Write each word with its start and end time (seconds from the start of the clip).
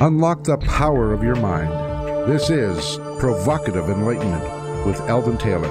Unlock 0.00 0.42
the 0.42 0.58
power 0.58 1.12
of 1.12 1.22
your 1.22 1.36
mind. 1.36 1.70
This 2.28 2.50
is 2.50 2.96
Provocative 3.20 3.88
Enlightenment 3.88 4.42
with 4.84 5.00
Eldon 5.02 5.38
Taylor. 5.38 5.70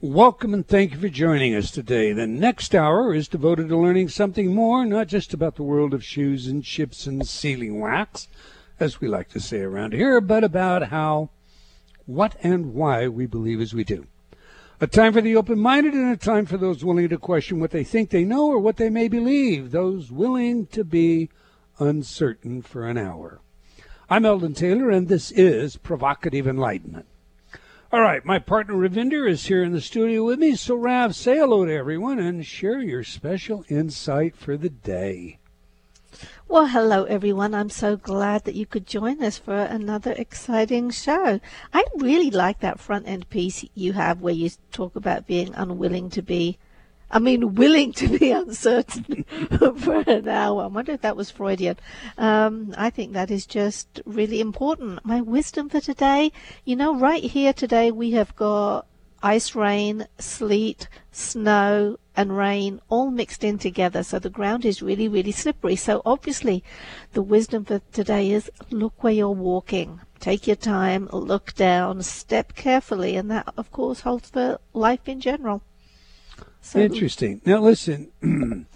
Welcome 0.00 0.52
and 0.52 0.66
thank 0.66 0.92
you 0.92 0.98
for 0.98 1.08
joining 1.08 1.54
us 1.54 1.70
today. 1.70 2.12
The 2.12 2.26
next 2.26 2.74
hour 2.74 3.14
is 3.14 3.28
devoted 3.28 3.68
to 3.68 3.76
learning 3.76 4.08
something 4.08 4.52
more, 4.52 4.84
not 4.84 5.06
just 5.06 5.32
about 5.32 5.54
the 5.54 5.62
world 5.62 5.94
of 5.94 6.04
shoes 6.04 6.48
and 6.48 6.64
chips 6.64 7.06
and 7.06 7.24
sealing 7.24 7.78
wax, 7.78 8.26
as 8.80 9.00
we 9.00 9.06
like 9.06 9.28
to 9.28 9.40
say 9.40 9.60
around 9.60 9.92
here, 9.92 10.20
but 10.20 10.42
about 10.42 10.88
how, 10.88 11.30
what, 12.14 12.36
and 12.42 12.74
why 12.74 13.08
we 13.08 13.26
believe 13.26 13.60
as 13.60 13.74
we 13.74 13.84
do. 13.84 14.06
A 14.80 14.86
time 14.86 15.12
for 15.12 15.20
the 15.20 15.36
open 15.36 15.58
minded 15.58 15.94
and 15.94 16.10
a 16.10 16.16
time 16.16 16.46
for 16.46 16.56
those 16.56 16.84
willing 16.84 17.08
to 17.08 17.18
question 17.18 17.60
what 17.60 17.70
they 17.70 17.84
think 17.84 18.10
they 18.10 18.24
know 18.24 18.46
or 18.46 18.58
what 18.58 18.76
they 18.76 18.88
may 18.88 19.08
believe, 19.08 19.70
those 19.70 20.10
willing 20.10 20.66
to 20.68 20.84
be 20.84 21.28
uncertain 21.78 22.62
for 22.62 22.86
an 22.86 22.96
hour. 22.96 23.40
I'm 24.08 24.24
Eldon 24.24 24.54
Taylor, 24.54 24.90
and 24.90 25.08
this 25.08 25.30
is 25.32 25.76
Provocative 25.76 26.46
Enlightenment. 26.46 27.06
All 27.92 28.00
right, 28.00 28.24
my 28.24 28.38
partner 28.38 28.74
Ravinder 28.74 29.28
is 29.28 29.46
here 29.46 29.64
in 29.64 29.72
the 29.72 29.80
studio 29.80 30.24
with 30.24 30.38
me. 30.38 30.54
So, 30.54 30.76
Rav, 30.76 31.16
say 31.16 31.38
hello 31.38 31.64
to 31.64 31.74
everyone 31.74 32.20
and 32.20 32.46
share 32.46 32.80
your 32.80 33.02
special 33.02 33.64
insight 33.68 34.36
for 34.36 34.56
the 34.56 34.68
day. 34.68 35.39
Well, 36.50 36.66
hello 36.66 37.04
everyone. 37.04 37.54
I'm 37.54 37.70
so 37.70 37.96
glad 37.96 38.42
that 38.42 38.56
you 38.56 38.66
could 38.66 38.84
join 38.84 39.22
us 39.22 39.38
for 39.38 39.54
another 39.54 40.10
exciting 40.10 40.90
show. 40.90 41.38
I 41.72 41.84
really 41.94 42.32
like 42.32 42.58
that 42.58 42.80
front 42.80 43.06
end 43.06 43.30
piece 43.30 43.64
you 43.76 43.92
have 43.92 44.20
where 44.20 44.34
you 44.34 44.50
talk 44.72 44.96
about 44.96 45.28
being 45.28 45.54
unwilling 45.54 46.10
to 46.10 46.22
be 46.22 46.58
I 47.08 47.20
mean, 47.20 47.54
willing 47.54 47.92
to 47.92 48.18
be 48.18 48.32
uncertain 48.32 49.24
for 49.78 50.02
an 50.08 50.28
hour. 50.28 50.64
I 50.64 50.66
wonder 50.66 50.90
if 50.90 51.02
that 51.02 51.16
was 51.16 51.30
Freudian. 51.30 51.76
Um, 52.18 52.74
I 52.76 52.90
think 52.90 53.12
that 53.12 53.30
is 53.30 53.46
just 53.46 54.02
really 54.04 54.40
important. 54.40 55.04
My 55.04 55.20
wisdom 55.20 55.68
for 55.68 55.80
today, 55.80 56.32
you 56.64 56.74
know, 56.74 56.96
right 56.96 57.22
here 57.22 57.52
today 57.52 57.92
we 57.92 58.10
have 58.12 58.34
got 58.34 58.86
ice 59.22 59.54
rain, 59.54 60.06
sleet, 60.18 60.88
snow, 61.12 61.98
and 62.16 62.36
rain 62.36 62.80
all 62.88 63.10
mixed 63.10 63.44
in 63.44 63.58
together. 63.58 64.02
So 64.02 64.18
the 64.18 64.30
ground 64.30 64.64
is 64.64 64.82
really, 64.82 65.08
really 65.08 65.32
slippery. 65.32 65.76
So 65.76 66.02
obviously, 66.04 66.62
the 67.12 67.22
wisdom 67.22 67.64
for 67.64 67.80
today 67.92 68.30
is 68.30 68.50
look 68.70 69.02
where 69.02 69.12
you're 69.12 69.30
walking. 69.30 70.00
Take 70.18 70.46
your 70.46 70.56
time, 70.56 71.08
look 71.12 71.54
down, 71.54 72.02
step 72.02 72.54
carefully, 72.54 73.16
and 73.16 73.30
that, 73.30 73.52
of 73.56 73.72
course, 73.72 74.00
holds 74.00 74.28
for 74.28 74.58
life 74.74 75.08
in 75.08 75.20
general. 75.20 75.62
So, 76.60 76.78
Interesting. 76.80 77.40
Now, 77.46 77.60
listen, 77.60 78.10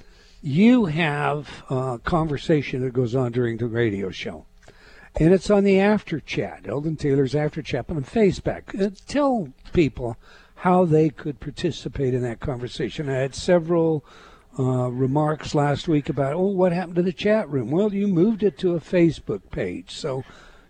you 0.42 0.86
have 0.86 1.64
a 1.68 2.00
conversation 2.02 2.80
that 2.80 2.94
goes 2.94 3.14
on 3.14 3.32
during 3.32 3.58
the 3.58 3.66
radio 3.66 4.10
show, 4.10 4.46
and 5.16 5.32
it's 5.32 5.50
on 5.50 5.64
the 5.64 5.80
after 5.80 6.20
chat, 6.20 6.66
Eldon 6.66 6.96
Taylor's 6.96 7.34
after 7.34 7.62
chat 7.62 7.86
on 7.88 8.04
Facebook. 8.04 8.80
Uh, 8.80 8.90
tell 9.06 9.52
people 9.72 10.16
how 10.56 10.84
they 10.84 11.10
could 11.10 11.40
participate 11.40 12.14
in 12.14 12.22
that 12.22 12.40
conversation. 12.40 13.08
I 13.08 13.18
had 13.18 13.34
several 13.34 14.04
uh, 14.58 14.90
remarks 14.90 15.54
last 15.54 15.88
week 15.88 16.08
about, 16.08 16.34
oh, 16.34 16.46
what 16.46 16.72
happened 16.72 16.96
to 16.96 17.02
the 17.02 17.12
chat 17.12 17.48
room? 17.48 17.70
Well, 17.70 17.92
you 17.92 18.08
moved 18.08 18.42
it 18.42 18.58
to 18.58 18.74
a 18.74 18.80
Facebook 18.80 19.42
page. 19.50 19.90
So 19.92 20.24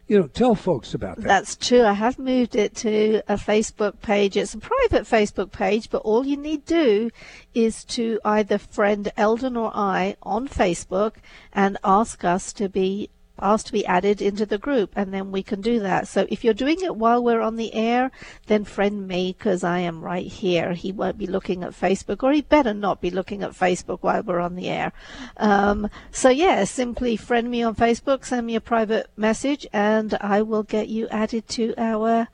you 0.07 0.19
know, 0.19 0.27
tell 0.27 0.55
folks 0.55 0.93
about 0.93 1.17
that. 1.17 1.25
That's 1.25 1.57
true. 1.57 1.83
I 1.83 1.95
have 1.95 2.19
moved 2.19 2.57
it 2.57 2.75
to 2.77 3.23
a 3.27 3.37
Facebook 3.37 4.01
page. 4.03 4.37
It's 4.37 4.53
a 4.53 4.59
private 4.59 5.05
Facebook 5.05 5.51
page, 5.51 5.89
but 5.89 6.03
all 6.03 6.27
you 6.27 6.37
need 6.37 6.67
do 6.67 7.11
is 7.55 7.85
to 7.85 8.21
either 8.25 8.59
friend 8.59 9.11
Eldon 9.17 9.57
or 9.57 9.73
I 9.75 10.17
on 10.23 10.47
Facebook 10.47 11.15
and 11.53 11.79
ask 11.83 12.23
us 12.23 12.53
to 12.55 12.69
be 12.69 13.09
asked 13.39 13.67
to 13.67 13.73
be 13.73 13.85
added 13.87 14.23
into 14.23 14.47
the 14.47 14.59
group, 14.59 14.93
and 14.95 15.13
then 15.13 15.33
we 15.33 15.43
can 15.43 15.61
do 15.61 15.81
that. 15.81 16.07
So 16.09 16.27
if 16.29 16.45
you're 16.45 16.55
doing 16.55 16.81
it 16.81 16.97
while 16.97 17.23
we're 17.23 17.41
on 17.41 17.57
the 17.57 17.75
air, 17.75 18.11
then 18.47 18.65
friend 18.65 19.09
me 19.09 19.35
because 19.37 19.65
I 19.65 19.81
am 19.81 20.03
right 20.03 20.27
here. 20.27 20.73
He 20.73 20.93
won't 20.93 21.19
be 21.19 21.27
looking 21.27 21.65
at 21.65 21.73
Facebook, 21.73 22.23
or 22.23 22.33
he 22.33 22.43
better 22.43 22.73
not 22.73 23.01
be 23.01 23.11
looking 23.11 23.43
at 23.43 23.51
Facebook 23.53 23.99
while 24.03 24.23
we're 24.23 24.41
on 24.41 24.55
the 24.55 24.69
air. 24.69 24.93
Um, 25.37 25.91
so 26.11 26.29
yeah, 26.29 26.65
simply 26.65 27.17
friend 27.17 27.51
me 27.51 27.63
on 27.63 27.75
Facebook, 27.75 28.25
send 28.25 28.47
me 28.47 28.55
a 28.55 28.61
private 28.61 29.11
message, 29.17 29.67
and 29.73 30.15
I 30.21 30.43
will 30.43 30.63
get 30.63 30.89
you 30.89 31.09
added 31.09 31.49
to 31.49 31.75
our 31.77 32.29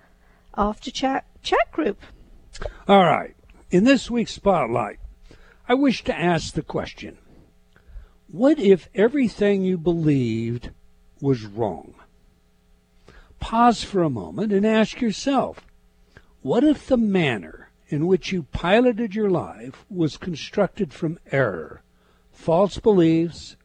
after 0.57 0.91
chat 0.91 1.25
chat 1.43 1.73
group. 1.73 2.01
All 2.87 3.05
right. 3.05 3.35
In 3.71 3.85
this 3.85 4.11
week's 4.11 4.35
spotlight, 4.35 4.99
I 5.69 5.75
wish 5.75 6.03
to 6.05 6.19
ask 6.19 6.55
the 6.55 6.63
question. 6.63 7.17
What 8.27 8.59
if 8.59 8.89
everything 8.95 9.63
you 9.63 9.79
believed 9.79 10.71
was 11.21 11.45
wrong. 11.45 11.95
Pause 13.39 13.85
for 13.85 14.03
a 14.03 14.11
moment 14.11 14.53
and 14.53 14.67
ask 14.67 15.01
yourself 15.01 15.61
what 16.43 16.65
if 16.65 16.87
the 16.87 16.97
manner 16.97 17.71
in 17.89 18.07
which 18.07 18.33
you 18.33 18.45
piloted 18.45 19.15
your 19.15 19.31
life 19.31 19.85
was 19.91 20.17
constructed 20.17 20.93
from 20.93 21.19
error, 21.33 21.83
false 22.33 22.79
beliefs, 22.79 23.57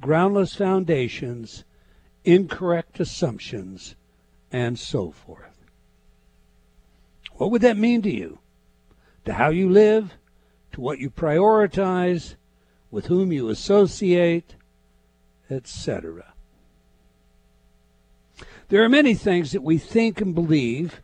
groundless 0.00 0.54
foundations, 0.54 1.64
incorrect 2.24 3.00
assumptions, 3.00 3.96
and 4.50 4.78
so 4.78 5.10
forth? 5.10 5.64
What 7.34 7.50
would 7.50 7.62
that 7.62 7.76
mean 7.76 8.02
to 8.02 8.10
you? 8.10 8.38
To 9.24 9.34
how 9.34 9.50
you 9.50 9.68
live, 9.68 10.14
to 10.72 10.80
what 10.80 10.98
you 10.98 11.10
prioritize, 11.10 12.36
with 12.90 13.06
whom 13.06 13.32
you 13.32 13.48
associate, 13.48 14.54
etc. 15.50 16.31
There 18.72 18.82
are 18.82 18.88
many 18.88 19.12
things 19.12 19.52
that 19.52 19.62
we 19.62 19.76
think 19.76 20.22
and 20.22 20.34
believe 20.34 21.02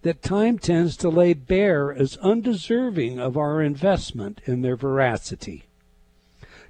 that 0.00 0.22
time 0.22 0.58
tends 0.58 0.96
to 0.96 1.10
lay 1.10 1.34
bare 1.34 1.92
as 1.92 2.16
undeserving 2.22 3.20
of 3.20 3.36
our 3.36 3.60
investment 3.60 4.40
in 4.46 4.62
their 4.62 4.74
veracity. 4.74 5.64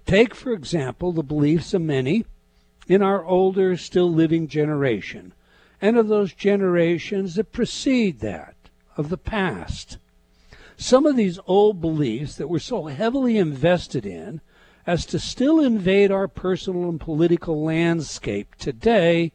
Take, 0.06 0.34
for 0.34 0.52
example, 0.52 1.12
the 1.12 1.22
beliefs 1.22 1.72
of 1.72 1.82
many 1.82 2.24
in 2.88 3.00
our 3.00 3.24
older, 3.24 3.76
still 3.76 4.12
living 4.12 4.48
generation, 4.48 5.34
and 5.80 5.96
of 5.96 6.08
those 6.08 6.32
generations 6.32 7.36
that 7.36 7.52
precede 7.52 8.18
that, 8.18 8.56
of 8.96 9.10
the 9.10 9.16
past. 9.16 9.98
Some 10.76 11.06
of 11.06 11.14
these 11.14 11.38
old 11.46 11.80
beliefs 11.80 12.34
that 12.34 12.48
we're 12.48 12.58
so 12.58 12.86
heavily 12.86 13.38
invested 13.38 14.04
in 14.04 14.40
as 14.84 15.06
to 15.06 15.20
still 15.20 15.60
invade 15.60 16.10
our 16.10 16.26
personal 16.26 16.88
and 16.88 17.00
political 17.00 17.62
landscape 17.62 18.56
today 18.58 19.30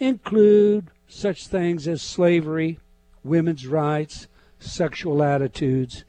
include 0.00 0.88
such 1.06 1.46
things 1.46 1.86
as 1.86 2.02
slavery, 2.02 2.80
women's 3.22 3.66
rights, 3.66 4.26
sexual 4.58 5.22
attitudes, 5.22 6.04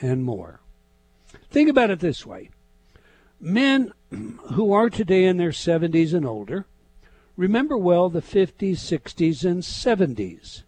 and 0.00 0.24
more. 0.24 0.60
Think 1.50 1.68
about 1.68 1.90
it 1.90 2.00
this 2.00 2.24
way 2.24 2.50
men 3.40 3.92
who 4.52 4.72
are 4.72 4.88
today 4.88 5.24
in 5.24 5.36
their 5.36 5.50
70s 5.50 6.14
and 6.14 6.24
older 6.24 6.64
remember 7.36 7.76
well 7.76 8.08
the 8.08 8.22
50s, 8.22 8.76
60s, 8.76 9.44
and 9.44 9.62
70s 9.62 10.62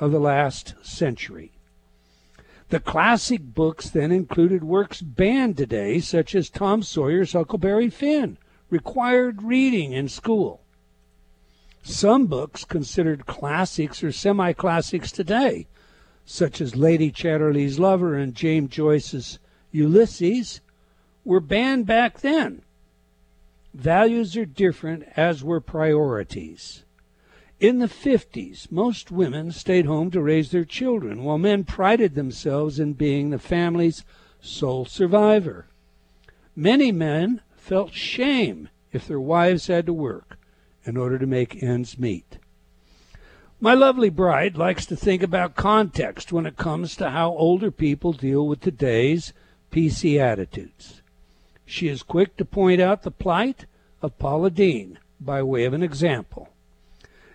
of 0.00 0.10
the 0.10 0.18
last 0.18 0.74
century. 0.82 1.52
The 2.70 2.80
classic 2.80 3.40
books 3.42 3.88
then 3.88 4.12
included 4.12 4.64
works 4.64 5.00
banned 5.00 5.56
today, 5.56 6.00
such 6.00 6.34
as 6.34 6.50
Tom 6.50 6.82
Sawyer's 6.82 7.32
Huckleberry 7.32 7.88
Finn, 7.88 8.36
required 8.68 9.42
reading 9.42 9.92
in 9.92 10.08
school. 10.08 10.62
Some 11.88 12.26
books 12.26 12.66
considered 12.66 13.24
classics 13.24 14.04
or 14.04 14.12
semi 14.12 14.52
classics 14.52 15.10
today, 15.10 15.66
such 16.26 16.60
as 16.60 16.76
Lady 16.76 17.10
Chatterley's 17.10 17.78
Lover 17.78 18.14
and 18.14 18.34
James 18.34 18.68
Joyce's 18.68 19.38
Ulysses, 19.72 20.60
were 21.24 21.40
banned 21.40 21.86
back 21.86 22.20
then. 22.20 22.60
Values 23.72 24.36
are 24.36 24.44
different, 24.44 25.04
as 25.16 25.42
were 25.42 25.62
priorities. 25.62 26.84
In 27.58 27.78
the 27.78 27.86
50s, 27.86 28.70
most 28.70 29.10
women 29.10 29.50
stayed 29.50 29.86
home 29.86 30.10
to 30.10 30.20
raise 30.20 30.50
their 30.50 30.66
children, 30.66 31.24
while 31.24 31.38
men 31.38 31.64
prided 31.64 32.14
themselves 32.14 32.78
in 32.78 32.92
being 32.92 33.30
the 33.30 33.38
family's 33.38 34.04
sole 34.42 34.84
survivor. 34.84 35.68
Many 36.54 36.92
men 36.92 37.40
felt 37.56 37.94
shame 37.94 38.68
if 38.92 39.08
their 39.08 39.18
wives 39.18 39.68
had 39.68 39.86
to 39.86 39.94
work 39.94 40.38
in 40.84 40.96
order 40.96 41.18
to 41.18 41.26
make 41.26 41.62
ends 41.62 41.98
meet. 41.98 42.38
My 43.60 43.74
lovely 43.74 44.08
bride 44.08 44.56
likes 44.56 44.86
to 44.86 44.96
think 44.96 45.22
about 45.22 45.56
context 45.56 46.32
when 46.32 46.46
it 46.46 46.56
comes 46.56 46.94
to 46.96 47.10
how 47.10 47.30
older 47.30 47.70
people 47.70 48.12
deal 48.12 48.46
with 48.46 48.60
today's 48.60 49.32
PC 49.72 50.18
attitudes. 50.18 51.02
She 51.66 51.88
is 51.88 52.02
quick 52.02 52.36
to 52.36 52.44
point 52.44 52.80
out 52.80 53.02
the 53.02 53.10
plight 53.10 53.66
of 54.00 54.18
Paula 54.18 54.50
Deen 54.50 54.98
by 55.20 55.42
way 55.42 55.64
of 55.64 55.72
an 55.72 55.82
example. 55.82 56.50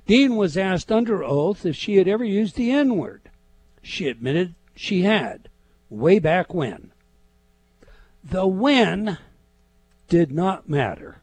Deen 0.08 0.36
was 0.36 0.58
asked 0.58 0.92
under 0.92 1.24
oath 1.24 1.66
if 1.66 1.76
she 1.76 1.98
had 1.98 2.08
ever 2.08 2.24
used 2.24 2.56
the 2.56 2.72
N 2.72 2.96
word. 2.96 3.22
She 3.82 4.08
admitted 4.08 4.56
she 4.76 5.02
had, 5.02 5.50
way 5.90 6.20
back 6.20 6.54
when. 6.54 6.92
The 8.24 8.48
when 8.48 9.18
did 10.08 10.32
not 10.32 10.70
matter. 10.70 11.23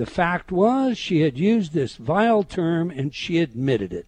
The 0.00 0.06
fact 0.06 0.50
was 0.50 0.96
she 0.96 1.20
had 1.20 1.36
used 1.36 1.74
this 1.74 1.96
vile 1.96 2.42
term 2.42 2.90
and 2.90 3.14
she 3.14 3.36
admitted 3.36 3.92
it. 3.92 4.06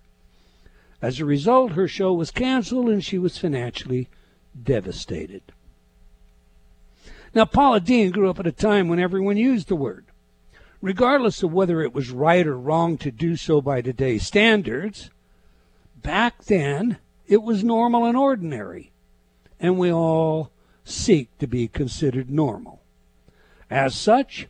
As 1.03 1.21
a 1.21 1.27
result, 1.27 1.73
her 1.73 1.87
show 1.87 2.15
was 2.15 2.31
canceled 2.31 2.89
and 2.89 3.05
she 3.05 3.19
was 3.19 3.37
financially 3.37 4.09
devastated. 4.59 5.43
Now, 7.35 7.45
Paula 7.45 7.79
Deen 7.79 8.11
grew 8.11 8.31
up 8.31 8.41
at 8.41 8.47
a 8.47 8.53
time 8.53 8.89
when 8.89 9.01
everyone 9.01 9.37
used 9.37 9.69
the 9.69 9.77
word. 9.77 10.07
Regardless 10.81 11.43
of 11.43 11.53
whether 11.53 11.83
it 11.83 11.93
was 11.93 12.09
right 12.09 12.47
or 12.47 12.59
wrong 12.59 12.97
to 12.97 13.11
do 13.11 13.37
so 13.37 13.61
by 13.61 13.83
today's 13.83 14.27
standards, 14.27 15.11
back 15.95 16.45
then 16.45 16.97
it 17.27 17.43
was 17.43 17.63
normal 17.63 18.07
and 18.07 18.17
ordinary, 18.17 18.93
and 19.61 19.79
we 19.79 19.93
all 19.93 20.53
seek 20.85 21.37
to 21.37 21.47
be 21.47 21.69
considered 21.69 22.31
normal. 22.31 22.81
As 23.69 23.95
such, 23.95 24.49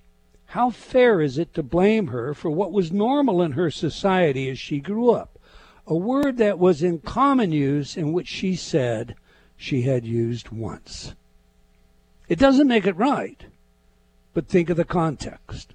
how 0.53 0.69
fair 0.69 1.23
is 1.23 1.39
it 1.39 1.55
to 1.55 1.63
blame 1.63 2.09
her 2.09 2.35
for 2.35 2.51
what 2.51 2.73
was 2.73 2.93
normal 2.93 3.41
in 3.41 3.53
her 3.53 3.71
society 3.71 4.51
as 4.51 4.59
she 4.59 4.79
grew 4.81 5.11
up? 5.11 5.39
A 5.87 5.95
word 5.95 6.37
that 6.37 6.59
was 6.59 6.83
in 6.83 6.99
common 6.99 7.53
use 7.53 7.97
and 7.97 8.13
which 8.13 8.29
she 8.29 8.55
said 8.55 9.17
she 9.57 9.83
had 9.83 10.05
used 10.05 10.51
once. 10.51 11.15
It 12.29 12.39
doesn't 12.39 12.69
make 12.69 12.87
it 12.87 12.97
right, 12.97 13.47
but 14.35 14.47
think 14.47 14.69
of 14.69 14.77
the 14.77 14.85
context. 14.85 15.73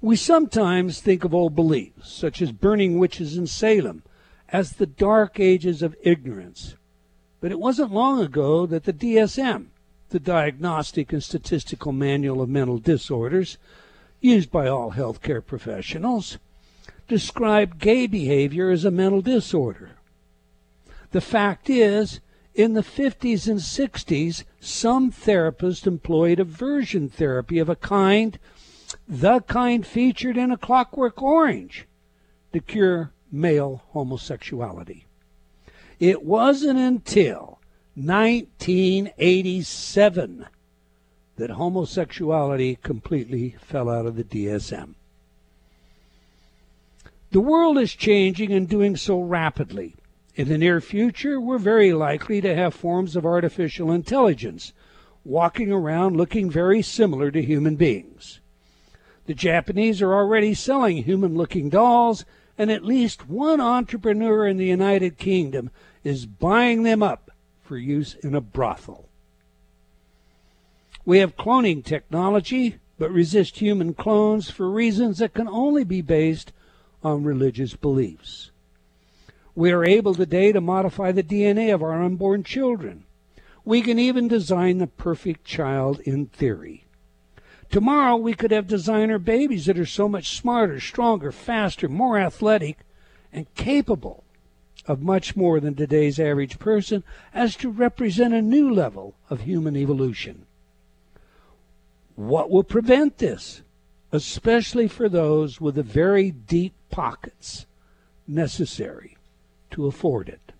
We 0.00 0.16
sometimes 0.16 1.02
think 1.02 1.22
of 1.22 1.34
old 1.34 1.54
beliefs, 1.54 2.10
such 2.10 2.40
as 2.40 2.52
burning 2.52 2.98
witches 2.98 3.36
in 3.36 3.46
Salem, 3.46 4.02
as 4.48 4.72
the 4.72 4.86
dark 4.86 5.38
ages 5.38 5.82
of 5.82 5.94
ignorance. 6.00 6.74
But 7.42 7.52
it 7.52 7.60
wasn't 7.60 7.92
long 7.92 8.22
ago 8.22 8.64
that 8.64 8.84
the 8.84 8.94
DSM, 8.94 9.66
the 10.10 10.20
Diagnostic 10.20 11.12
and 11.12 11.22
Statistical 11.22 11.92
Manual 11.92 12.40
of 12.42 12.48
Mental 12.48 12.78
Disorders, 12.78 13.58
used 14.20 14.50
by 14.50 14.66
all 14.66 14.92
healthcare 14.92 15.44
professionals, 15.44 16.38
described 17.06 17.78
gay 17.78 18.06
behavior 18.06 18.70
as 18.70 18.84
a 18.84 18.90
mental 18.90 19.22
disorder. 19.22 19.92
The 21.10 21.20
fact 21.20 21.70
is, 21.70 22.20
in 22.54 22.74
the 22.74 22.82
50s 22.82 23.48
and 23.48 23.60
60s, 23.60 24.44
some 24.60 25.12
therapists 25.12 25.86
employed 25.86 26.40
aversion 26.40 27.08
therapy 27.08 27.58
of 27.58 27.68
a 27.68 27.76
kind, 27.76 28.38
the 29.06 29.40
kind 29.40 29.86
featured 29.86 30.36
in 30.36 30.50
A 30.50 30.56
Clockwork 30.56 31.22
Orange, 31.22 31.86
to 32.52 32.60
cure 32.60 33.12
male 33.30 33.82
homosexuality. 33.90 35.06
It 36.00 36.24
wasn't 36.24 36.78
until 36.78 37.57
1987 38.06 40.46
that 41.36 41.50
homosexuality 41.50 42.78
completely 42.82 43.56
fell 43.60 43.90
out 43.90 44.06
of 44.06 44.16
the 44.16 44.24
DSM. 44.24 44.94
The 47.30 47.40
world 47.40 47.76
is 47.76 47.94
changing 47.94 48.52
and 48.52 48.66
doing 48.68 48.96
so 48.96 49.20
rapidly. 49.20 49.96
In 50.36 50.48
the 50.48 50.58
near 50.58 50.80
future, 50.80 51.40
we're 51.40 51.58
very 51.58 51.92
likely 51.92 52.40
to 52.40 52.54
have 52.54 52.72
forms 52.72 53.16
of 53.16 53.26
artificial 53.26 53.90
intelligence 53.90 54.72
walking 55.24 55.72
around 55.72 56.16
looking 56.16 56.48
very 56.48 56.82
similar 56.82 57.32
to 57.32 57.42
human 57.42 57.74
beings. 57.76 58.38
The 59.26 59.34
Japanese 59.34 60.00
are 60.00 60.14
already 60.14 60.54
selling 60.54 61.02
human 61.02 61.36
looking 61.36 61.68
dolls, 61.68 62.24
and 62.56 62.70
at 62.70 62.84
least 62.84 63.28
one 63.28 63.60
entrepreneur 63.60 64.46
in 64.46 64.56
the 64.56 64.66
United 64.66 65.18
Kingdom 65.18 65.72
is 66.04 66.26
buying 66.26 66.84
them 66.84 67.02
up 67.02 67.27
for 67.68 67.76
use 67.76 68.14
in 68.14 68.34
a 68.34 68.40
brothel. 68.40 69.10
We 71.04 71.18
have 71.18 71.36
cloning 71.36 71.84
technology, 71.84 72.76
but 72.98 73.12
resist 73.12 73.58
human 73.58 73.92
clones 73.92 74.50
for 74.50 74.70
reasons 74.70 75.18
that 75.18 75.34
can 75.34 75.46
only 75.48 75.84
be 75.84 76.00
based 76.00 76.52
on 77.02 77.24
religious 77.24 77.76
beliefs. 77.76 78.50
We 79.54 79.70
are 79.70 79.84
able 79.84 80.14
today 80.14 80.50
to 80.52 80.62
modify 80.62 81.12
the 81.12 81.22
DNA 81.22 81.72
of 81.74 81.82
our 81.82 82.02
unborn 82.02 82.42
children. 82.42 83.04
We 83.66 83.82
can 83.82 83.98
even 83.98 84.28
design 84.28 84.78
the 84.78 84.86
perfect 84.86 85.44
child 85.44 86.00
in 86.00 86.26
theory. 86.26 86.84
Tomorrow 87.70 88.16
we 88.16 88.32
could 88.32 88.50
have 88.50 88.66
designer 88.66 89.18
babies 89.18 89.66
that 89.66 89.78
are 89.78 89.84
so 89.84 90.08
much 90.08 90.38
smarter, 90.38 90.80
stronger, 90.80 91.32
faster, 91.32 91.86
more 91.86 92.18
athletic, 92.18 92.78
and 93.30 93.52
capable 93.54 94.24
of 94.88 95.02
much 95.02 95.36
more 95.36 95.60
than 95.60 95.74
today's 95.74 96.18
average 96.18 96.58
person 96.58 97.04
as 97.34 97.54
to 97.54 97.70
represent 97.70 98.32
a 98.32 98.42
new 98.42 98.72
level 98.72 99.14
of 99.28 99.42
human 99.42 99.76
evolution. 99.76 100.46
What 102.16 102.50
will 102.50 102.64
prevent 102.64 103.18
this? 103.18 103.60
Especially 104.10 104.88
for 104.88 105.08
those 105.08 105.60
with 105.60 105.74
the 105.74 105.82
very 105.82 106.30
deep 106.30 106.72
pockets 106.90 107.66
necessary 108.26 109.18
to 109.70 109.86
afford 109.86 110.30
it. 110.30 110.52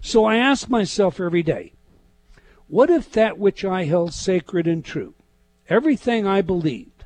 So 0.00 0.24
I 0.24 0.36
ask 0.36 0.70
myself 0.70 1.20
every 1.20 1.42
day, 1.42 1.72
what 2.68 2.90
if 2.90 3.10
that 3.12 3.38
which 3.38 3.64
I 3.64 3.84
held 3.84 4.14
sacred 4.14 4.68
and 4.68 4.84
true, 4.84 5.14
everything 5.68 6.26
I 6.26 6.42
believed, 6.42 7.04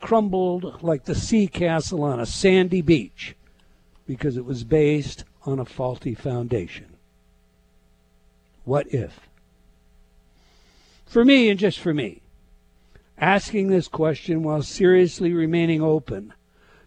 crumbled 0.00 0.82
like 0.82 1.04
the 1.04 1.14
sea 1.16 1.48
castle 1.48 2.04
on 2.04 2.20
a 2.20 2.26
sandy 2.26 2.82
beach 2.82 3.34
because 4.06 4.36
it 4.36 4.44
was 4.44 4.62
based 4.62 5.24
on 5.46 5.58
a 5.58 5.64
faulty 5.64 6.14
foundation? 6.14 6.96
What 8.64 8.92
if? 8.92 9.20
For 11.06 11.24
me, 11.24 11.48
and 11.48 11.58
just 11.58 11.78
for 11.78 11.94
me, 11.94 12.20
asking 13.16 13.68
this 13.68 13.88
question 13.88 14.42
while 14.42 14.62
seriously 14.62 15.32
remaining 15.32 15.80
open 15.80 16.34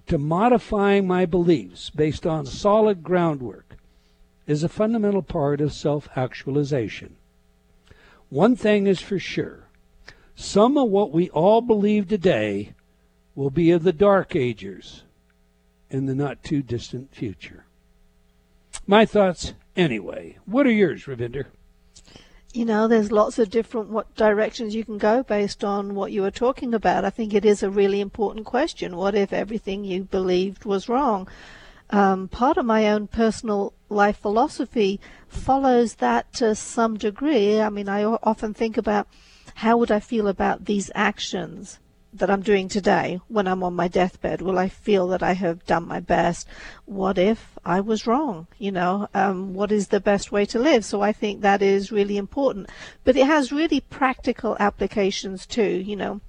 to 0.08 0.18
modifying 0.18 1.08
my 1.08 1.26
beliefs 1.26 1.90
based 1.90 2.28
on 2.28 2.46
solid 2.46 3.02
groundwork 3.02 3.78
is 4.46 4.64
a 4.64 4.70
fundamental 4.70 5.22
part 5.22 5.62
of 5.62 5.72
self 5.72 6.10
actualization. 6.16 7.16
One 8.30 8.56
thing 8.56 8.88
is 8.88 9.00
for 9.00 9.20
sure 9.20 9.70
some 10.36 10.78
of 10.78 10.90
what 10.90 11.12
we 11.12 11.30
all 11.32 11.62
believe 11.62 12.08
today 12.08 12.74
will 13.36 13.50
be 13.50 13.72
of 13.72 13.84
the 13.84 13.94
dark 13.94 14.36
ages 14.36 15.04
in 15.90 16.06
the 16.06 16.16
not 16.16 16.44
too 16.44 16.62
distant 16.62 17.14
future. 17.14 17.66
My 18.90 19.06
thoughts, 19.06 19.54
anyway. 19.76 20.40
What 20.48 20.66
are 20.66 20.72
yours, 20.72 21.04
Ravinder? 21.04 21.46
You 22.54 22.66
know, 22.66 22.88
there's 22.88 23.12
lots 23.12 23.38
of 23.38 23.52
different 23.52 23.90
what 23.90 24.16
directions 24.16 24.74
you 24.74 24.84
can 24.84 24.98
go 24.98 25.22
based 25.22 25.64
on 25.64 25.94
what 25.94 26.12
you 26.12 26.24
were 26.24 26.32
talking 26.32 26.74
about. 26.74 27.06
I 27.06 27.12
think 27.12 27.36
it 27.36 27.46
is 27.46 27.62
a 27.62 27.70
really 27.70 28.02
important 28.02 28.48
question. 28.48 28.98
What 28.98 29.14
if 29.14 29.32
everything 29.32 29.84
you 29.84 30.06
believed 30.06 30.66
was 30.66 30.90
wrong? 30.90 31.28
Um, 31.92 32.30
part 32.30 32.58
of 32.58 32.66
my 32.66 32.90
own 32.90 33.06
personal 33.06 33.74
life 33.90 34.18
philosophy 34.18 35.00
follows 35.28 35.98
that 35.98 36.34
to 36.34 36.56
some 36.56 36.98
degree. 36.98 37.62
I 37.62 37.70
mean, 37.70 37.88
I 37.88 38.04
often 38.06 38.56
think 38.56 38.76
about 38.76 39.08
how 39.54 39.78
would 39.78 39.92
I 39.92 40.00
feel 40.00 40.28
about 40.28 40.66
these 40.66 40.90
actions 40.96 41.78
that 42.14 42.30
I'm 42.30 42.42
doing 42.42 42.68
today 42.68 43.20
when 43.28 43.48
I'm 43.48 43.64
on 43.64 43.74
my 43.74 43.88
deathbed? 43.88 44.42
Will 44.42 44.58
I 44.58 44.70
feel 44.70 45.08
that 45.10 45.22
I 45.22 45.34
have 45.34 45.66
done 45.66 45.88
my 45.88 46.00
best? 46.00 46.48
What 46.86 47.18
if 47.18 47.58
I 47.64 47.82
was 47.82 48.08
wrong? 48.08 48.48
You 48.58 48.72
know, 48.72 49.08
um, 49.14 49.54
what 49.54 49.72
is 49.72 49.88
the 49.88 50.00
best 50.00 50.32
way 50.32 50.46
to 50.48 50.60
live? 50.60 50.84
So 50.84 51.02
I 51.02 51.12
think 51.12 51.42
that 51.42 51.62
is 51.62 51.92
really 51.92 52.18
important. 52.18 52.70
But 53.04 53.16
it 53.16 53.26
has 53.26 53.52
really 53.52 53.80
practical 53.80 54.58
applications 54.60 55.46
too. 55.46 55.84
You 55.86 55.96
know, 55.96 56.22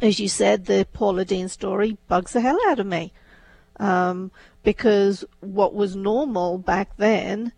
as 0.00 0.20
you 0.20 0.28
said, 0.28 0.66
the 0.66 0.86
Paula 0.92 1.24
Deen 1.24 1.48
story 1.48 1.98
bugs 2.06 2.32
the 2.32 2.40
hell 2.40 2.58
out 2.66 2.78
of 2.78 2.86
me. 2.86 3.12
Um, 3.80 4.30
because 4.62 5.24
what 5.40 5.74
was 5.74 5.96
normal 5.96 6.58
back 6.58 6.96
then 6.96 7.52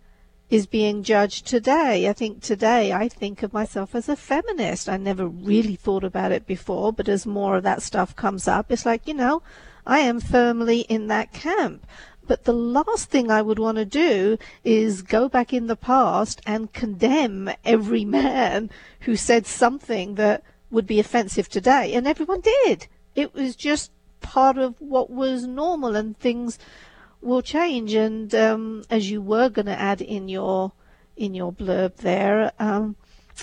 is 0.51 0.67
being 0.67 1.01
judged 1.01 1.47
today. 1.47 2.09
I 2.09 2.13
think 2.13 2.41
today 2.41 2.91
I 2.91 3.07
think 3.07 3.41
of 3.41 3.53
myself 3.53 3.95
as 3.95 4.09
a 4.09 4.17
feminist. 4.17 4.89
I 4.89 4.97
never 4.97 5.25
really 5.25 5.77
thought 5.77 6.03
about 6.03 6.33
it 6.33 6.45
before, 6.45 6.91
but 6.91 7.07
as 7.07 7.25
more 7.25 7.55
of 7.55 7.63
that 7.63 7.81
stuff 7.81 8.13
comes 8.17 8.49
up, 8.49 8.69
it's 8.69 8.85
like, 8.85 9.07
you 9.07 9.13
know, 9.13 9.41
I 9.87 9.99
am 9.99 10.19
firmly 10.19 10.81
in 10.81 11.07
that 11.07 11.31
camp. 11.31 11.87
But 12.27 12.43
the 12.43 12.53
last 12.53 13.09
thing 13.09 13.31
I 13.31 13.41
would 13.41 13.59
want 13.59 13.77
to 13.77 13.85
do 13.85 14.37
is 14.65 15.01
go 15.01 15.29
back 15.29 15.53
in 15.53 15.67
the 15.67 15.77
past 15.77 16.41
and 16.45 16.73
condemn 16.73 17.49
every 17.63 18.03
man 18.21 18.69
who 19.01 19.15
said 19.15 19.47
something 19.47 20.15
that 20.15 20.43
would 20.69 20.85
be 20.85 20.99
offensive 20.99 21.47
today. 21.47 21.93
And 21.93 22.05
everyone 22.05 22.41
did. 22.41 22.87
It 23.15 23.33
was 23.33 23.55
just 23.55 23.89
part 24.19 24.57
of 24.57 24.75
what 24.79 25.09
was 25.09 25.45
normal 25.47 25.95
and 25.95 26.17
things 26.19 26.59
will 27.21 27.41
change. 27.41 27.93
And 27.93 28.33
um, 28.35 28.83
as 28.89 29.09
you 29.09 29.21
were 29.21 29.49
going 29.49 29.67
to 29.67 29.79
add 29.79 30.01
in 30.01 30.27
your 30.27 30.73
in 31.15 31.33
your 31.35 31.53
blurb 31.53 31.97
there, 31.97 32.51
um, 32.57 32.95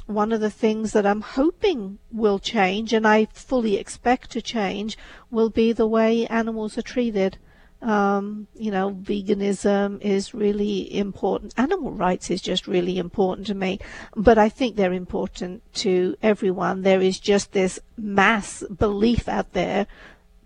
one 0.06 0.32
of 0.32 0.40
the 0.40 0.50
things 0.50 0.92
that 0.92 1.06
I'm 1.06 1.20
hoping 1.20 1.99
will 2.11 2.38
change, 2.38 2.92
and 2.92 3.06
I 3.06 3.26
fully 3.32 3.76
expect 3.76 4.30
to 4.32 4.42
change, 4.42 4.99
will 5.30 5.50
be 5.50 5.73
the 5.73 5.87
way 5.87 6.26
animals 6.26 6.76
are 6.78 6.82
treated. 6.82 7.38
Um, 7.80 8.49
you 8.54 8.73
know, 8.73 8.90
veganism 8.90 10.00
is 10.00 10.35
really 10.35 10.92
important. 10.97 11.54
Animal 11.56 11.92
rights 11.92 12.28
is 12.28 12.42
just 12.42 12.66
really 12.66 12.99
important 12.99 13.47
to 13.47 13.54
me, 13.54 13.78
but 14.16 14.37
I 14.37 14.49
think 14.49 14.75
they're 14.75 14.92
important 14.92 15.62
to 15.75 16.16
everyone. 16.20 16.82
There 16.82 17.00
is 17.00 17.20
just 17.20 17.52
this 17.52 17.78
mass 17.97 18.64
belief 18.64 19.28
out 19.28 19.52
there 19.52 19.87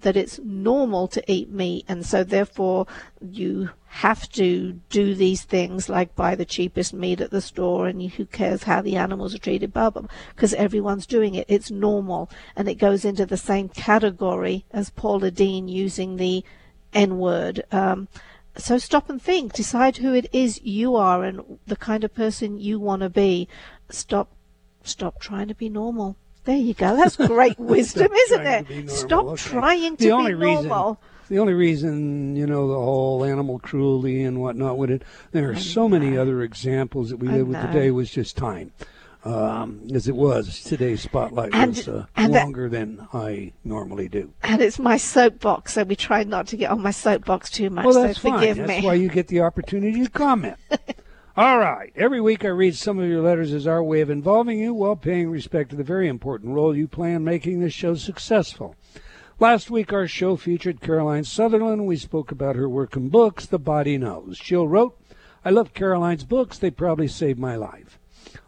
that 0.03 0.17
it's 0.17 0.39
normal 0.45 1.09
to 1.09 1.33
eat 1.33 1.51
meat, 1.51 1.85
and 1.89 2.05
so 2.07 2.23
therefore 2.23 2.87
you 3.21 3.71
have 3.87 4.29
to 4.31 4.81
do 4.89 5.15
these 5.15 5.43
things 5.43 5.89
like 5.89 6.17
buy 6.17 6.35
the 6.35 6.45
cheapest 6.45 6.95
meat 6.95 7.21
at 7.21 7.31
the 7.31 7.41
store, 7.41 7.87
and 7.87 8.03
who 8.13 8.25
cares 8.25 8.65
how 8.65 8.81
the 8.83 8.97
animals 8.97 9.35
are 9.35 9.39
treated, 9.39 9.73
blah 9.73 9.91
blah, 9.91 10.07
because 10.35 10.55
everyone's 10.55 11.07
doing 11.07 11.35
it. 11.35 11.47
It's 11.49 11.71
normal, 11.71 12.31
and 12.55 12.69
it 12.69 12.75
goes 12.77 13.05
into 13.05 13.27
the 13.27 13.37
same 13.37 13.69
category 13.69 14.65
as 14.71 14.91
Paula 14.91 15.31
Deen 15.31 15.69
using 15.69 16.17
the 16.17 16.45
N 16.93 17.19
word. 17.19 17.65
Um, 17.73 18.09
so 18.57 18.77
stop 18.79 19.09
and 19.09 19.21
think. 19.21 19.55
Decide 19.55 19.97
who 19.97 20.13
it 20.13 20.29
is 20.33 20.61
you 20.63 20.95
are 20.95 21.25
and 21.25 21.59
the 21.67 21.77
kind 21.77 22.05
of 22.05 22.15
person 22.15 22.59
you 22.59 22.79
want 22.79 23.01
to 23.01 23.09
be. 23.09 23.49
Stop, 23.89 24.29
stop 24.83 25.21
trying 25.21 25.49
to 25.49 25.55
be 25.55 25.71
normal. 25.71 26.17
There 26.45 26.57
you 26.57 26.75
go. 26.75 26.97
That's 26.97 27.17
great 27.17 27.59
wisdom, 27.59 28.13
isn't 28.13 28.47
it? 28.47 28.91
Stop 28.91 29.27
okay. 29.27 29.43
trying 29.43 29.97
to 29.97 30.03
the 30.03 30.09
be 30.09 30.13
only 30.13 30.35
normal. 30.35 30.89
Reason, 30.91 30.97
the 31.29 31.39
only 31.39 31.55
reason, 31.55 32.37
you 32.37 32.47
know, 32.47 32.69
the 32.69 32.75
whole 32.75 33.25
animal 33.25 33.59
cruelty 33.59 34.23
and 34.23 34.41
whatnot 34.41 34.77
with 34.77 34.91
it, 34.91 35.03
there 35.31 35.51
are 35.51 35.57
so 35.57 35.89
many 35.89 36.19
other 36.19 36.43
examples 36.43 37.11
that 37.11 37.17
we 37.17 37.29
live 37.29 37.49
with 37.49 37.61
today 37.63 37.91
was 37.91 38.11
just 38.11 38.37
time. 38.37 38.73
Um, 39.25 39.87
as 39.95 40.09
it 40.09 40.17
was 40.17 40.65
today's 40.65 41.01
spotlight 41.01 41.55
and, 41.55 41.77
was 41.77 41.87
uh, 41.87 42.07
longer 42.19 42.69
that, 42.69 42.77
than 42.77 43.07
I 43.13 43.53
normally 43.63 44.09
do. 44.09 44.33
And 44.43 44.61
it's 44.61 44.81
my 44.81 44.97
soapbox, 44.97 45.75
so 45.75 45.85
we 45.85 45.95
try 45.95 46.25
not 46.25 46.49
to 46.49 46.57
get 46.57 46.73
on 46.73 46.83
my 46.83 46.91
soapbox 46.91 47.49
too 47.49 47.71
much. 47.71 47.85
Well, 47.85 48.03
that's 48.03 48.21
so 48.21 48.33
forgive 48.33 48.57
fine. 48.57 48.67
me. 48.67 48.75
That's 48.75 48.85
why 48.85 48.95
you 48.95 49.09
get 49.09 49.29
the 49.29 49.43
opportunity 49.43 50.03
to 50.03 50.11
comment. 50.11 50.57
All 51.35 51.59
right. 51.59 51.91
Every 51.97 52.21
week 52.21 52.45
I 52.45 52.49
read 52.49 52.77
some 52.77 52.99
of 52.99 53.09
your 53.09 53.23
letters 53.23 53.55
as 53.55 53.67
our 53.67 53.83
way 53.83 54.03
of 54.03 54.11
involving 54.11 54.59
you 54.59 54.75
while 54.75 54.97
paying 54.97 55.31
respect 55.31 55.71
to 55.71 55.77
the 55.77 55.83
very 55.83 56.07
important 56.07 56.55
role 56.55 56.77
you 56.77 56.87
play 56.87 57.15
in 57.15 57.25
making 57.25 57.61
this 57.61 57.73
show 57.73 57.95
successful. 57.95 58.77
Last 59.41 59.71
week 59.71 59.95
our 59.95 60.07
show 60.07 60.37
featured 60.37 60.83
Caroline 60.83 61.25
Sutherland. 61.25 61.87
We 61.87 61.97
spoke 61.97 62.33
about 62.33 62.57
her 62.57 62.69
work 62.69 62.97
in 62.97 63.09
books, 63.09 63.47
The 63.47 63.59
Body 63.59 63.97
Knows. 63.97 64.39
Jill 64.39 64.69
wrote, 64.69 64.95
I 65.43 65.49
love 65.49 65.73
Caroline's 65.73 66.25
books. 66.25 66.59
They 66.59 66.71
probably 66.71 67.09
saved 67.09 67.39
my 67.39 67.57
life. 67.57 67.99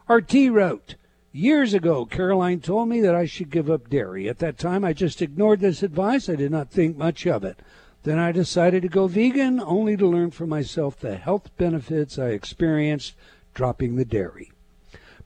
RT 0.07 0.35
wrote, 0.51 0.97
Years 1.33 1.73
ago, 1.73 2.05
Caroline 2.05 2.61
told 2.61 2.91
me 2.91 3.01
that 3.01 3.15
I 3.15 3.25
should 3.25 3.51
give 3.51 3.71
up 3.71 3.89
dairy. 3.89 4.29
At 4.29 4.41
that 4.41 4.59
time, 4.59 4.85
I 4.85 4.93
just 4.93 5.23
ignored 5.23 5.61
this 5.61 5.83
advice. 5.83 6.29
I 6.29 6.37
did 6.37 6.53
not 6.53 6.71
think 6.71 6.99
much 6.99 7.27
of 7.27 7.45
it. 7.45 7.59
Then 8.05 8.19
I 8.19 8.33
decided 8.33 8.83
to 8.83 8.89
go 8.89 9.07
vegan, 9.07 9.59
only 9.61 9.97
to 9.97 10.07
learn 10.07 10.31
for 10.31 10.47
myself 10.47 11.01
the 11.01 11.17
health 11.17 11.51
benefits 11.57 12.19
I 12.19 12.29
experienced 12.29 13.15
dropping 13.55 13.97
the 13.97 14.05
dairy. 14.05 14.53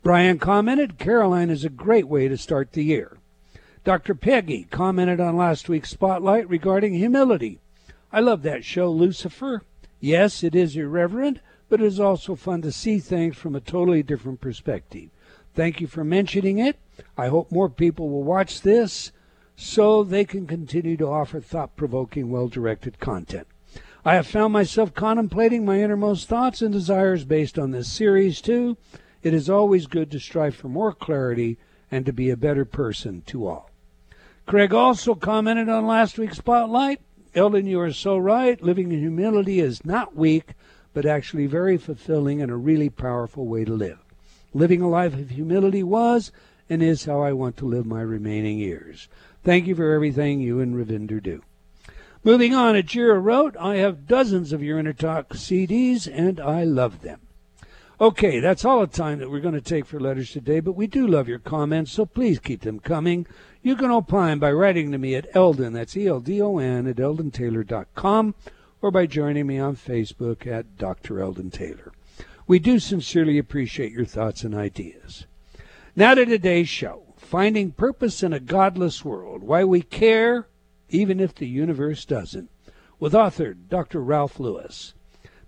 Brian 0.00 0.38
commented, 0.38 0.96
Caroline 0.96 1.50
is 1.50 1.64
a 1.64 1.70
great 1.70 2.06
way 2.06 2.28
to 2.28 2.36
start 2.36 2.72
the 2.72 2.84
year. 2.84 3.18
Dr. 3.82 4.14
Peggy 4.14 4.68
commented 4.70 5.18
on 5.18 5.36
last 5.36 5.68
week's 5.68 5.90
spotlight 5.90 6.48
regarding 6.48 6.94
humility. 6.94 7.58
I 8.12 8.20
love 8.20 8.42
that 8.42 8.64
show, 8.64 8.90
Lucifer. 8.90 9.62
Yes, 9.98 10.44
it 10.44 10.54
is 10.54 10.76
irreverent, 10.76 11.40
but 11.68 11.80
it 11.80 11.86
is 11.86 11.98
also 11.98 12.36
fun 12.36 12.62
to 12.62 12.70
see 12.70 13.00
things 13.00 13.36
from 13.36 13.56
a 13.56 13.60
totally 13.60 14.04
different 14.04 14.40
perspective. 14.40 15.10
Thank 15.52 15.80
you 15.80 15.88
for 15.88 16.04
mentioning 16.04 16.58
it. 16.58 16.76
I 17.16 17.26
hope 17.26 17.50
more 17.50 17.68
people 17.68 18.08
will 18.08 18.22
watch 18.22 18.60
this 18.60 19.10
so 19.60 20.04
they 20.04 20.24
can 20.24 20.46
continue 20.46 20.96
to 20.96 21.08
offer 21.08 21.40
thought 21.40 21.74
provoking, 21.74 22.30
well 22.30 22.46
directed 22.46 23.00
content. 23.00 23.44
I 24.04 24.14
have 24.14 24.28
found 24.28 24.52
myself 24.52 24.94
contemplating 24.94 25.64
my 25.64 25.82
innermost 25.82 26.28
thoughts 26.28 26.62
and 26.62 26.72
desires 26.72 27.24
based 27.24 27.58
on 27.58 27.72
this 27.72 27.90
series, 27.90 28.40
too. 28.40 28.76
It 29.24 29.34
is 29.34 29.50
always 29.50 29.88
good 29.88 30.12
to 30.12 30.20
strive 30.20 30.54
for 30.54 30.68
more 30.68 30.92
clarity 30.92 31.58
and 31.90 32.06
to 32.06 32.12
be 32.12 32.30
a 32.30 32.36
better 32.36 32.64
person 32.64 33.22
to 33.26 33.48
all. 33.48 33.70
Craig 34.46 34.72
also 34.72 35.16
commented 35.16 35.68
on 35.68 35.88
last 35.88 36.18
week's 36.18 36.38
Spotlight. 36.38 37.00
Eldon, 37.34 37.66
you 37.66 37.80
are 37.80 37.92
so 37.92 38.16
right. 38.16 38.62
Living 38.62 38.92
in 38.92 39.00
humility 39.00 39.58
is 39.58 39.84
not 39.84 40.14
weak, 40.14 40.54
but 40.94 41.04
actually 41.04 41.46
very 41.46 41.76
fulfilling 41.76 42.40
and 42.40 42.52
a 42.52 42.56
really 42.56 42.90
powerful 42.90 43.44
way 43.44 43.64
to 43.64 43.72
live. 43.72 43.98
Living 44.54 44.82
a 44.82 44.88
life 44.88 45.14
of 45.14 45.30
humility 45.30 45.82
was 45.82 46.30
and 46.70 46.82
is 46.82 47.06
how 47.06 47.22
I 47.22 47.32
want 47.32 47.56
to 47.58 47.66
live 47.66 47.86
my 47.86 48.02
remaining 48.02 48.58
years. 48.58 49.08
Thank 49.48 49.66
you 49.66 49.74
for 49.74 49.94
everything 49.94 50.42
you 50.42 50.60
and 50.60 50.74
Ravinder 50.74 51.22
do. 51.22 51.42
Moving 52.22 52.54
on, 52.54 52.74
Ajira 52.74 53.18
wrote, 53.18 53.56
I 53.56 53.76
have 53.76 54.06
dozens 54.06 54.52
of 54.52 54.62
your 54.62 54.78
InnerTalk 54.78 55.28
CDs 55.28 56.06
and 56.06 56.38
I 56.38 56.64
love 56.64 57.00
them. 57.00 57.20
Okay, 57.98 58.40
that's 58.40 58.66
all 58.66 58.80
the 58.80 58.86
time 58.86 59.20
that 59.20 59.30
we're 59.30 59.40
going 59.40 59.54
to 59.54 59.62
take 59.62 59.86
for 59.86 59.98
letters 59.98 60.32
today, 60.32 60.60
but 60.60 60.72
we 60.72 60.86
do 60.86 61.06
love 61.06 61.28
your 61.28 61.38
comments, 61.38 61.92
so 61.92 62.04
please 62.04 62.38
keep 62.38 62.60
them 62.60 62.78
coming. 62.78 63.26
You 63.62 63.74
can 63.74 63.90
opine 63.90 64.38
by 64.38 64.52
writing 64.52 64.92
to 64.92 64.98
me 64.98 65.14
at 65.14 65.34
Eldon, 65.34 65.72
that's 65.72 65.96
E-L-D-O-N, 65.96 66.86
at 66.86 66.96
eldontaylor.com, 66.96 68.34
or 68.82 68.90
by 68.90 69.06
joining 69.06 69.46
me 69.46 69.58
on 69.58 69.76
Facebook 69.76 70.46
at 70.46 70.76
Dr. 70.76 71.22
Eldon 71.22 71.50
Taylor. 71.50 71.90
We 72.46 72.58
do 72.58 72.78
sincerely 72.78 73.38
appreciate 73.38 73.92
your 73.92 74.04
thoughts 74.04 74.44
and 74.44 74.54
ideas. 74.54 75.24
Now 75.96 76.12
to 76.12 76.26
today's 76.26 76.68
show. 76.68 77.07
Finding 77.28 77.72
Purpose 77.72 78.22
in 78.22 78.32
a 78.32 78.40
Godless 78.40 79.04
World 79.04 79.42
Why 79.42 79.62
We 79.62 79.82
Care 79.82 80.46
Even 80.88 81.20
If 81.20 81.34
the 81.34 81.46
Universe 81.46 82.06
Doesn't, 82.06 82.48
with 82.98 83.14
author 83.14 83.52
Dr. 83.52 84.00
Ralph 84.00 84.40
Lewis. 84.40 84.94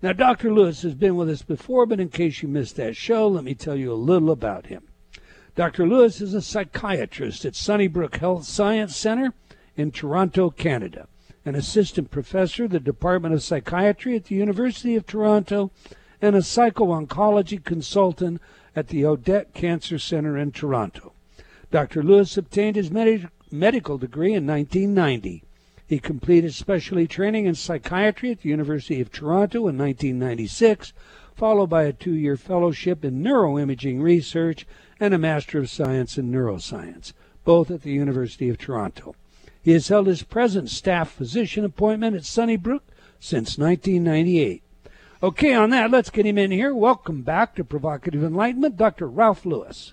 Now, 0.02 0.12
Dr. 0.12 0.52
Lewis 0.52 0.82
has 0.82 0.92
been 0.92 1.16
with 1.16 1.30
us 1.30 1.40
before, 1.40 1.86
but 1.86 1.98
in 1.98 2.10
case 2.10 2.42
you 2.42 2.48
missed 2.48 2.76
that 2.76 2.96
show, 2.96 3.26
let 3.26 3.44
me 3.44 3.54
tell 3.54 3.76
you 3.76 3.90
a 3.90 3.94
little 3.94 4.30
about 4.30 4.66
him. 4.66 4.82
Dr. 5.56 5.86
Lewis 5.86 6.20
is 6.20 6.34
a 6.34 6.42
psychiatrist 6.42 7.46
at 7.46 7.56
Sunnybrook 7.56 8.18
Health 8.18 8.44
Science 8.44 8.94
Center 8.94 9.32
in 9.74 9.90
Toronto, 9.90 10.50
Canada, 10.50 11.08
an 11.46 11.54
assistant 11.54 12.10
professor 12.10 12.64
of 12.64 12.72
the 12.72 12.78
Department 12.80 13.32
of 13.32 13.42
Psychiatry 13.42 14.16
at 14.16 14.26
the 14.26 14.34
University 14.34 14.96
of 14.96 15.06
Toronto, 15.06 15.70
and 16.20 16.36
a 16.36 16.42
psycho-oncology 16.42 17.64
consultant 17.64 18.38
at 18.76 18.88
the 18.88 19.06
Odette 19.06 19.54
Cancer 19.54 19.98
Center 19.98 20.36
in 20.36 20.52
Toronto. 20.52 21.14
Dr. 21.70 22.02
Lewis 22.02 22.36
obtained 22.36 22.76
his 22.76 22.90
med- 22.90 23.30
medical 23.50 23.96
degree 23.96 24.34
in 24.34 24.46
1990. 24.46 25.44
He 25.86 25.98
completed 25.98 26.54
specialty 26.54 27.06
training 27.06 27.46
in 27.46 27.54
psychiatry 27.54 28.30
at 28.30 28.42
the 28.42 28.48
University 28.48 29.00
of 29.00 29.10
Toronto 29.10 29.68
in 29.68 29.78
1996, 29.78 30.92
followed 31.34 31.68
by 31.68 31.84
a 31.84 31.92
two 31.92 32.14
year 32.14 32.36
fellowship 32.36 33.04
in 33.04 33.22
neuroimaging 33.22 34.00
research 34.00 34.66
and 34.98 35.14
a 35.14 35.18
Master 35.18 35.58
of 35.58 35.70
Science 35.70 36.18
in 36.18 36.30
Neuroscience, 36.30 37.12
both 37.44 37.70
at 37.70 37.82
the 37.82 37.92
University 37.92 38.48
of 38.48 38.58
Toronto. 38.58 39.14
He 39.62 39.72
has 39.72 39.88
held 39.88 40.06
his 40.06 40.22
present 40.22 40.70
staff 40.70 41.10
physician 41.10 41.64
appointment 41.64 42.16
at 42.16 42.24
Sunnybrook 42.24 42.82
since 43.18 43.58
1998. 43.58 44.62
Okay, 45.22 45.54
on 45.54 45.70
that, 45.70 45.90
let's 45.90 46.10
get 46.10 46.24
him 46.26 46.38
in 46.38 46.50
here. 46.50 46.74
Welcome 46.74 47.22
back 47.22 47.54
to 47.56 47.64
Provocative 47.64 48.24
Enlightenment, 48.24 48.76
Dr. 48.76 49.06
Ralph 49.06 49.44
Lewis. 49.44 49.92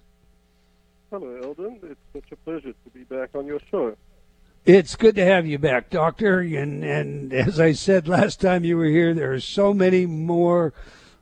Hello, 1.09 1.39
Eldon. 1.41 1.79
It's 1.83 2.01
such 2.11 2.33
a 2.33 2.35
pleasure 2.35 2.73
to 2.73 2.89
be 2.93 3.03
back 3.03 3.29
on 3.33 3.45
your 3.45 3.61
show. 3.71 3.95
It's 4.65 4.97
good 4.97 5.15
to 5.15 5.23
have 5.23 5.47
you 5.47 5.57
back, 5.57 5.89
Doctor. 5.89 6.41
And, 6.41 6.83
and 6.83 7.31
as 7.31 7.61
I 7.61 7.71
said 7.71 8.09
last 8.09 8.41
time 8.41 8.65
you 8.65 8.75
were 8.75 8.87
here, 8.87 9.13
there 9.13 9.31
are 9.31 9.39
so 9.39 9.73
many 9.73 10.05
more 10.05 10.73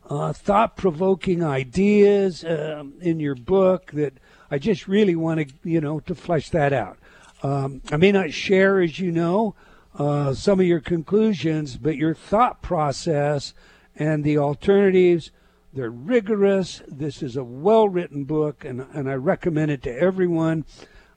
uh, 0.10 0.34
thought 0.34 0.75
provoking 0.75 1.44
ideas 1.44 2.44
uh, 2.44 2.84
in 3.00 3.20
your 3.20 3.36
book 3.36 3.92
that 3.92 4.13
I 4.50 4.58
just 4.58 4.88
really 4.88 5.15
want 5.15 5.48
to, 5.48 5.54
you 5.63 5.82
know, 5.82 6.00
to 6.01 6.15
flesh 6.15 6.50
that 6.50 6.74
out. 6.74 6.98
Um, 7.44 7.84
I 7.92 7.98
may 7.98 8.12
not 8.12 8.34
share, 8.34 8.82
as 8.82 8.98
you 8.98 9.12
know, 9.12 9.54
uh, 10.00 10.34
some 10.34 10.60
of 10.60 10.65
your 10.65 10.80
conclusions, 10.80 11.77
but 11.77 11.96
your 11.96 12.15
thought 12.15 12.63
process 12.63 13.54
and 13.96 14.24
the 14.24 14.39
alternatives 14.39 15.30
they're 15.75 15.89
rigorous. 15.89 16.82
This 16.88 17.22
is 17.22 17.36
a 17.36 17.44
well 17.44 17.89
written 17.89 18.24
book, 18.24 18.63
and, 18.63 18.88
and 18.94 19.10
I 19.10 19.15
recommend 19.15 19.72
it 19.72 19.84
to 19.84 19.96
everyone 19.96 20.65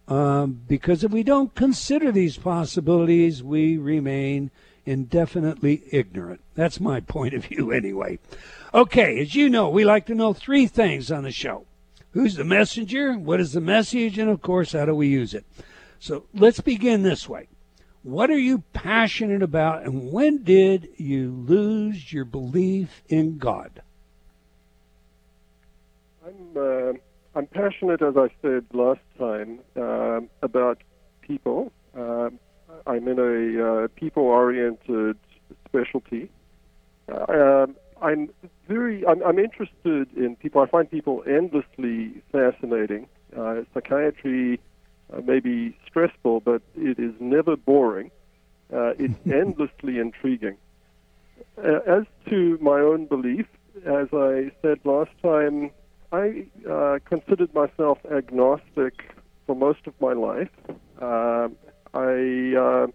um, 0.09 0.63
because 0.67 1.05
if 1.05 1.13
we 1.13 1.23
don't 1.23 1.55
consider 1.55 2.11
these 2.11 2.37
possibilities, 2.37 3.43
we 3.43 3.79
remain 3.79 4.51
indefinitely 4.85 5.85
ignorant. 5.93 6.41
That's 6.55 6.81
my 6.81 6.99
point 7.01 7.35
of 7.35 7.45
view, 7.45 7.71
anyway. 7.73 8.19
Okay, 8.75 9.21
as 9.21 9.35
you 9.35 9.49
know, 9.49 9.69
we 9.69 9.85
like 9.85 10.07
to 10.07 10.15
know 10.15 10.33
three 10.33 10.67
things 10.67 11.13
on 11.13 11.23
the 11.23 11.31
show 11.31 11.65
who's 12.13 12.35
the 12.35 12.45
messenger, 12.45 13.17
what 13.17 13.41
is 13.41 13.53
the 13.53 13.61
message, 13.61 14.19
and 14.19 14.29
of 14.29 14.43
course, 14.43 14.73
how 14.73 14.87
do 14.87 14.95
we 14.95 15.07
use 15.07 15.35
it? 15.35 15.45
So 16.01 16.25
let's 16.35 16.61
begin 16.61 17.03
this 17.03 17.29
way. 17.29 17.49
What 18.03 18.31
are 18.31 18.39
you 18.39 18.65
passionate 18.73 19.43
about, 19.43 19.85
and 19.85 20.11
when 20.11 20.43
did 20.43 20.89
you 20.97 21.31
lose 21.31 22.13
your 22.13 22.25
belief 22.25 23.03
in 23.09 23.39
God? 23.39 23.83
I'm 26.29 26.57
uh, 26.57 26.93
I'm 27.35 27.47
passionate, 27.47 28.03
as 28.03 28.17
I 28.17 28.29
said 28.43 28.65
last 28.73 29.01
time, 29.19 29.61
uh, 29.77 30.21
about 30.43 30.83
people. 31.21 31.73
Uh, 31.97 32.31
I'm 32.87 33.07
in 33.07 33.19
a 33.19 33.85
uh, 33.85 33.89
people-oriented 33.97 35.17
specialty. 35.67 36.31
Uh, 37.11 37.65
um, 37.65 37.77
I'm 38.03 38.31
very, 38.67 39.07
I'm, 39.07 39.23
I'm, 39.23 39.39
interested 39.39 40.13
in 40.17 40.37
people. 40.37 40.63
I 40.63 40.67
find 40.67 40.91
people 40.91 41.23
endlessly 41.27 42.23
fascinating. 42.33 43.09
Uh, 43.37 43.63
psychiatry 43.75 44.61
uh, 45.13 45.21
may 45.21 45.41
be 45.41 45.77
stressful, 45.87 46.41
but 46.41 46.63
it 46.77 46.99
is 46.99 47.15
never 47.21 47.57
boring. 47.57 48.11
Uh, 48.73 48.95
it's 48.99 49.15
endlessly 49.27 49.99
intriguing. 49.99 50.57
Uh, 51.57 51.81
as 51.87 52.05
to 52.29 52.59
my 52.61 52.81
own 52.81 53.07
belief, 53.07 53.47
as 53.85 54.09
I 54.13 54.51
said 54.63 54.81
last 54.85 55.11
time, 55.23 55.71
I 56.13 56.47
uh, 56.69 56.99
considered 57.05 57.53
myself 57.55 57.99
agnostic 58.11 59.15
for 59.47 59.55
most 59.55 59.87
of 59.87 59.95
my 60.01 60.15
life. 60.15 60.51
Uh, 61.01 61.49
I 61.95 62.89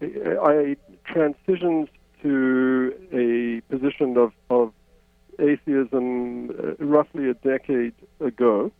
I 0.00 0.76
transitioned 1.06 1.88
to 2.22 2.94
a 3.12 3.60
position 3.72 4.16
of, 4.16 4.32
of 4.50 4.72
atheism 5.38 6.50
uh, 6.50 6.84
roughly 6.84 7.28
a 7.28 7.34
decade 7.34 7.94
ago. 8.20 8.72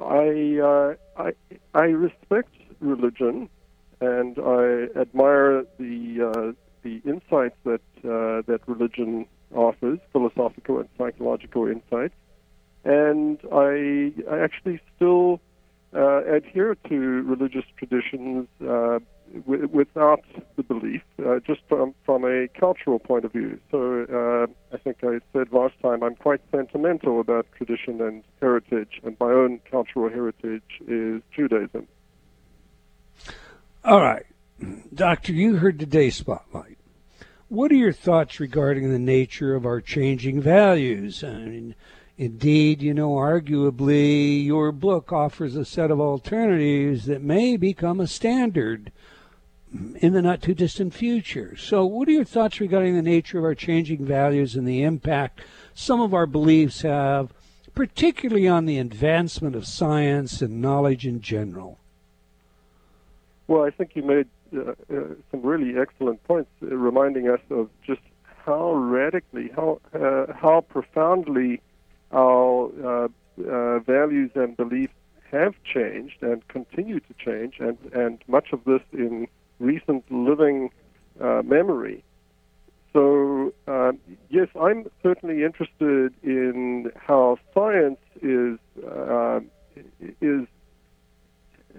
I, 0.00 0.58
uh, 0.62 0.94
I, 1.16 1.32
I 1.74 1.84
respect 1.84 2.54
religion 2.80 3.48
and 4.00 4.38
I 4.38 4.88
admire 4.98 5.64
the, 5.78 6.32
uh, 6.34 6.52
the 6.82 7.02
insights 7.04 7.56
that, 7.64 7.80
that 8.02 8.60
religion 8.66 9.26
offers, 9.54 9.98
philosophical 10.12 10.78
and 10.78 10.88
psychological 10.96 11.66
insights. 11.66 12.14
And 12.88 13.38
I, 13.52 14.12
I 14.32 14.38
actually 14.38 14.80
still 14.96 15.40
uh, 15.94 16.24
adhere 16.24 16.74
to 16.88 16.96
religious 17.34 17.64
traditions 17.76 18.48
uh, 18.62 18.98
w- 19.46 19.68
without 19.70 20.24
the 20.56 20.62
belief, 20.62 21.02
uh, 21.18 21.38
just 21.46 21.60
from, 21.68 21.94
from 22.06 22.24
a 22.24 22.48
cultural 22.48 22.98
point 22.98 23.26
of 23.26 23.32
view. 23.32 23.60
So 23.70 24.06
uh, 24.08 24.74
I 24.74 24.78
think 24.78 24.96
I 25.02 25.20
said 25.34 25.52
last 25.52 25.74
time 25.82 26.02
I'm 26.02 26.14
quite 26.14 26.40
sentimental 26.50 27.20
about 27.20 27.46
tradition 27.58 28.00
and 28.00 28.24
heritage, 28.40 29.00
and 29.04 29.16
my 29.20 29.32
own 29.32 29.60
cultural 29.70 30.08
heritage 30.08 30.80
is 30.86 31.20
Judaism. 31.36 31.86
All 33.84 34.00
right. 34.00 34.24
Doctor, 34.94 35.32
you 35.32 35.56
heard 35.56 35.78
today's 35.78 36.16
spotlight. 36.16 36.78
What 37.48 37.70
are 37.70 37.76
your 37.76 37.92
thoughts 37.92 38.40
regarding 38.40 38.90
the 38.90 38.98
nature 38.98 39.54
of 39.54 39.66
our 39.66 39.80
changing 39.82 40.40
values? 40.40 41.22
I 41.22 41.36
mean, 41.36 41.74
Indeed, 42.18 42.82
you 42.82 42.94
know, 42.94 43.10
arguably, 43.10 44.44
your 44.44 44.72
book 44.72 45.12
offers 45.12 45.54
a 45.54 45.64
set 45.64 45.92
of 45.92 46.00
alternatives 46.00 47.06
that 47.06 47.22
may 47.22 47.56
become 47.56 48.00
a 48.00 48.08
standard 48.08 48.90
in 50.00 50.14
the 50.14 50.20
not 50.20 50.42
too 50.42 50.52
distant 50.54 50.94
future. 50.94 51.56
So, 51.56 51.86
what 51.86 52.08
are 52.08 52.12
your 52.12 52.24
thoughts 52.24 52.60
regarding 52.60 52.96
the 52.96 53.02
nature 53.02 53.38
of 53.38 53.44
our 53.44 53.54
changing 53.54 54.04
values 54.04 54.56
and 54.56 54.66
the 54.66 54.82
impact 54.82 55.42
some 55.74 56.00
of 56.00 56.12
our 56.12 56.26
beliefs 56.26 56.82
have, 56.82 57.32
particularly 57.76 58.48
on 58.48 58.66
the 58.66 58.78
advancement 58.78 59.54
of 59.54 59.64
science 59.64 60.42
and 60.42 60.60
knowledge 60.60 61.06
in 61.06 61.20
general? 61.20 61.78
Well, 63.46 63.62
I 63.62 63.70
think 63.70 63.94
you 63.94 64.02
made 64.02 64.26
uh, 64.56 64.70
uh, 64.70 64.74
some 65.30 65.42
really 65.42 65.78
excellent 65.78 66.24
points, 66.24 66.50
uh, 66.62 66.74
reminding 66.74 67.28
us 67.28 67.40
of 67.48 67.70
just 67.86 68.00
how 68.44 68.72
radically, 68.72 69.50
how 69.54 69.80
uh, 69.94 70.32
how 70.32 70.62
profoundly 70.62 71.60
our 72.12 72.70
uh, 72.84 73.08
uh, 73.48 73.78
values 73.80 74.30
and 74.34 74.56
beliefs 74.56 74.92
have 75.30 75.54
changed 75.62 76.22
and 76.22 76.46
continue 76.48 77.00
to 77.00 77.14
change, 77.18 77.56
and, 77.60 77.78
and 77.92 78.18
much 78.26 78.48
of 78.52 78.64
this 78.64 78.80
in 78.92 79.28
recent 79.58 80.04
living 80.10 80.70
uh, 81.20 81.42
memory. 81.44 82.02
So, 82.92 83.52
uh, 83.66 83.92
yes, 84.30 84.48
I'm 84.58 84.86
certainly 85.02 85.44
interested 85.44 86.14
in 86.22 86.90
how 86.96 87.38
science 87.54 87.98
is 88.22 88.58
uh, 88.84 89.40
is 90.20 90.46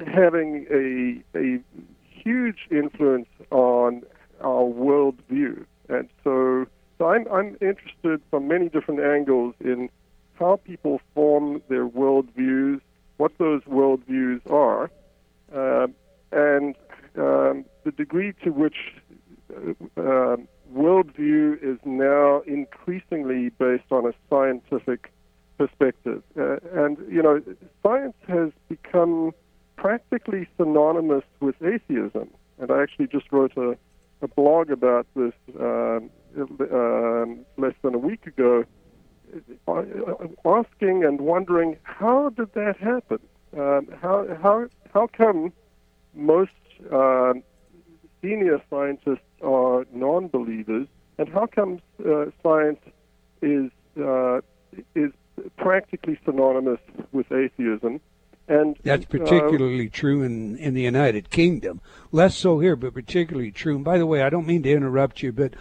having 0.05 0.67
a 0.69 1.37
a 1.37 1.59
huge 2.23 2.67
influence 2.69 3.27
on 3.49 4.03
our 4.41 4.63
worldview, 4.63 5.65
and 5.89 6.07
so 6.23 6.67
so 6.97 7.07
I'm 7.07 7.27
I'm 7.31 7.57
interested 7.59 8.21
from 8.29 8.47
many 8.47 8.69
different 8.69 8.99
angles 8.99 9.55
in 9.59 9.89
how 10.39 10.59
people 10.63 11.01
form 11.13 11.61
their 11.67 11.87
worldviews, 11.87 12.79
what 13.17 13.37
those 13.37 13.61
worldviews 13.63 14.41
are, 14.49 14.89
uh, 15.53 15.87
and 16.31 16.75
um, 17.17 17.65
the 17.83 17.91
degree 17.91 18.33
to 18.43 18.51
which 18.51 18.77
uh, 19.53 19.71
um, 19.97 20.47
worldview 20.73 21.61
is 21.61 21.77
now 21.83 22.41
increasingly 22.41 23.49
based 23.49 23.91
on 23.91 24.05
a 24.05 24.13
scientific 24.29 25.11
perspective. 25.57 26.23
Uh, 26.39 26.57
and, 26.73 26.97
you 27.11 27.21
know, 27.21 27.41
science 27.83 28.15
has 28.27 28.51
become 28.69 29.31
practically 29.75 30.47
synonymous 30.57 31.23
with 31.39 31.55
atheism. 31.61 32.29
And 32.59 32.71
I 32.71 32.81
actually 32.81 33.07
just 33.07 33.31
wrote 33.31 33.55
a, 33.57 33.75
a 34.21 34.27
blog 34.27 34.69
about 34.69 35.07
this 35.15 35.33
um, 35.59 36.09
um 36.37 37.39
less 37.57 37.73
than 37.81 37.95
a 37.95 37.97
week 37.97 38.27
ago 38.27 38.63
asking 40.45 41.03
and 41.03 41.21
wondering 41.21 41.77
how 41.83 42.29
did 42.29 42.53
that 42.53 42.77
happen? 42.77 43.19
Um, 43.57 43.87
how 44.01 44.27
how 44.41 44.67
how 44.93 45.07
come 45.07 45.53
most 46.13 46.51
uh, 46.91 47.33
senior 48.21 48.61
scientists 48.69 49.25
are 49.41 49.85
non-believers, 49.91 50.87
and 51.17 51.29
how 51.29 51.47
come 51.47 51.79
uh, 52.05 52.25
science 52.43 52.79
is 53.41 53.71
uh, 53.99 54.41
is 54.95 55.11
practically 55.57 56.19
synonymous 56.25 56.79
with 57.11 57.31
atheism? 57.31 58.01
And 58.47 58.77
that's 58.83 59.05
uh, 59.05 59.09
particularly 59.09 59.89
true 59.89 60.23
in 60.23 60.57
in 60.57 60.73
the 60.73 60.81
United 60.81 61.29
Kingdom. 61.29 61.81
Less 62.11 62.35
so 62.35 62.59
here, 62.59 62.75
but 62.75 62.93
particularly 62.93 63.51
true. 63.51 63.75
And 63.75 63.85
by 63.85 63.97
the 63.97 64.05
way, 64.05 64.21
I 64.21 64.29
don't 64.29 64.47
mean 64.47 64.63
to 64.63 64.71
interrupt 64.71 65.21
you, 65.21 65.31
but 65.31 65.53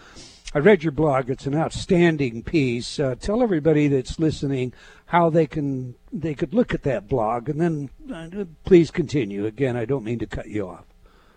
I 0.55 0.61
read 0.61 0.83
your 0.83 0.93
blog. 0.93 1.29
It's 1.29 1.47
an 1.47 1.55
outstanding 1.55 2.43
piece. 2.43 2.99
Uh, 2.99 3.15
tell 3.17 3.43
everybody 3.43 3.87
that's 3.89 4.19
listening 4.19 4.73
how 5.07 5.29
they 5.29 5.47
can 5.47 5.95
they 6.11 6.35
could 6.35 6.55
look 6.55 6.73
at 6.73 6.85
that 6.85 7.07
blog, 7.07 7.51
and 7.51 7.61
then 7.61 7.91
uh, 8.13 8.45
please 8.65 8.91
continue. 8.91 9.45
Again, 9.45 9.77
I 9.77 9.85
don't 9.85 10.05
mean 10.05 10.19
to 10.21 10.27
cut 10.27 10.49
you 10.49 10.69
off. 10.69 10.85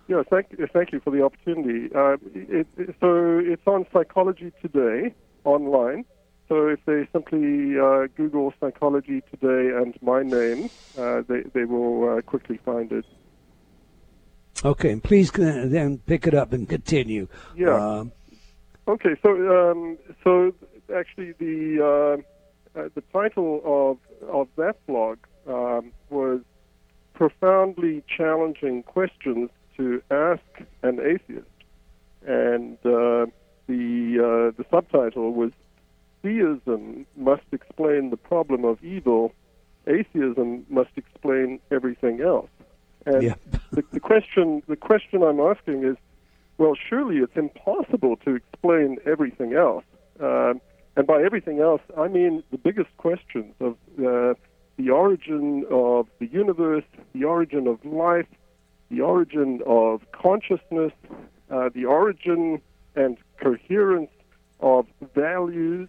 Yeah, 0.08 0.24
thank 0.30 0.48
you, 0.58 0.68
thank 0.72 0.94
you 0.94 1.02
for 1.02 1.12
the 1.12 1.24
opportunity. 1.24 1.94
Uh, 1.94 2.18
it, 2.34 2.68
it, 2.78 2.96
so 3.02 3.40
it's 3.40 3.66
on 3.68 3.86
Psychology 3.92 4.52
Today 4.62 5.14
online. 5.44 6.06
So 6.48 6.68
if 6.68 6.80
they 6.86 7.08
simply 7.12 7.80
uh, 7.80 8.08
Google 8.16 8.54
Psychology 8.60 9.22
Today 9.30 9.76
and 9.76 9.94
my 10.02 10.24
name, 10.24 10.70
uh, 10.98 11.24
they 11.28 11.42
they 11.54 11.66
will 11.66 12.18
uh, 12.18 12.22
quickly 12.22 12.60
find 12.64 12.92
it. 12.94 13.06
Okay, 14.64 14.92
and 14.92 15.04
please 15.04 15.32
then 15.32 15.98
pick 16.06 16.28
it 16.28 16.34
up 16.34 16.54
and 16.54 16.70
continue. 16.70 17.28
Yeah. 17.56 17.76
Um, 17.76 18.12
Okay, 18.88 19.16
so 19.22 19.30
um, 19.72 19.98
so 20.24 20.54
actually 20.94 21.34
the 21.34 21.82
uh, 22.76 22.80
uh, 22.80 22.90
the 22.96 23.04
title 23.14 23.62
of 23.64 24.28
of 24.28 24.48
that 24.58 24.86
blog 24.88 25.20
um, 25.48 25.92
was 26.10 26.42
profoundly 27.14 28.04
challenging 28.08 28.84
questions 28.84 29.50
to 29.78 30.02
ask 30.10 30.42
an 30.82 31.00
atheist, 31.00 31.46
and 32.26 32.78
uh, 32.86 33.28
the 33.68 34.18
uh, 34.18 34.58
the 34.58 34.66
subtitle 34.72 35.32
was 35.34 35.52
theism 36.24 37.06
must 37.16 37.44
explain 37.52 38.10
the 38.10 38.18
problem 38.18 38.66
of 38.66 38.84
evil, 38.84 39.34
atheism 39.88 40.66
must 40.70 40.92
explain 40.96 41.60
everything 41.72 42.22
else. 42.22 42.50
And 43.06 43.24
yeah. 43.24 43.36
the, 43.72 43.84
the 43.92 44.00
question 44.00 44.64
the 44.68 44.76
question 44.76 45.24
I'm 45.24 45.40
asking 45.40 45.84
is 45.84 45.98
well, 46.58 46.76
surely 46.90 47.18
it's 47.18 47.36
impossible 47.36 48.18
to 48.18 48.36
explain 48.36 48.98
everything 49.06 49.54
else. 49.54 49.84
Um, 50.20 50.62
and 50.96 51.08
by 51.08 51.24
everything 51.24 51.60
else, 51.60 51.82
I 51.98 52.08
mean 52.08 52.44
the 52.52 52.58
biggest 52.58 52.96
questions 52.98 53.54
of 53.60 53.74
uh, 53.98 54.34
the 54.78 54.90
origin 54.90 55.66
of 55.72 56.08
the 56.20 56.28
universe, 56.28 56.84
the 57.14 57.24
origin 57.24 57.68
of 57.68 57.84
life, 57.86 58.28
the 58.90 59.02
origin 59.02 59.62
of 59.66 60.02
consciousness, 60.12 60.92
uh, 61.50 61.70
the 61.74 61.86
origin 61.86 62.62
and 62.96 63.18
coherence 63.42 64.12
of 64.60 64.86
values. 65.16 65.88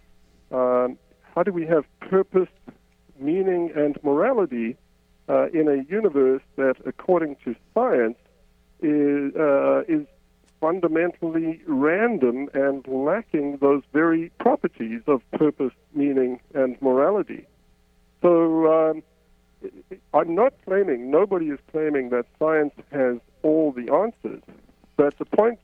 Um, 0.51 0.97
how 1.35 1.43
do 1.43 1.51
we 1.51 1.65
have 1.65 1.85
purpose, 1.99 2.49
meaning, 3.19 3.71
and 3.75 3.97
morality 4.03 4.77
uh, 5.27 5.47
in 5.49 5.67
a 5.67 5.83
universe 5.91 6.41
that, 6.55 6.75
according 6.85 7.35
to 7.43 7.55
science, 7.73 8.17
is, 8.81 9.35
uh, 9.35 9.81
is 9.87 10.05
fundamentally 10.63 11.61
random 11.67 12.49
and 12.53 12.87
lacking 12.87 13.57
those 13.57 13.83
very 13.91 14.31
properties 14.39 15.01
of 15.07 15.21
purpose, 15.31 15.73
meaning, 15.93 16.39
and 16.53 16.81
morality. 16.81 17.45
So 18.21 18.31
um, 18.73 19.03
I'm 20.13 20.33
not 20.33 20.53
claiming, 20.63 21.11
nobody 21.11 21.47
is 21.47 21.59
claiming 21.69 22.11
that 22.11 22.27
science 22.39 22.73
has 22.93 23.17
all 23.41 23.73
the 23.73 23.91
answers. 23.93 24.41
But 24.95 25.17
the 25.17 25.25
point 25.25 25.59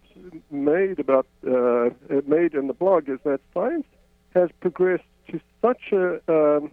made 0.52 1.00
about 1.00 1.28
uh, 1.48 1.92
made 2.28 2.54
in 2.54 2.68
the 2.68 2.74
blog 2.74 3.08
is 3.08 3.20
that 3.24 3.40
science 3.54 3.88
has 4.36 4.50
progressed 4.60 5.12
to 5.30 5.40
such 5.62 5.94
a 5.94 6.20
um, 6.28 6.72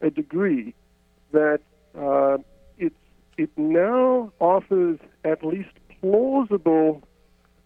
a 0.00 0.10
degree 0.10 0.74
that 1.30 1.60
uh, 1.96 2.38
it 2.76 2.94
it 3.36 3.50
now 3.56 4.32
offers 4.40 4.98
at 5.22 5.44
least 5.44 5.70
plausible 6.00 7.02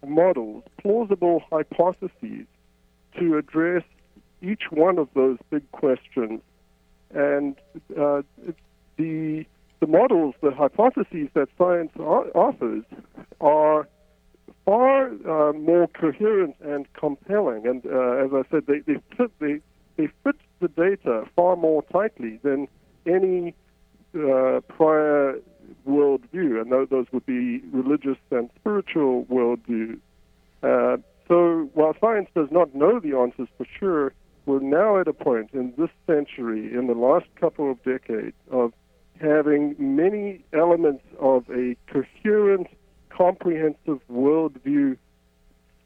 models, 0.06 0.64
plausible 0.80 1.42
hypotheses 1.50 2.46
to 3.18 3.36
address 3.36 3.84
each 4.40 4.64
one 4.70 4.98
of 4.98 5.08
those 5.14 5.38
big 5.50 5.70
questions, 5.72 6.40
and 7.14 7.56
uh, 7.98 8.22
the 8.96 9.44
the 9.82 9.86
models, 9.88 10.36
the 10.40 10.52
hypotheses 10.52 11.28
that 11.34 11.48
science 11.58 11.90
offers 11.98 12.84
are 13.40 13.88
far 14.64 15.08
uh, 15.08 15.52
more 15.54 15.88
coherent 15.88 16.54
and 16.60 16.86
compelling. 16.92 17.66
And 17.66 17.84
uh, 17.84 18.24
as 18.24 18.30
I 18.32 18.42
said, 18.48 18.66
they, 18.68 18.78
they, 18.78 19.00
fit, 19.16 19.32
they, 19.40 19.60
they 19.96 20.08
fit 20.22 20.36
the 20.60 20.68
data 20.68 21.24
far 21.34 21.56
more 21.56 21.82
tightly 21.92 22.38
than 22.44 22.68
any 23.06 23.56
uh, 24.14 24.60
prior 24.68 25.38
worldview, 25.86 26.60
and 26.60 26.70
those 26.70 27.06
would 27.12 27.26
be 27.26 27.60
religious 27.72 28.18
and 28.30 28.50
spiritual 28.60 29.24
worldviews. 29.26 29.98
Uh, 30.62 30.96
so 31.28 31.70
while 31.74 31.94
science 32.00 32.28
does 32.34 32.48
not 32.50 32.74
know 32.74 33.00
the 33.00 33.16
answers 33.16 33.48
for 33.56 33.66
sure, 33.78 34.12
we're 34.46 34.60
now 34.60 34.98
at 35.00 35.08
a 35.08 35.12
point 35.12 35.50
in 35.52 35.72
this 35.78 35.90
century, 36.06 36.72
in 36.72 36.88
the 36.88 36.94
last 36.94 37.26
couple 37.36 37.70
of 37.70 37.82
decades, 37.84 38.36
of 38.50 38.72
having 39.20 39.76
many 39.78 40.44
elements 40.52 41.04
of 41.20 41.48
a 41.50 41.76
coherent, 41.86 42.66
comprehensive 43.08 44.00
worldview 44.10 44.96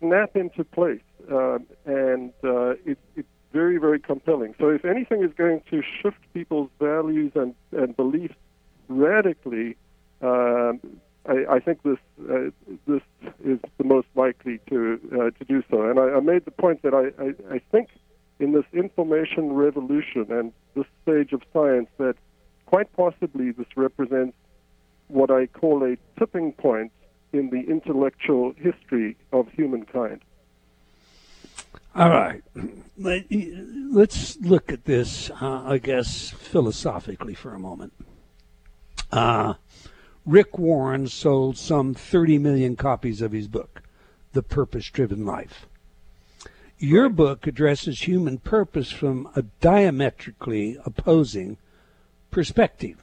snap 0.01 0.37
into 0.37 0.65
place, 0.65 1.01
uh, 1.31 1.59
and 1.85 2.33
uh, 2.45 2.71
it, 2.85 2.99
it's 3.15 3.29
very, 3.57 3.79
very 3.79 3.99
compelling. 3.99 4.55
So, 4.61 4.69
if 4.69 4.85
anything 4.85 5.25
is 5.25 5.33
going 5.35 5.63
to 5.71 5.83
shift 6.03 6.21
people's 6.35 6.71
values 6.79 7.33
and, 7.35 7.55
and 7.73 7.97
beliefs 7.97 8.35
radically, 8.89 9.77
um, 10.21 10.81
I, 11.27 11.37
I, 11.57 11.59
think 11.61 11.83
this 11.83 11.99
uh, 12.31 12.51
this 12.87 13.03
is 13.45 13.59
the 13.79 13.85
most 13.85 14.09
likely 14.15 14.61
to 14.69 15.01
uh, 15.13 15.31
to 15.39 15.45
do 15.49 15.63
so. 15.71 15.89
And 15.89 15.99
I, 15.99 16.17
I, 16.19 16.21
made 16.21 16.45
the 16.45 16.51
point 16.51 16.83
that 16.83 16.95
I, 16.95 17.05
I, 17.23 17.57
I 17.57 17.61
think 17.73 17.89
in 18.39 18.53
this 18.53 18.65
information 18.73 19.53
revolution 19.55 20.27
and 20.29 20.53
this 20.75 20.87
stage 21.03 21.33
of 21.33 21.41
science 21.53 21.89
that 21.97 22.17
quite 22.67 22.93
possibly 22.95 23.53
this 23.53 23.67
represents 23.75 24.37
what 25.09 25.31
I 25.31 25.47
call 25.47 25.83
a 25.83 25.97
tipping 26.19 26.53
point 26.53 26.93
in 27.33 27.51
the 27.51 27.63
intellectual 27.71 28.55
history 28.59 29.17
of 29.33 29.49
humankind. 29.53 30.21
All 31.97 32.11
right. 32.11 32.43
Let's 32.99 34.37
look 34.37 34.71
at 34.71 34.85
this, 34.85 35.31
uh, 35.31 35.63
I 35.65 35.79
guess, 35.79 36.29
philosophically 36.29 37.33
for 37.33 37.55
a 37.55 37.59
moment. 37.59 37.95
Uh, 39.11 39.55
Rick 40.27 40.59
Warren 40.59 41.07
sold 41.07 41.57
some 41.57 41.95
30 41.95 42.37
million 42.37 42.77
copies 42.77 43.23
of 43.23 43.33
his 43.33 43.49
book, 43.49 43.83
The 44.33 44.43
Purpose 44.43 44.91
Driven 44.91 45.25
Life. 45.25 45.69
Your 46.77 47.09
book 47.09 47.47
addresses 47.47 48.03
human 48.03 48.41
purpose 48.41 48.91
from 48.91 49.31
a 49.35 49.41
diametrically 49.41 50.77
opposing 50.85 51.57
perspective. 52.31 53.03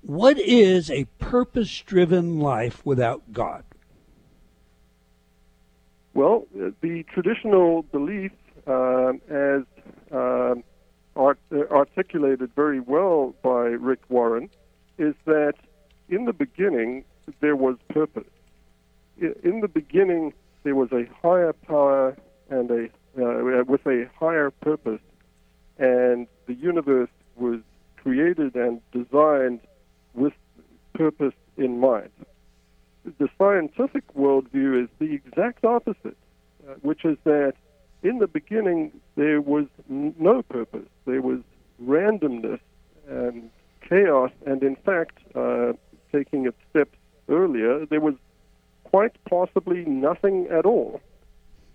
What 0.00 0.38
is 0.38 0.90
a 0.90 1.04
purpose 1.18 1.82
driven 1.82 2.40
life 2.40 2.80
without 2.86 3.34
God? 3.34 3.64
Well, 6.14 6.46
the 6.80 7.04
traditional 7.12 7.82
belief, 7.82 8.30
uh, 8.68 9.14
as 9.28 9.62
uh, 10.12 10.54
art, 11.16 11.38
articulated 11.52 12.54
very 12.54 12.78
well 12.78 13.34
by 13.42 13.64
Rick 13.88 14.00
Warren, 14.08 14.48
is 14.96 15.14
that 15.26 15.54
in 16.08 16.24
the 16.24 16.32
beginning 16.32 17.04
there 17.40 17.56
was 17.56 17.76
purpose. 17.90 18.30
In 19.18 19.60
the 19.60 19.68
beginning, 19.68 20.32
there 20.62 20.76
was 20.76 20.92
a 20.92 21.04
higher 21.20 21.52
power 21.52 22.16
and 22.48 22.70
a 22.70 22.84
uh, 23.16 23.64
with 23.66 23.86
a 23.86 24.08
higher 24.18 24.50
purpose, 24.50 25.00
and 25.78 26.26
the 26.46 26.54
universe 26.54 27.10
was 27.36 27.60
created 27.96 28.54
and 28.56 28.80
designed 28.92 29.60
with 30.14 30.32
purpose 30.94 31.34
in 31.56 31.78
mind. 31.78 32.10
The 33.04 33.28
scientific 33.38 34.04
worldview 34.14 34.84
is 34.84 34.88
the 34.98 35.12
exact 35.14 35.64
opposite, 35.64 36.16
uh, 36.66 36.74
which 36.82 37.04
is 37.04 37.18
that 37.24 37.54
in 38.02 38.18
the 38.18 38.26
beginning 38.26 38.92
there 39.16 39.40
was 39.40 39.66
no 39.88 40.42
purpose. 40.42 40.88
There 41.06 41.22
was 41.22 41.40
randomness 41.82 42.60
and 43.08 43.50
chaos, 43.88 44.30
and 44.46 44.62
in 44.62 44.76
fact, 44.76 45.18
uh, 45.34 45.72
taking 46.12 46.46
it 46.46 46.54
steps 46.70 46.96
earlier, 47.28 47.84
there 47.86 48.00
was 48.00 48.14
quite 48.84 49.12
possibly 49.28 49.84
nothing 49.84 50.46
at 50.50 50.64
all, 50.64 51.00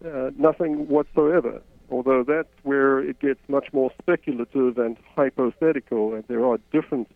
uh, 0.03 0.31
nothing 0.37 0.87
whatsoever 0.87 1.61
although 1.91 2.23
that's 2.23 2.53
where 2.63 2.99
it 2.99 3.19
gets 3.19 3.39
much 3.47 3.71
more 3.73 3.91
speculative 4.01 4.77
and 4.77 4.97
hypothetical, 5.15 6.13
and 6.13 6.23
there 6.27 6.45
are 6.45 6.59
different 6.71 7.09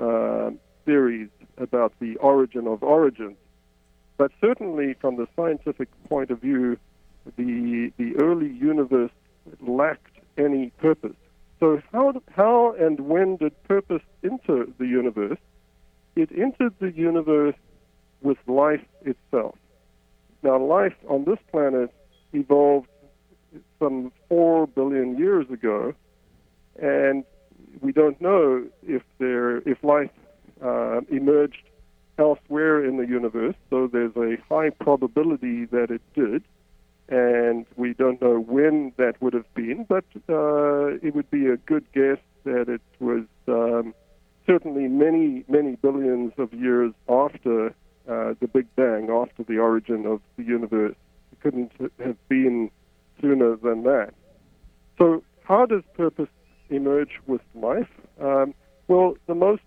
uh, 0.00 0.50
theories 0.84 1.28
about 1.56 1.92
the 2.00 2.16
origin 2.16 2.66
of 2.66 2.82
origins. 2.82 3.36
But 4.18 4.32
certainly, 4.40 4.94
from 5.00 5.16
the 5.16 5.28
scientific 5.36 5.88
point 6.08 6.30
of 6.30 6.40
view, 6.40 6.76
the 7.36 7.92
the 7.96 8.16
early 8.16 8.50
universe 8.50 9.12
lacked 9.60 10.18
any 10.36 10.70
purpose. 10.78 11.16
So 11.60 11.80
how 11.92 12.20
how 12.32 12.74
and 12.74 13.00
when 13.00 13.36
did 13.36 13.52
purpose 13.64 14.02
enter 14.22 14.66
the 14.78 14.86
universe? 14.86 15.38
It 16.16 16.30
entered 16.36 16.74
the 16.80 16.90
universe 16.90 17.54
with 18.20 18.38
life 18.48 18.84
itself. 19.02 19.54
Now, 20.42 20.58
life 20.58 20.96
on 21.08 21.24
this 21.24 21.38
planet 21.52 21.94
evolved 22.32 22.88
some 23.78 24.12
four 24.28 24.66
billion 24.66 25.16
years 25.16 25.48
ago, 25.50 25.94
and 26.80 27.24
we 27.80 27.92
don't 27.92 28.20
know 28.20 28.66
if 28.82 29.02
there 29.18 29.58
if 29.58 29.82
life 29.84 30.10
uh, 30.60 31.00
emerged 31.08 31.62
elsewhere 32.18 32.84
in 32.84 32.96
the 32.96 33.06
universe. 33.06 33.54
So 33.70 33.86
there's 33.86 34.16
a 34.16 34.36
high 34.48 34.70
probability 34.70 35.66
that 35.66 35.90
it 35.90 36.02
did, 36.14 36.42
and 37.08 37.66
we 37.76 37.94
don't 37.94 38.20
know 38.20 38.40
when 38.40 38.92
that 38.96 39.20
would 39.22 39.34
have 39.34 39.52
been, 39.54 39.86
but 39.88 40.04
uh, 40.28 40.96
it 41.02 41.14
would 41.14 41.30
be 41.30 41.46
a 41.46 41.56
good 41.56 41.84
guess 41.92 42.18
that 42.44 42.68
it 42.68 42.82
was 43.00 43.24
um, 43.46 43.94
certainly 44.46 44.88
many 44.88 45.44
many 45.48 45.76
billions 45.76 46.32
of 46.38 46.52
years 46.52 46.92
after 47.08 47.68
uh, 48.08 48.34
the 48.40 48.48
Big 48.52 48.66
Bang, 48.76 49.10
after 49.10 49.42
the 49.42 49.58
origin 49.58 50.06
of 50.06 50.20
the 50.36 50.42
universe. 50.44 50.96
It 51.32 51.40
couldn't 51.40 51.72
have 51.98 52.28
been 52.28 52.70
sooner 53.20 53.56
than 53.56 53.82
that. 53.84 54.14
So, 54.98 55.22
how 55.44 55.66
does 55.66 55.82
purpose 55.94 56.28
emerge 56.70 57.20
with 57.26 57.40
life? 57.54 57.88
Um, 58.20 58.54
well, 58.88 59.14
the 59.26 59.34
most 59.34 59.62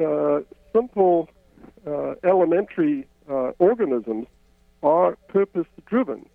uh, 0.00 0.40
simple, 0.72 1.28
uh, 1.86 2.14
elementary 2.24 3.06
uh, 3.28 3.52
organisms 3.58 4.26
are 4.82 5.16
purpose 5.28 5.66
driven. 5.86 6.28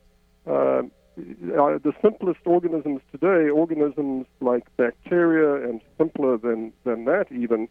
Um, 0.45 0.91
uh, 1.17 1.79
the 1.79 1.93
simplest 2.01 2.41
organisms 2.45 3.01
today, 3.11 3.49
organisms 3.49 4.25
like 4.41 4.63
bacteria 4.75 5.67
and 5.67 5.79
simpler 5.97 6.37
than, 6.37 6.73
than 6.83 7.05
that 7.05 7.27
even, 7.31 7.67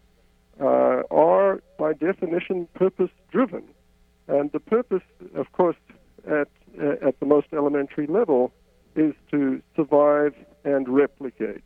uh, 0.61 1.03
are 1.11 1.63
by 1.79 1.93
definition 1.93 2.67
purpose 2.75 3.11
driven. 3.31 3.65
And 4.29 4.51
the 4.53 4.61
purpose, 4.61 5.03
of 5.35 5.53
course, 5.53 5.77
at, 6.27 6.49
at 7.07 7.21
the 7.21 7.27
most 7.27 7.49
elementary 7.53 8.07
level, 8.07 8.53
is 8.97 9.15
to 9.31 9.61
survive 9.77 10.35
and 10.65 10.89
replicate. 10.89 11.65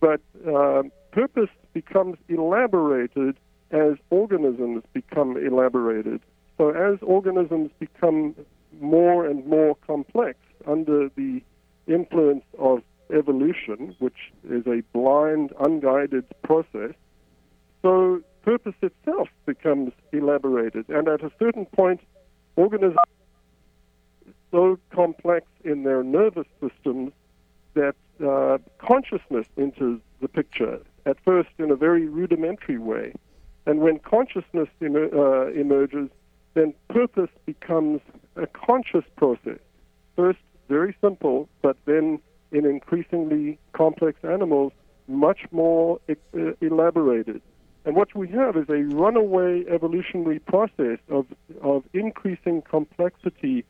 But 0.00 0.20
uh, 0.46 0.82
purpose 1.12 1.50
becomes 1.72 2.18
elaborated 2.28 3.36
as 3.70 3.94
organisms 4.10 4.82
become 4.92 5.36
elaborated. 5.36 6.20
So 6.58 6.70
as 6.70 6.98
organisms 7.02 7.70
become 7.78 8.34
more 8.80 9.26
and 9.26 9.46
more 9.46 9.76
complex 9.86 10.38
under 10.66 11.08
the 11.16 11.42
influence 11.86 12.44
of 12.58 12.82
evolution, 13.12 13.94
which 13.98 14.32
is 14.48 14.66
a 14.66 14.82
blind, 14.92 15.52
unguided 15.60 16.24
process, 16.42 16.94
so 17.82 18.20
purpose 18.42 18.74
itself 18.82 19.28
becomes 19.46 19.92
elaborated. 20.12 20.88
And 20.88 21.08
at 21.08 21.22
a 21.22 21.30
certain 21.38 21.66
point, 21.66 22.00
organisms 22.56 22.96
are 22.96 24.32
so 24.50 24.78
complex 24.94 25.46
in 25.64 25.84
their 25.84 26.02
nervous 26.02 26.46
systems 26.60 27.12
that 27.74 27.94
uh, 28.24 28.58
consciousness 28.78 29.46
enters 29.56 30.00
the 30.20 30.28
picture, 30.28 30.80
at 31.06 31.16
first 31.24 31.48
in 31.58 31.70
a 31.70 31.76
very 31.76 32.06
rudimentary 32.06 32.78
way. 32.78 33.12
And 33.70 33.78
when 33.78 34.00
consciousness 34.00 34.68
uh, 34.82 35.46
emerges, 35.52 36.08
then 36.54 36.74
purpose 36.88 37.30
becomes 37.46 38.00
a 38.34 38.48
conscious 38.48 39.04
process. 39.16 39.60
First, 40.16 40.40
very 40.68 40.96
simple, 41.00 41.48
but 41.62 41.76
then 41.84 42.18
in 42.50 42.66
increasingly 42.66 43.60
complex 43.72 44.18
animals, 44.24 44.72
much 45.06 45.42
more 45.52 46.00
uh, 46.08 46.14
elaborated. 46.60 47.42
And 47.84 47.94
what 47.94 48.12
we 48.12 48.26
have 48.30 48.56
is 48.56 48.68
a 48.68 48.82
runaway 48.92 49.64
evolutionary 49.72 50.40
process 50.40 50.98
of, 51.08 51.26
of 51.62 51.84
increasing 51.92 52.62
complexity 52.62 53.64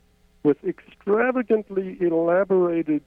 with 0.45 0.57
extravagantly 0.65 1.99
elaborated 2.01 3.03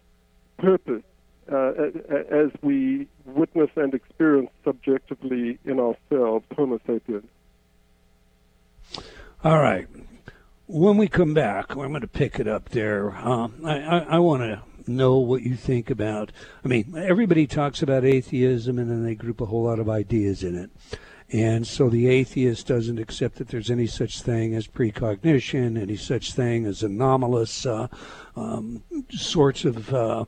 purpose 0.60 1.02
as 1.48 2.52
we 2.62 3.08
witness 3.26 3.70
and 3.76 3.94
experience 3.94 4.50
subjectively 4.64 5.60
in 5.66 5.80
ourselves, 5.80 6.46
Homo 6.56 6.80
sapiens. 6.86 7.26
All 9.44 9.60
right. 9.60 9.88
When 10.68 10.98
we 10.98 11.08
come 11.08 11.34
back, 11.34 11.72
I'm 11.72 11.90
going 11.90 12.02
to 12.02 12.08
pick 12.08 12.40
it 12.40 12.48
up 12.48 12.70
there. 12.70 13.12
Um, 13.18 13.62
I, 13.66 13.80
I, 13.80 13.98
I 14.00 14.20
want 14.20 14.44
to 14.44 14.62
know 14.88 15.18
what 15.18 15.44
you 15.44 15.56
think 15.56 15.90
about. 15.90 16.32
I 16.64 16.68
mean, 16.68 16.94
everybody 16.98 17.48
talks 17.48 17.82
about 17.82 18.06
atheism 18.06 18.80
and 18.80 18.90
then 18.90 19.04
they 19.04 19.16
group 19.16 19.42
a 19.42 19.46
whole 19.46 19.64
lot 19.64 19.80
of 19.80 19.90
ideas 19.90 20.44
in 20.44 20.56
it. 20.56 20.72
And 21.32 21.66
so 21.66 21.90
the 21.90 22.08
atheist 22.08 22.68
doesn't 22.68 23.00
accept 23.00 23.38
that 23.38 23.48
there's 23.48 23.72
any 23.72 23.88
such 23.88 24.22
thing 24.22 24.54
as 24.54 24.68
precognition, 24.68 25.82
any 25.82 25.96
such 25.96 26.34
thing 26.34 26.66
as 26.66 26.84
anomalous 26.84 27.66
uh, 27.66 27.88
um, 28.36 28.84
sorts 29.10 29.66
of, 29.66 29.94
uh, 29.94 30.26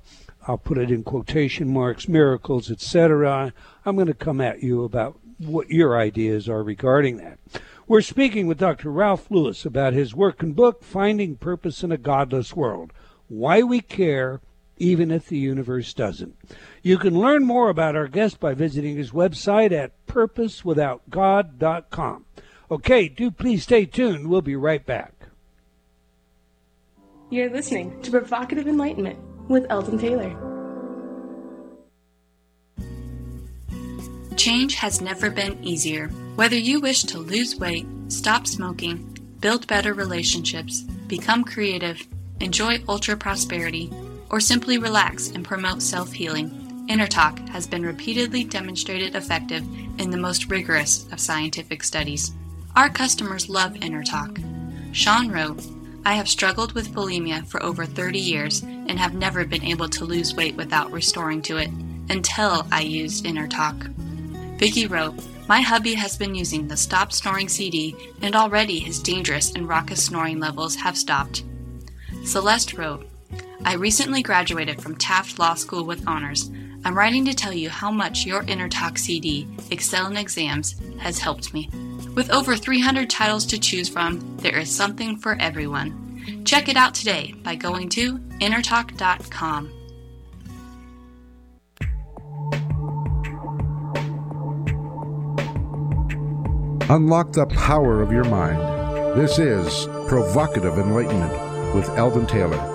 I'll 0.47 0.57
put 0.57 0.77
it 0.77 0.91
in 0.91 1.03
quotation 1.03 1.73
marks, 1.73 2.07
miracles, 2.07 2.69
etc. 2.69 3.53
I'm 3.85 3.95
going 3.95 4.07
to 4.07 4.13
come 4.13 4.41
at 4.41 4.61
you 4.61 4.83
about 4.83 5.19
what 5.37 5.69
your 5.69 5.99
ideas 5.99 6.47
are 6.47 6.63
regarding 6.63 7.17
that. 7.17 7.39
We're 7.87 8.01
speaking 8.01 8.47
with 8.47 8.57
Dr. 8.57 8.91
Ralph 8.91 9.29
Lewis 9.29 9.65
about 9.65 9.93
his 9.93 10.15
work 10.15 10.41
and 10.41 10.55
book, 10.55 10.83
Finding 10.83 11.35
Purpose 11.35 11.83
in 11.83 11.91
a 11.91 11.97
Godless 11.97 12.55
World 12.55 12.93
Why 13.27 13.63
We 13.63 13.81
Care 13.81 14.39
even 14.77 15.09
if 15.11 15.27
the 15.27 15.37
universe 15.37 15.93
doesn't. 15.93 16.35
You 16.81 16.97
can 16.97 17.17
learn 17.17 17.45
more 17.45 17.69
about 17.69 17.95
our 17.95 18.07
guest 18.07 18.37
by 18.39 18.53
visiting 18.53 18.97
his 18.97 19.11
website 19.11 19.71
at 19.71 19.93
purposewithoutgod.com. 20.05 22.25
Okay, 22.69 23.07
do 23.07 23.31
please 23.31 23.63
stay 23.63 23.85
tuned. 23.85 24.27
We'll 24.27 24.41
be 24.41 24.57
right 24.57 24.85
back. 24.85 25.13
You're 27.29 27.49
listening 27.49 28.01
to 28.01 28.11
Provocative 28.11 28.67
Enlightenment 28.67 29.17
with 29.47 29.65
Eldon 29.69 29.97
Taylor. 29.97 30.35
Change 34.35 34.75
has 34.75 35.01
never 35.01 35.29
been 35.29 35.63
easier. 35.63 36.07
Whether 36.35 36.57
you 36.57 36.79
wish 36.79 37.03
to 37.03 37.19
lose 37.19 37.55
weight, 37.55 37.87
stop 38.09 38.45
smoking, 38.45 39.17
build 39.39 39.67
better 39.67 39.93
relationships, 39.93 40.81
become 41.07 41.43
creative, 41.43 42.05
enjoy 42.39 42.83
ultra 42.87 43.15
prosperity, 43.15 43.91
or 44.29 44.39
simply 44.39 44.77
relax 44.77 45.29
and 45.29 45.45
promote 45.45 45.81
self 45.81 46.11
healing, 46.11 46.51
InnerTalk 46.89 47.49
has 47.49 47.65
been 47.65 47.83
repeatedly 47.83 48.43
demonstrated 48.43 49.15
effective 49.15 49.63
in 49.97 50.11
the 50.11 50.17
most 50.17 50.49
rigorous 50.51 51.07
of 51.11 51.19
scientific 51.19 51.83
studies. 51.83 52.31
Our 52.75 52.89
customers 52.89 53.49
love 53.49 53.73
InnerTalk. 53.73 54.43
Sean 54.93 55.31
wrote, 55.31 55.65
I 56.05 56.13
have 56.13 56.29
struggled 56.29 56.73
with 56.73 56.93
bulimia 56.93 57.47
for 57.47 57.61
over 57.63 57.83
30 57.83 58.19
years 58.19 58.61
and 58.61 58.99
have 58.99 59.15
never 59.15 59.43
been 59.43 59.63
able 59.63 59.89
to 59.89 60.05
lose 60.05 60.35
weight 60.35 60.55
without 60.55 60.91
restoring 60.91 61.41
to 61.43 61.57
it 61.57 61.71
until 62.09 62.67
I 62.71 62.81
used 62.81 63.25
InnerTalk. 63.25 63.91
Vicky 64.59 64.85
wrote, 64.85 65.15
My 65.47 65.61
hubby 65.61 65.95
has 65.95 66.15
been 66.15 66.35
using 66.35 66.67
the 66.67 66.77
Stop 66.77 67.11
Snoring 67.11 67.49
CD 67.49 67.95
and 68.21 68.35
already 68.35 68.77
his 68.77 68.99
dangerous 68.99 69.51
and 69.53 69.67
raucous 69.67 70.05
snoring 70.05 70.39
levels 70.39 70.75
have 70.75 70.95
stopped. 70.95 71.43
Celeste 72.23 72.73
wrote, 72.73 73.07
I 73.63 73.73
recently 73.73 74.21
graduated 74.21 74.79
from 74.79 74.97
Taft 74.97 75.39
Law 75.39 75.55
School 75.55 75.85
with 75.85 76.07
honors. 76.07 76.51
I'm 76.85 76.95
writing 76.95 77.25
to 77.25 77.33
tell 77.33 77.51
you 77.51 77.71
how 77.71 77.89
much 77.89 78.27
your 78.27 78.43
InnerTalk 78.43 78.99
CD, 78.99 79.47
Excel 79.71 80.05
in 80.05 80.17
Exams, 80.17 80.75
has 80.99 81.17
helped 81.17 81.51
me. 81.51 81.67
With 82.13 82.29
over 82.29 82.55
300 82.55 83.09
titles 83.09 83.43
to 83.47 83.57
choose 83.57 83.89
from, 83.89 84.37
there 84.37 84.59
is 84.59 84.69
something 84.69 85.17
for 85.17 85.35
everyone. 85.39 86.43
Check 86.45 86.69
it 86.69 86.77
out 86.77 86.93
today 86.93 87.33
by 87.41 87.55
going 87.55 87.89
to 87.89 88.19
innertalk.com. 88.39 89.71
Unlock 96.87 97.31
the 97.31 97.47
power 97.47 98.03
of 98.03 98.11
your 98.11 98.25
mind. 98.25 98.59
This 99.19 99.39
is 99.39 99.87
Provocative 100.07 100.77
Enlightenment 100.77 101.73
with 101.73 101.89
Eldon 101.97 102.27
Taylor. 102.27 102.74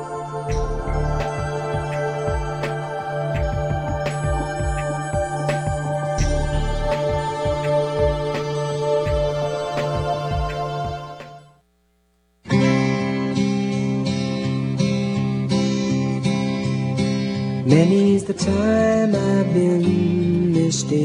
Many's 17.71 18.25
the 18.25 18.35
time 18.35 19.15
I've 19.15 19.55
been 19.55 20.53
mistaken, 20.53 20.99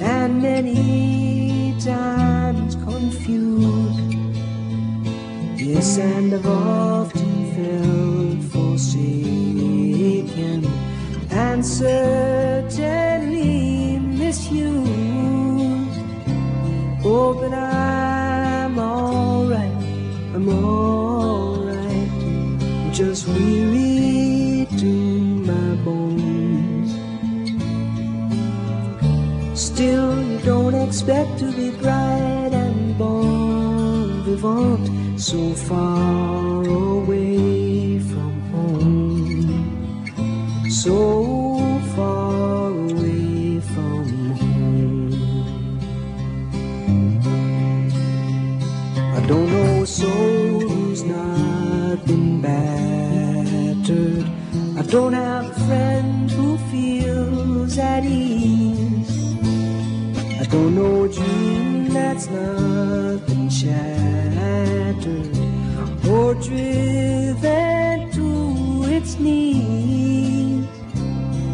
and 0.00 0.40
many 0.40 1.74
times 1.78 2.74
confused. 2.76 4.14
Yes, 5.60 5.98
and 5.98 6.32
I've 6.32 6.46
often 6.46 7.52
felt 7.54 8.42
forsaken, 8.50 10.64
and 11.30 11.62
certainly 11.62 13.98
misused. 13.98 16.00
Oh, 17.04 17.34
but 17.38 17.52
I'm 17.52 18.78
alright, 18.78 19.84
I'm 20.34 20.48
alright, 20.48 22.10
just 22.90 23.28
weary 23.28 23.59
expect 30.90 31.38
to 31.38 31.52
be 31.52 31.70
bright 31.70 32.52
and 32.52 32.98
bon 32.98 34.24
vivant 34.24 35.20
so 35.20 35.54
far 35.54 36.64
away 36.64 38.00
from 38.00 38.32
home. 38.50 39.46
So 40.68 40.98
far 41.94 42.70
away 42.70 43.60
from 43.72 44.04
home. 44.40 45.12
I 49.16 49.20
don't 49.28 49.48
know 49.52 49.82
a 49.84 49.86
soul 49.86 50.60
who's 50.70 51.04
not 51.04 52.04
been 52.04 52.40
battered 52.42 54.26
I 54.76 54.82
don't 54.90 55.12
have 55.12 55.39
don't 60.50 60.74
know 60.74 61.06
dream 61.06 61.88
that's 61.90 62.26
not 62.28 63.24
been 63.26 63.48
shattered 63.48 65.06
or 66.08 66.34
driven 66.34 68.10
to 68.10 68.84
its 68.88 69.18
knees. 69.18 70.66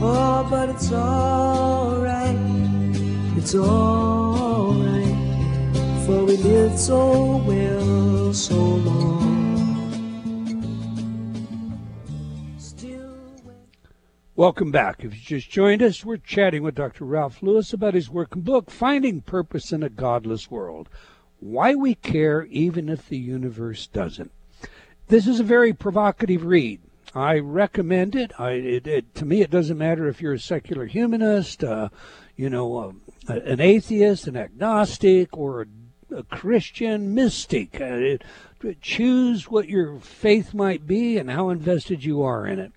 Oh, 0.01 0.47
but 0.51 0.71
it's 0.71 0.91
alright, 0.93 2.37
it's 3.37 3.55
alright, 3.55 5.17
for 6.07 6.25
we 6.25 6.37
lived 6.39 6.79
so 6.79 7.37
well 7.47 8.33
so 8.33 8.55
long. 8.55 9.26
Welcome 14.37 14.70
back. 14.70 15.03
If 15.03 15.14
you 15.14 15.38
just 15.38 15.51
joined 15.51 15.83
us, 15.83 16.05
we're 16.05 16.18
chatting 16.18 16.62
with 16.62 16.75
Dr. 16.75 17.07
Ralph 17.07 17.42
Lewis 17.42 17.72
about 17.72 17.94
his 17.94 18.11
work 18.11 18.35
and 18.35 18.44
book, 18.44 18.70
Finding 18.70 19.22
Purpose 19.22 19.72
in 19.72 19.83
a 19.83 19.88
Godless 19.88 20.51
World 20.51 20.90
Why 21.40 21.75
We 21.75 21.94
Care 21.94 22.44
Even 22.51 22.90
If 22.90 23.09
the 23.09 23.16
Universe 23.16 23.87
Doesn't. 23.87 24.31
This 25.09 25.27
is 25.27 25.40
a 25.40 25.42
very 25.42 25.72
provocative 25.72 26.44
read. 26.44 26.83
I 27.14 27.38
recommend 27.38 28.14
it. 28.14 28.38
I, 28.38 28.51
it, 28.51 28.87
it 28.87 29.14
to 29.14 29.25
me, 29.25 29.40
it 29.40 29.49
doesn't 29.49 29.79
matter 29.79 30.07
if 30.07 30.20
you're 30.20 30.35
a 30.35 30.38
secular 30.38 30.85
humanist, 30.85 31.64
uh, 31.64 31.88
you 32.37 32.51
know, 32.51 32.79
um, 32.79 33.01
an 33.29 33.59
atheist, 33.59 34.27
an 34.27 34.37
agnostic, 34.37 35.35
or 35.35 35.62
a, 35.62 35.66
a 36.11 36.23
Christian 36.23 37.14
mystic. 37.14 37.81
Uh, 37.81 38.19
choose 38.81 39.51
what 39.51 39.69
your 39.69 39.99
faith 39.99 40.55
might 40.55 40.87
be 40.87 41.19
and 41.19 41.31
how 41.31 41.51
invested 41.51 42.05
you 42.05 42.23
are 42.23 42.47
in 42.47 42.59
it. 42.59 42.73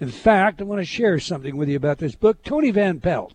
In 0.00 0.10
fact, 0.10 0.60
I 0.60 0.64
want 0.64 0.80
to 0.80 0.84
share 0.84 1.18
something 1.18 1.56
with 1.56 1.68
you 1.68 1.76
about 1.76 1.98
this 1.98 2.14
book. 2.14 2.42
Toni 2.42 2.70
Van 2.70 3.00
Pelt, 3.00 3.34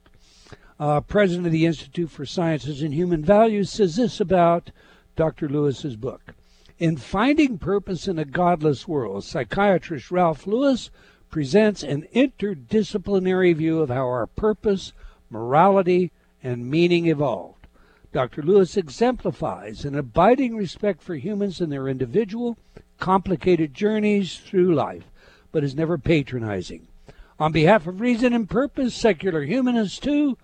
uh, 0.79 1.01
president 1.01 1.47
of 1.47 1.51
the 1.51 1.65
Institute 1.65 2.09
for 2.09 2.25
Sciences 2.25 2.81
and 2.81 2.93
Human 2.93 3.23
Values, 3.23 3.69
says 3.69 3.95
this 3.95 4.19
about 4.19 4.71
Dr. 5.15 5.49
Lewis's 5.49 5.95
book. 5.95 6.33
In 6.79 6.97
Finding 6.97 7.57
Purpose 7.57 8.07
in 8.07 8.17
a 8.17 8.25
Godless 8.25 8.87
World, 8.87 9.23
psychiatrist 9.23 10.09
Ralph 10.09 10.47
Lewis 10.47 10.89
presents 11.29 11.83
an 11.83 12.07
interdisciplinary 12.13 13.55
view 13.55 13.81
of 13.81 13.89
how 13.89 14.05
our 14.05 14.27
purpose, 14.27 14.93
morality, 15.29 16.11
and 16.41 16.69
meaning 16.69 17.07
evolved. 17.07 17.52
Dr. 18.13 18.43
Lewis 18.43 18.77
exemplifies 18.77 19.85
an 19.85 19.95
abiding 19.95 20.55
respect 20.55 21.01
for 21.01 21.15
humans 21.15 21.59
and 21.59 21.71
their 21.71 21.87
individual, 21.87 22.57
complicated 22.99 23.73
journeys 23.73 24.37
through 24.37 24.75
life, 24.75 25.11
but 25.51 25.63
is 25.63 25.73
never 25.73 25.97
patronizing. 25.97 26.87
On 27.39 27.51
behalf 27.51 27.87
of 27.87 27.99
reason 27.99 28.31
and 28.31 28.47
purpose, 28.47 28.93
secular 28.93 29.41
humanists, 29.41 29.97
too, 29.97 30.37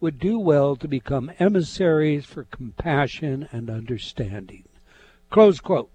would 0.00 0.18
do 0.18 0.38
well 0.38 0.76
to 0.76 0.86
become 0.86 1.32
emissaries 1.38 2.26
for 2.26 2.44
compassion 2.44 3.48
and 3.50 3.70
understanding. 3.70 4.64
Close 5.30 5.60
quote. 5.60 5.90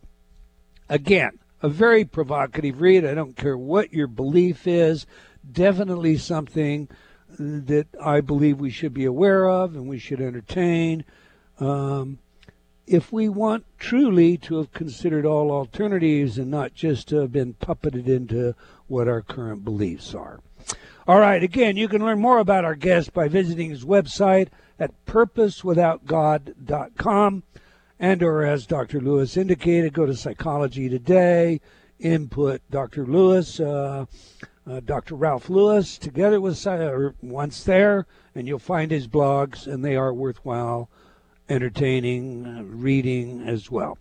Again, 0.89 1.37
a 1.61 1.69
very 1.69 2.05
provocative 2.05 2.81
read. 2.81 3.05
I 3.05 3.13
don't 3.13 3.37
care 3.37 3.57
what 3.57 3.93
your 3.93 4.07
belief 4.07 4.65
is. 4.65 5.05
Definitely 5.49 6.17
something 6.17 6.89
that 7.39 7.87
I 8.03 8.19
believe 8.21 8.59
we 8.59 8.69
should 8.69 8.93
be 8.93 9.05
aware 9.05 9.49
of 9.49 9.75
and 9.75 9.87
we 9.87 9.97
should 9.97 10.19
entertain. 10.19 11.05
Um, 11.59 12.19
if 12.85 13.13
we 13.13 13.29
want 13.29 13.63
truly 13.77 14.35
to 14.37 14.57
have 14.57 14.73
considered 14.73 15.25
all 15.25 15.51
alternatives 15.51 16.37
and 16.37 16.51
not 16.51 16.73
just 16.73 17.07
to 17.07 17.15
have 17.17 17.31
been 17.31 17.53
puppeted 17.53 18.07
into 18.07 18.55
what 18.87 19.07
our 19.07 19.21
current 19.21 19.63
beliefs 19.63 20.13
are. 20.13 20.41
All 21.07 21.19
right, 21.19 21.41
again, 21.41 21.77
you 21.77 21.87
can 21.87 22.03
learn 22.03 22.19
more 22.19 22.39
about 22.39 22.65
our 22.65 22.75
guest 22.75 23.13
by 23.13 23.27
visiting 23.27 23.69
his 23.69 23.85
website 23.85 24.49
at 24.79 25.05
purposewithoutgod.com. 25.05 27.43
And 28.01 28.23
or 28.23 28.43
as 28.43 28.65
Dr. 28.65 29.01
Lewis 29.01 29.37
indicated, 29.37 29.93
go 29.93 30.05
to 30.05 30.15
Psychology 30.15 30.89
Today, 30.89 31.61
input 31.99 32.61
Dr. 32.71 33.05
Lewis, 33.05 33.59
uh, 33.59 34.05
uh, 34.67 34.79
Dr. 34.79 35.15
Ralph 35.15 35.49
Lewis, 35.49 35.97
together 35.97 36.39
with 36.39 36.65
uh, 36.65 37.11
once 37.21 37.63
there, 37.63 38.05
and 38.35 38.47
you'll 38.47 38.59
find 38.59 38.91
his 38.91 39.07
blogs, 39.07 39.67
and 39.67 39.83
they 39.83 39.95
are 39.95 40.13
worthwhile, 40.13 40.89
entertaining, 41.47 42.45
uh, 42.45 42.63
reading 42.63 43.43
as 43.47 43.71
well. 43.71 43.97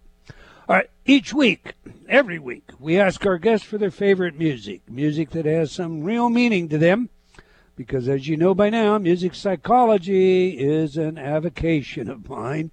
All 0.69 0.77
right, 0.77 0.91
each 1.07 1.33
week, 1.33 1.75
every 2.09 2.39
week, 2.39 2.71
we 2.79 3.01
ask 3.01 3.25
our 3.25 3.39
guests 3.39 3.67
for 3.67 3.79
their 3.79 3.91
favorite 3.91 4.39
music, 4.39 4.83
music 4.89 5.31
that 5.31 5.47
has 5.47 5.73
some 5.73 6.05
real 6.05 6.29
meaning 6.29 6.69
to 6.69 6.77
them. 6.77 7.09
Because 7.75 8.09
as 8.09 8.29
you 8.29 8.37
know 8.37 8.55
by 8.55 8.71
now, 8.71 8.99
music 8.99 9.35
psychology 9.35 10.59
is 10.59 10.97
an 10.97 11.17
avocation 11.17 12.11
of 12.11 12.29
mine. 12.29 12.71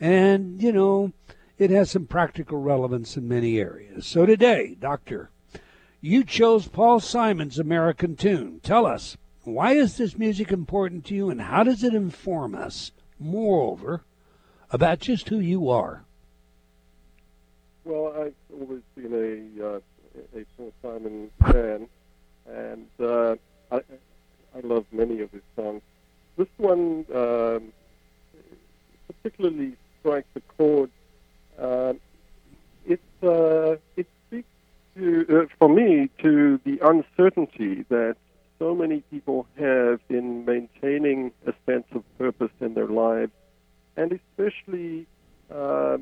And, 0.00 0.60
you 0.60 0.72
know, 0.72 1.12
it 1.58 1.70
has 1.70 1.90
some 1.90 2.06
practical 2.06 2.58
relevance 2.58 3.16
in 3.16 3.28
many 3.28 3.58
areas. 3.58 4.06
So 4.06 4.26
today, 4.26 4.76
Doctor, 4.80 5.30
you 6.06 6.22
chose 6.22 6.68
Paul 6.68 7.00
Simon's 7.00 7.58
American 7.58 8.14
Tune. 8.14 8.60
Tell 8.62 8.86
us, 8.86 9.16
why 9.42 9.72
is 9.72 9.96
this 9.96 10.16
music 10.16 10.52
important 10.52 11.04
to 11.06 11.14
you 11.14 11.30
and 11.30 11.40
how 11.40 11.64
does 11.64 11.82
it 11.82 11.94
inform 11.94 12.54
us, 12.54 12.92
moreover, 13.18 14.04
about 14.70 15.00
just 15.00 15.28
who 15.28 15.40
you 15.40 15.68
are? 15.68 16.04
Well, 17.84 18.14
I've 18.20 18.34
always 18.52 18.82
been 18.94 19.12
a 19.58 19.66
uh, 19.66 19.80
a 20.34 20.44
Paul 20.56 20.72
Simon 20.82 21.30
fan, 21.42 21.88
and 22.48 22.86
uh, 23.00 23.36
I 23.70 23.76
I 23.76 24.60
love 24.62 24.86
many 24.92 25.20
of 25.20 25.30
his 25.32 25.42
songs. 25.54 25.82
This 26.36 26.48
one 26.56 27.04
um, 27.14 27.72
particularly 29.08 29.76
strikes 30.00 30.28
a 30.36 30.40
chord. 30.56 30.90
Uh, 31.58 31.94
it 32.86 33.00
uh, 33.22 33.76
it 33.96 34.06
speaks 34.06 34.15
to 34.96 35.26
uh, 35.28 35.54
for 35.58 35.68
me 35.68 36.10
to 36.22 36.60
the 36.64 36.78
uncertainty 36.82 37.84
that 37.88 38.16
so 38.58 38.74
many 38.74 39.00
people 39.10 39.46
have 39.58 40.00
in 40.08 40.44
maintaining 40.44 41.32
a 41.46 41.52
sense 41.66 41.86
of 41.94 42.02
purpose 42.18 42.50
in 42.60 42.74
their 42.74 42.88
lives, 42.88 43.32
and 43.96 44.12
especially 44.12 45.06
uh, 45.54 45.98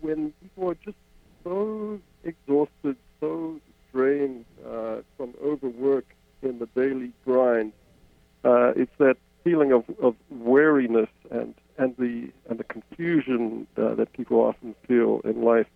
when 0.00 0.32
people 0.42 0.70
are 0.70 0.78
just 0.84 0.96
so 1.44 2.00
exhausted, 2.24 2.96
so 3.20 3.60
drained 3.92 4.44
uh, 4.66 4.96
from 5.16 5.34
overwork 5.42 6.06
in 6.42 6.58
the 6.58 6.66
daily 6.74 7.12
grind. 7.24 7.72
Uh, 8.44 8.72
it's 8.76 8.92
that 8.98 9.16
feeling 9.44 9.72
of, 9.72 9.84
of 10.02 10.14
weariness 10.30 11.08
and 11.30 11.54
and 11.78 11.94
the 11.98 12.30
and 12.48 12.58
the 12.58 12.64
confusion 12.64 13.66
uh, 13.76 13.94
that 13.94 14.12
people 14.12 14.38
often 14.38 14.74
feel 14.86 15.20
in 15.24 15.42
life. 15.42 15.66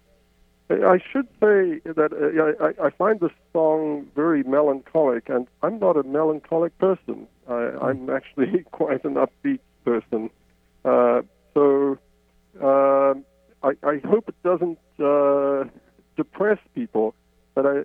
I 0.70 1.00
should 1.12 1.26
say 1.40 1.80
that 1.84 2.12
uh, 2.12 2.64
I, 2.64 2.86
I 2.86 2.90
find 2.90 3.18
this 3.18 3.32
song 3.52 4.06
very 4.14 4.44
melancholic, 4.44 5.28
and 5.28 5.48
I'm 5.62 5.80
not 5.80 5.96
a 5.96 6.04
melancholic 6.04 6.76
person. 6.78 7.26
I, 7.48 7.72
I'm 7.82 8.08
actually 8.08 8.64
quite 8.70 9.04
an 9.04 9.14
upbeat 9.14 9.58
person. 9.84 10.30
Uh, 10.84 11.22
so 11.54 11.98
uh, 12.62 13.14
I, 13.66 13.72
I 13.82 14.00
hope 14.04 14.28
it 14.28 14.42
doesn't 14.44 14.78
uh, 15.02 15.64
depress 16.16 16.58
people, 16.74 17.14
but 17.54 17.66
I 17.66 17.84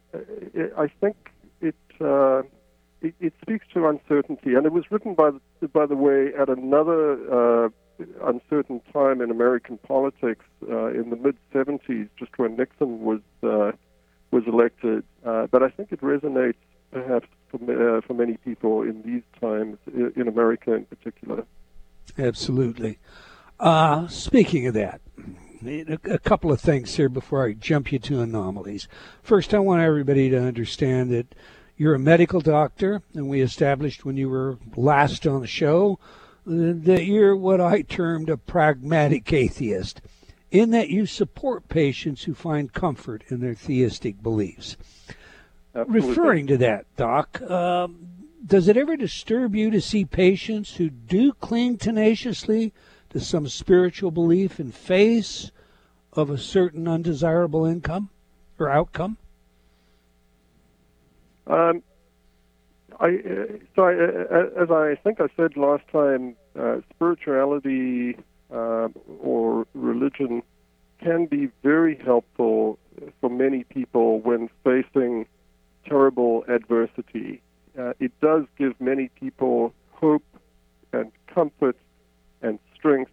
I 0.78 0.88
think 1.02 1.16
it, 1.62 1.76
uh, 2.00 2.44
it 3.02 3.16
it 3.20 3.34
speaks 3.42 3.66
to 3.74 3.88
uncertainty, 3.88 4.54
and 4.54 4.66
it 4.66 4.72
was 4.72 4.86
written 4.92 5.16
by 5.16 5.32
the, 5.32 5.68
by 5.68 5.88
the 5.88 5.96
way 5.96 6.34
at 6.40 6.50
another 6.50 7.14
uh, 7.14 7.45
time 9.16 9.22
in 9.22 9.32
American 9.32 9.78
politics 9.80 10.46
uh, 10.70 10.88
in 10.88 11.10
the 11.10 11.16
mid 11.16 11.38
'70s, 11.54 12.10
just 12.18 12.38
when 12.38 12.56
Nixon 12.56 13.02
was 13.02 13.22
uh, 13.44 13.72
was 14.32 14.44
elected. 14.48 15.04
Uh, 15.26 15.48
but 15.48 15.64
I 15.64 15.70
think 15.70 15.92
it 15.92 16.02
resonates 16.02 16.56
perhaps 16.92 17.28
for, 17.50 17.98
uh, 17.98 18.02
for 18.02 18.14
many 18.14 18.38
people 18.38 18.82
in 18.82 19.02
these 19.04 19.24
times 19.40 19.78
in 20.16 20.28
America 20.28 20.74
in 20.74 20.86
particular. 20.86 21.46
Absolutely. 22.18 23.00
Uh, 23.60 24.08
speaking 24.08 24.68
of 24.68 24.74
that, 24.74 25.02
a 25.66 26.20
couple 26.20 26.52
of 26.52 26.60
things 26.60 26.96
here 26.96 27.10
before 27.10 27.46
I 27.46 27.54
jump 27.54 27.92
you 27.92 28.00
to 28.00 28.22
anomalies. 28.22 28.88
First, 29.24 29.54
I 29.54 29.60
want 29.60 29.82
everybody 29.82 30.30
to 30.30 30.42
understand 30.42 31.10
that 31.12 31.34
you're 31.78 31.96
a 31.96 32.00
medical 32.00 32.42
doctor, 32.42 33.02
and 33.14 33.30
we 33.30 33.42
established 33.42 34.06
when 34.06 34.18
you 34.18 34.30
were 34.30 34.58
last 34.76 35.26
on 35.26 35.42
the 35.42 35.48
show 35.48 36.00
that 36.46 37.06
you're 37.06 37.36
what 37.36 37.60
I 37.60 37.82
termed 37.82 38.30
a 38.30 38.38
pragmatic 38.38 39.32
atheist, 39.34 40.02
in 40.52 40.72
that 40.72 40.90
you 40.90 41.06
support 41.06 41.70
patients 41.70 42.24
who 42.24 42.34
find 42.34 42.72
comfort 42.72 43.24
in 43.30 43.40
their 43.40 43.56
theistic 43.56 44.22
beliefs. 44.22 44.78
Absolutely. 45.74 46.10
Referring 46.10 46.48
to 46.48 46.58
that, 46.58 46.86
Doc, 46.96 47.42
um, 47.42 48.08
does 48.46 48.68
it 48.68 48.78
ever 48.78 48.96
disturb 48.96 49.56
you 49.56 49.70
to 49.72 49.82
see 49.82 50.06
patients 50.06 50.76
who 50.76 50.90
do 50.90 51.34
cling 51.34 51.78
tenaciously 51.78 52.74
to 53.10 53.20
some 53.20 53.48
spiritual 53.48 54.12
belief 54.12 54.60
in 54.60 54.72
face 54.72 55.52
of 56.14 56.30
a 56.30 56.38
certain 56.38 56.88
undesirable 56.88 57.66
income 57.66 58.10
or 58.58 58.70
outcome? 58.70 59.18
Um, 61.48 61.84
I, 63.00 63.08
uh, 63.08 63.58
so 63.76 63.84
I, 63.84 63.94
uh, 63.94 64.64
as 64.64 64.72
I 64.72 64.96
think 65.04 65.20
I 65.20 65.28
said 65.36 65.58
last 65.58 65.84
time, 65.92 66.36
uh, 66.58 66.78
spirituality 66.94 68.18
uh, 68.52 68.88
or 69.22 69.68
religion 69.74 70.44
can 71.04 71.26
be 71.26 71.50
very 71.62 71.98
helpful 71.98 72.80
for 73.20 73.30
many 73.30 73.64
people 73.66 74.22
when 74.22 74.50
facing 74.64 75.26
terrible 75.86 76.46
adversity. 76.48 77.42
Uh, 77.78 77.94
it 78.00 78.12
does 78.22 78.46
give 78.58 78.80
many 78.80 79.10
people 79.20 79.74
hope 79.92 80.24
and 80.94 81.12
comfort 81.28 81.76
and 82.42 82.60
strength, 82.74 83.12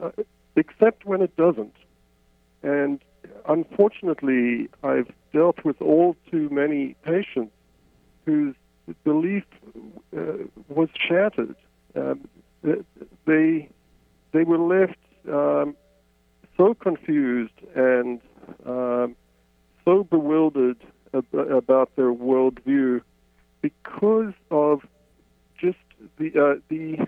uh, 0.00 0.10
except 0.56 1.04
when 1.04 1.20
it 1.22 1.36
doesn't. 1.36 1.74
And 2.62 3.00
unfortunately, 3.48 4.68
I've 4.84 5.10
dealt 5.32 5.64
with 5.64 5.80
all 5.82 6.16
too 6.30 6.48
many 6.50 6.94
patients 7.02 7.52
whose 8.26 8.54
belief 9.04 9.44
uh, 10.16 10.32
was 10.68 10.88
shattered. 10.94 11.56
Um, 11.94 12.28
they 13.26 13.68
they 14.32 14.44
were 14.44 14.58
left 14.58 14.98
um, 15.28 15.76
so 16.56 16.74
confused 16.74 17.54
and 17.74 18.20
um, 18.66 19.16
so 19.84 20.04
bewildered 20.04 20.76
ab- 21.14 21.34
about 21.34 21.94
their 21.96 22.12
worldview 22.12 23.00
because 23.62 24.34
of 24.50 24.82
just 25.58 25.78
the 26.18 26.30
uh, 26.38 26.60
the 26.68 27.06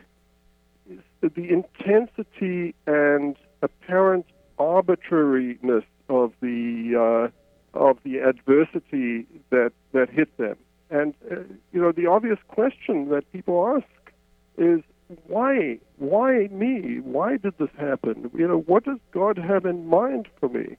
the 1.20 1.48
intensity 1.48 2.74
and 2.86 3.36
apparent 3.62 4.26
arbitrariness 4.58 5.84
of 6.08 6.32
the 6.40 7.30
uh, 7.74 7.78
of 7.78 7.98
the 8.04 8.18
adversity 8.18 9.26
that 9.50 9.72
that 9.92 10.10
hit 10.10 10.36
them. 10.36 10.56
And 10.92 11.14
uh, 11.30 11.36
you 11.72 11.80
know, 11.80 11.90
the 11.90 12.06
obvious 12.06 12.38
question 12.48 13.08
that 13.08 13.30
people 13.32 13.76
ask 13.76 14.12
is, 14.58 14.82
why? 15.26 15.78
Why 15.96 16.48
me? 16.52 17.00
Why 17.00 17.38
did 17.38 17.54
this 17.58 17.70
happen? 17.78 18.30
You 18.34 18.46
know, 18.46 18.58
what 18.58 18.84
does 18.84 18.98
God 19.10 19.38
have 19.38 19.64
in 19.64 19.88
mind 19.88 20.28
for 20.38 20.50
me? 20.50 20.76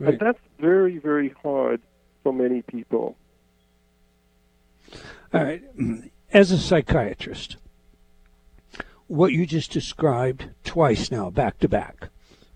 Right. 0.00 0.10
And 0.10 0.18
that's 0.18 0.40
very, 0.58 0.98
very 0.98 1.32
hard 1.42 1.80
for 2.24 2.32
many 2.32 2.62
people. 2.62 3.16
All 5.32 5.44
right. 5.44 5.62
As 6.32 6.50
a 6.50 6.58
psychiatrist, 6.58 7.56
what 9.06 9.32
you 9.32 9.46
just 9.46 9.70
described 9.70 10.48
twice 10.64 11.10
now, 11.10 11.30
back 11.30 11.58
to 11.60 11.68
back, 11.68 12.08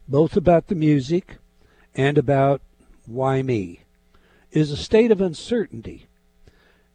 both 0.08 0.36
about 0.36 0.66
the 0.66 0.74
music 0.74 1.36
and 1.94 2.18
about 2.18 2.62
why 3.06 3.42
me, 3.42 3.82
is 4.50 4.72
a 4.72 4.76
state 4.76 5.12
of 5.12 5.20
uncertainty. 5.20 6.06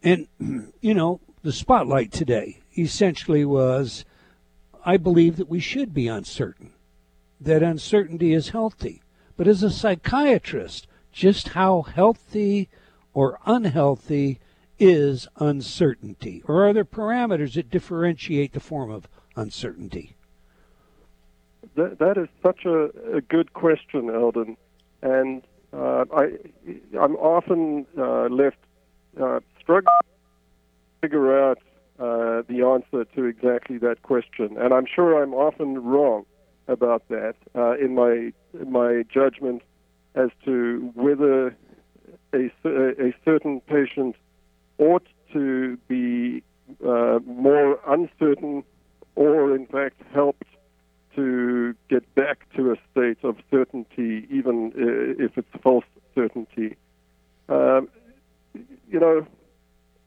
And, 0.03 0.27
you 0.81 0.93
know, 0.93 1.19
the 1.43 1.51
spotlight 1.51 2.11
today 2.11 2.59
essentially 2.77 3.45
was 3.45 4.05
I 4.83 4.97
believe 4.97 5.37
that 5.37 5.49
we 5.49 5.59
should 5.59 5.93
be 5.93 6.07
uncertain, 6.07 6.71
that 7.39 7.61
uncertainty 7.61 8.33
is 8.33 8.49
healthy. 8.49 9.01
But 9.37 9.47
as 9.47 9.63
a 9.63 9.69
psychiatrist, 9.69 10.87
just 11.11 11.49
how 11.49 11.83
healthy 11.83 12.69
or 13.13 13.39
unhealthy 13.45 14.39
is 14.79 15.27
uncertainty? 15.37 16.41
Or 16.47 16.67
are 16.67 16.73
there 16.73 16.85
parameters 16.85 17.53
that 17.53 17.69
differentiate 17.69 18.53
the 18.53 18.59
form 18.59 18.89
of 18.89 19.07
uncertainty? 19.35 20.15
That, 21.75 21.99
that 21.99 22.17
is 22.17 22.27
such 22.41 22.65
a, 22.65 22.89
a 23.15 23.21
good 23.21 23.53
question, 23.53 24.09
Eldon. 24.09 24.57
And 25.03 25.43
uh, 25.71 26.05
I, 26.13 26.37
I'm 26.99 27.15
often 27.15 27.85
uh, 27.97 28.23
left 28.25 28.57
uh, 29.21 29.39
struggling 29.61 29.95
to 30.03 31.07
figure 31.07 31.49
out 31.49 31.59
uh, 31.99 32.41
the 32.47 32.63
answer 32.63 33.05
to 33.15 33.25
exactly 33.25 33.77
that 33.77 34.01
question. 34.01 34.57
And 34.57 34.73
I'm 34.73 34.85
sure 34.85 35.21
I'm 35.21 35.33
often 35.33 35.83
wrong 35.83 36.25
about 36.67 37.07
that 37.09 37.35
uh, 37.55 37.77
in 37.77 37.95
my 37.95 38.31
in 38.59 38.71
my 38.71 39.03
judgment 39.13 39.61
as 40.15 40.29
to 40.45 40.91
whether 40.95 41.55
a, 42.33 42.49
a 42.65 43.13
certain 43.23 43.61
patient 43.61 44.15
ought 44.77 45.07
to 45.33 45.77
be 45.87 46.43
uh, 46.85 47.19
more 47.25 47.79
uncertain 47.87 48.63
or, 49.15 49.55
in 49.55 49.65
fact, 49.67 50.01
helped 50.13 50.47
to 51.15 51.75
get 51.89 52.03
back 52.15 52.47
to 52.55 52.71
a 52.71 52.75
state 52.91 53.17
of 53.23 53.35
certainty, 53.49 54.25
even 54.29 54.71
if 55.19 55.37
it's 55.37 55.61
false 55.61 55.85
certainty. 56.15 56.77
Um, 57.49 57.89
you 58.89 58.99
know, 58.99 59.25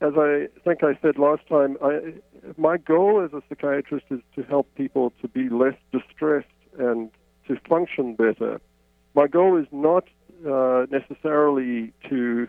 as 0.06 0.12
I 0.16 0.48
think 0.64 0.84
I 0.84 0.98
said 1.00 1.18
last 1.18 1.46
time, 1.48 1.76
I, 1.82 2.14
my 2.56 2.76
goal 2.76 3.22
as 3.24 3.32
a 3.32 3.42
psychiatrist 3.48 4.06
is 4.10 4.20
to 4.36 4.42
help 4.42 4.66
people 4.74 5.12
to 5.22 5.28
be 5.28 5.48
less 5.48 5.78
distressed 5.92 6.46
and 6.78 7.10
to 7.48 7.56
function 7.68 8.14
better. 8.14 8.60
My 9.14 9.26
goal 9.26 9.56
is 9.56 9.66
not 9.72 10.04
uh, 10.46 10.86
necessarily 10.90 11.92
to 12.10 12.48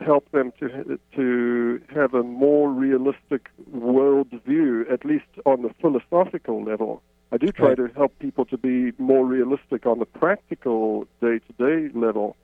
help 0.00 0.30
them 0.30 0.52
to 0.60 0.98
to 1.16 1.80
have 1.94 2.14
a 2.14 2.22
more 2.22 2.70
realistic 2.70 3.48
world 3.72 4.28
view, 4.46 4.86
at 4.90 5.04
least 5.04 5.30
on 5.44 5.62
the 5.62 5.70
philosophical 5.80 6.62
level. 6.62 7.02
I 7.32 7.38
do 7.38 7.48
try 7.50 7.68
Right. 7.68 7.76
to 7.78 7.88
help 7.96 8.12
people 8.18 8.44
to 8.46 8.58
be 8.58 8.92
more 8.98 9.24
realistic 9.24 9.86
on 9.86 9.98
the 9.98 10.04
practical 10.04 11.08
day-to-day 11.20 11.98
level. 11.98 12.36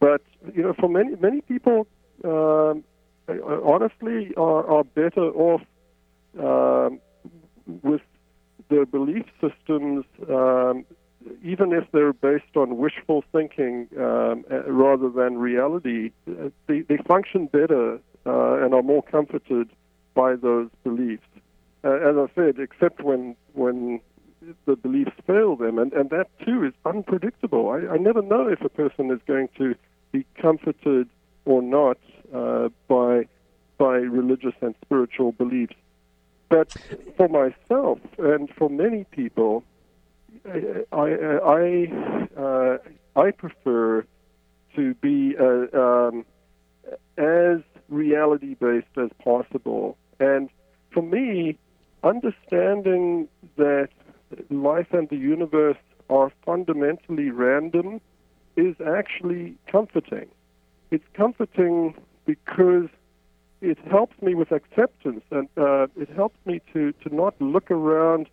But 0.00 0.22
you 0.54 0.62
know, 0.64 0.74
for 0.74 0.88
many 0.88 1.14
many 1.28 1.40
people, 1.42 1.86
um, 2.24 2.84
honestly, 3.28 4.32
are, 4.36 4.66
are 4.68 4.84
better 4.84 5.30
off 5.32 5.62
um, 6.38 7.00
with 7.82 8.02
their 8.68 8.86
belief 8.86 9.24
systems, 9.40 10.04
um, 10.28 10.84
even 11.42 11.72
if 11.72 11.84
they're 11.92 12.12
based 12.12 12.56
on 12.56 12.76
wishful 12.76 13.24
thinking 13.32 13.88
um, 13.98 14.44
uh, 14.50 14.70
rather 14.70 15.08
than 15.08 15.38
reality. 15.38 16.12
uh, 16.28 16.50
They, 16.66 16.80
they 16.80 16.98
function 16.98 17.46
better 17.46 17.98
uh, 18.26 18.64
and 18.64 18.74
are 18.74 18.82
more 18.82 19.02
comforted 19.02 19.70
by 20.14 20.36
those 20.36 20.68
beliefs. 20.84 21.26
Uh, 21.84 21.90
as 21.92 22.16
I 22.16 22.26
said, 22.34 22.58
except 22.58 23.02
when 23.02 23.36
when 23.52 24.00
the 24.64 24.76
beliefs 24.76 25.12
fail 25.26 25.56
them, 25.56 25.78
and, 25.78 25.92
and 25.92 26.10
that 26.10 26.28
too 26.44 26.64
is 26.64 26.72
unpredictable. 26.84 27.70
I, 27.70 27.94
I 27.94 27.96
never 27.96 28.22
know 28.22 28.48
if 28.48 28.60
a 28.60 28.68
person 28.68 29.10
is 29.10 29.20
going 29.26 29.48
to 29.58 29.74
be 30.12 30.24
comforted 30.40 31.08
or 31.46 31.62
not 31.62 31.96
uh, 32.34 32.68
by 32.88 33.26
by 33.78 33.96
religious 33.96 34.54
and 34.60 34.74
spiritual 34.84 35.32
beliefs. 35.32 35.74
But 36.48 36.72
for 37.16 37.28
myself 37.28 37.98
and 38.18 38.50
for 38.56 38.68
many 38.68 39.04
people, 39.04 39.64
I 40.92 41.08
I 41.44 41.92
uh, 42.38 42.78
I 43.16 43.30
prefer 43.30 44.04
to 44.74 44.94
be 44.94 45.34
uh, 45.38 45.78
um, 45.78 46.26
as 47.16 47.60
reality 47.88 48.54
based 48.54 48.96
as 48.98 49.10
possible. 49.22 49.96
And 50.20 50.50
for 50.92 51.02
me, 51.02 51.58
understanding 52.02 53.28
that 53.56 53.88
life 54.50 54.88
and 54.92 55.08
the 55.08 55.16
universe 55.16 55.78
are 56.10 56.30
fundamentally 56.44 57.30
random 57.30 58.00
is 58.56 58.74
actually 58.80 59.56
comforting. 59.70 60.28
It's 60.90 61.04
comforting 61.14 61.94
because 62.24 62.88
it 63.60 63.78
helps 63.90 64.20
me 64.22 64.34
with 64.34 64.52
acceptance 64.52 65.22
and 65.30 65.48
uh, 65.56 65.86
it 65.96 66.08
helps 66.10 66.38
me 66.44 66.60
to, 66.72 66.92
to 66.92 67.14
not 67.14 67.34
look 67.40 67.70
around 67.70 68.28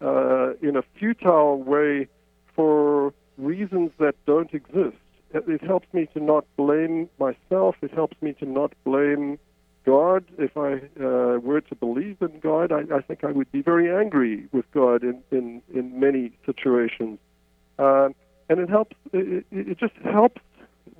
uh, 0.00 0.54
in 0.62 0.76
a 0.76 0.82
futile 0.98 1.62
way 1.62 2.08
for 2.54 3.12
reasons 3.38 3.90
that 3.98 4.14
don't 4.26 4.52
exist. 4.52 4.96
It, 5.34 5.62
helps 5.62 5.86
me 5.94 6.06
to 6.12 6.20
not 6.20 6.44
blame 6.56 7.08
myself. 7.18 7.76
It 7.80 7.92
helps 7.92 8.20
me 8.20 8.34
to 8.34 8.44
not 8.44 8.72
blame 8.84 9.38
God. 9.86 10.24
If 10.36 10.56
I 10.58 10.74
uh, 11.02 11.38
were 11.38 11.62
to 11.62 11.74
believe 11.74 12.18
in 12.20 12.38
God, 12.40 12.70
I, 12.70 12.82
I 12.94 13.00
think 13.00 13.24
I 13.24 13.32
would 13.32 13.50
be 13.50 13.62
very 13.62 13.90
angry 13.90 14.46
with 14.52 14.70
God 14.72 15.02
in, 15.02 15.22
in, 15.30 15.62
in 15.72 15.98
many 15.98 16.32
situations. 16.44 17.18
Uh, 17.78 18.10
and 18.50 18.60
it 18.60 18.68
helps. 18.68 18.94
It 19.12 19.46
it 19.50 19.78
just 19.78 19.94
helps 20.04 20.42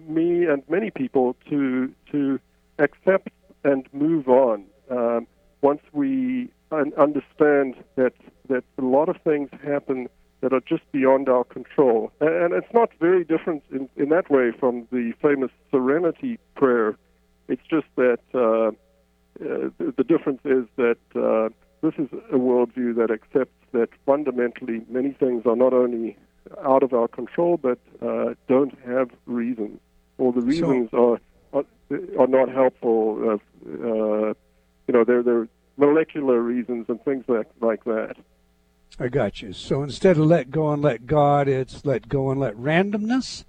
me 0.09 0.47
and 0.47 0.63
many 0.69 0.91
people 0.91 1.37
to 1.49 1.93
to 2.11 2.39
accept 2.79 3.29
and 3.65 3.87
move 3.93 4.29
on. 4.29 4.65
Um, 4.91 5.27
once 5.61 5.83
we 5.93 6.49
understand 6.73 7.77
that 7.97 8.15
that 8.49 8.65
a 8.79 8.83
lot 8.83 9.09
of 9.09 9.17
things 9.23 9.51
happen 9.65 10.09
that 10.41 10.53
are 10.53 10.61
just 10.61 10.83
beyond 10.91 11.29
our 11.29 11.45
control, 11.45 12.13
and, 12.21 12.53
it's 12.53 12.73
not 12.75 12.91
very 12.99 13.25
different 13.25 13.63
in, 13.71 13.89
in 13.97 14.09
that 14.09 14.29
way 14.29 14.51
from 14.59 14.89
the 14.91 15.13
famous 15.23 15.51
Serenity 15.71 16.39
prayer. 16.57 16.97
It's 17.49 17.63
just 17.71 17.87
that 17.97 18.19
uh, 18.35 18.73
uh, 19.41 19.71
the, 19.79 19.95
the 19.97 20.05
difference 20.05 20.41
is 20.45 20.65
that 20.77 20.99
uh, 21.15 21.49
this 21.81 21.95
is 21.99 22.09
a 22.33 22.37
worldview 22.37 22.95
that 22.97 23.11
accepts 23.11 23.55
that 23.73 23.89
fundamentally 24.05 24.83
many 24.89 25.13
things 25.13 25.45
are 25.47 25.57
not 25.57 25.73
only 25.73 26.17
out 26.65 26.83
of 26.83 26.93
our 26.93 27.09
control 27.09 27.57
but 27.57 27.79
uh, 28.01 28.35
don't 28.49 28.77
have 28.87 29.11
reason, 29.27 29.81
or 30.19 30.33
the 30.33 30.41
reasons 30.41 30.91
are, 30.93 31.21
are 31.53 31.65
are 32.19 32.27
not 32.27 32.49
helpful. 32.49 33.19
Uh, 33.29 33.69
uh, 33.69 34.35
you 34.87 34.95
know, 34.95 35.05
they're 35.05 35.23
they're 35.23 35.49
molecular 35.77 36.41
reasons 36.41 36.87
and 36.89 37.03
things 37.05 37.25
like 37.29 37.49
like 37.61 37.85
that. 37.85 38.17
I 38.99 39.09
got 39.09 39.41
you. 39.43 39.53
So 39.53 39.83
instead 39.83 40.19
of 40.19 40.27
let 40.27 40.51
go 40.51 40.71
and 40.71 40.83
let 40.83 41.07
God, 41.07 41.49
it's 41.49 41.85
let 41.85 42.09
go 42.09 42.31
and 42.31 42.39
let 42.41 42.55
randomness. 42.57 43.45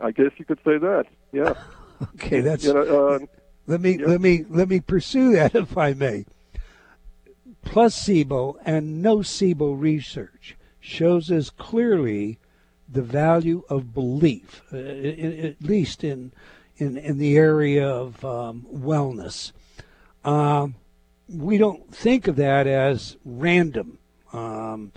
I 0.00 0.10
guess 0.10 0.30
you 0.38 0.44
could 0.44 0.60
say 0.64 0.78
that. 0.78 1.04
Yeah. 1.32 1.54
Okay, 2.14 2.40
that's 2.40 2.64
You 2.64 2.74
know, 2.74 3.10
uh, 3.10 3.18
let 3.68 3.80
me 3.80 3.96
yeah. 3.96 4.06
let 4.06 4.20
me 4.20 4.44
let 4.48 4.68
me 4.68 4.80
pursue 4.80 5.32
that 5.36 5.54
if 5.54 5.78
I 5.78 5.92
may. 5.92 6.24
Placebo 7.64 8.58
and 8.64 9.04
nocebo 9.04 9.80
research 9.80 10.56
shows 10.80 11.30
us 11.30 11.48
clearly 11.50 12.38
the 12.92 13.02
value 13.02 13.62
of 13.68 13.94
belief, 13.94 14.62
uh, 14.72 14.76
at 14.76 15.62
least 15.62 16.04
in 16.04 16.32
in 16.76 16.96
in 16.96 17.18
the 17.18 17.36
area 17.36 17.88
of 17.88 18.24
um, 18.24 18.66
wellness. 18.72 19.52
Um, 20.24 20.74
we 21.28 21.58
don't 21.58 21.94
think 21.94 22.28
of 22.28 22.36
that 22.36 22.66
as 22.66 23.16
random. 23.24 23.98
Um, 24.32 24.92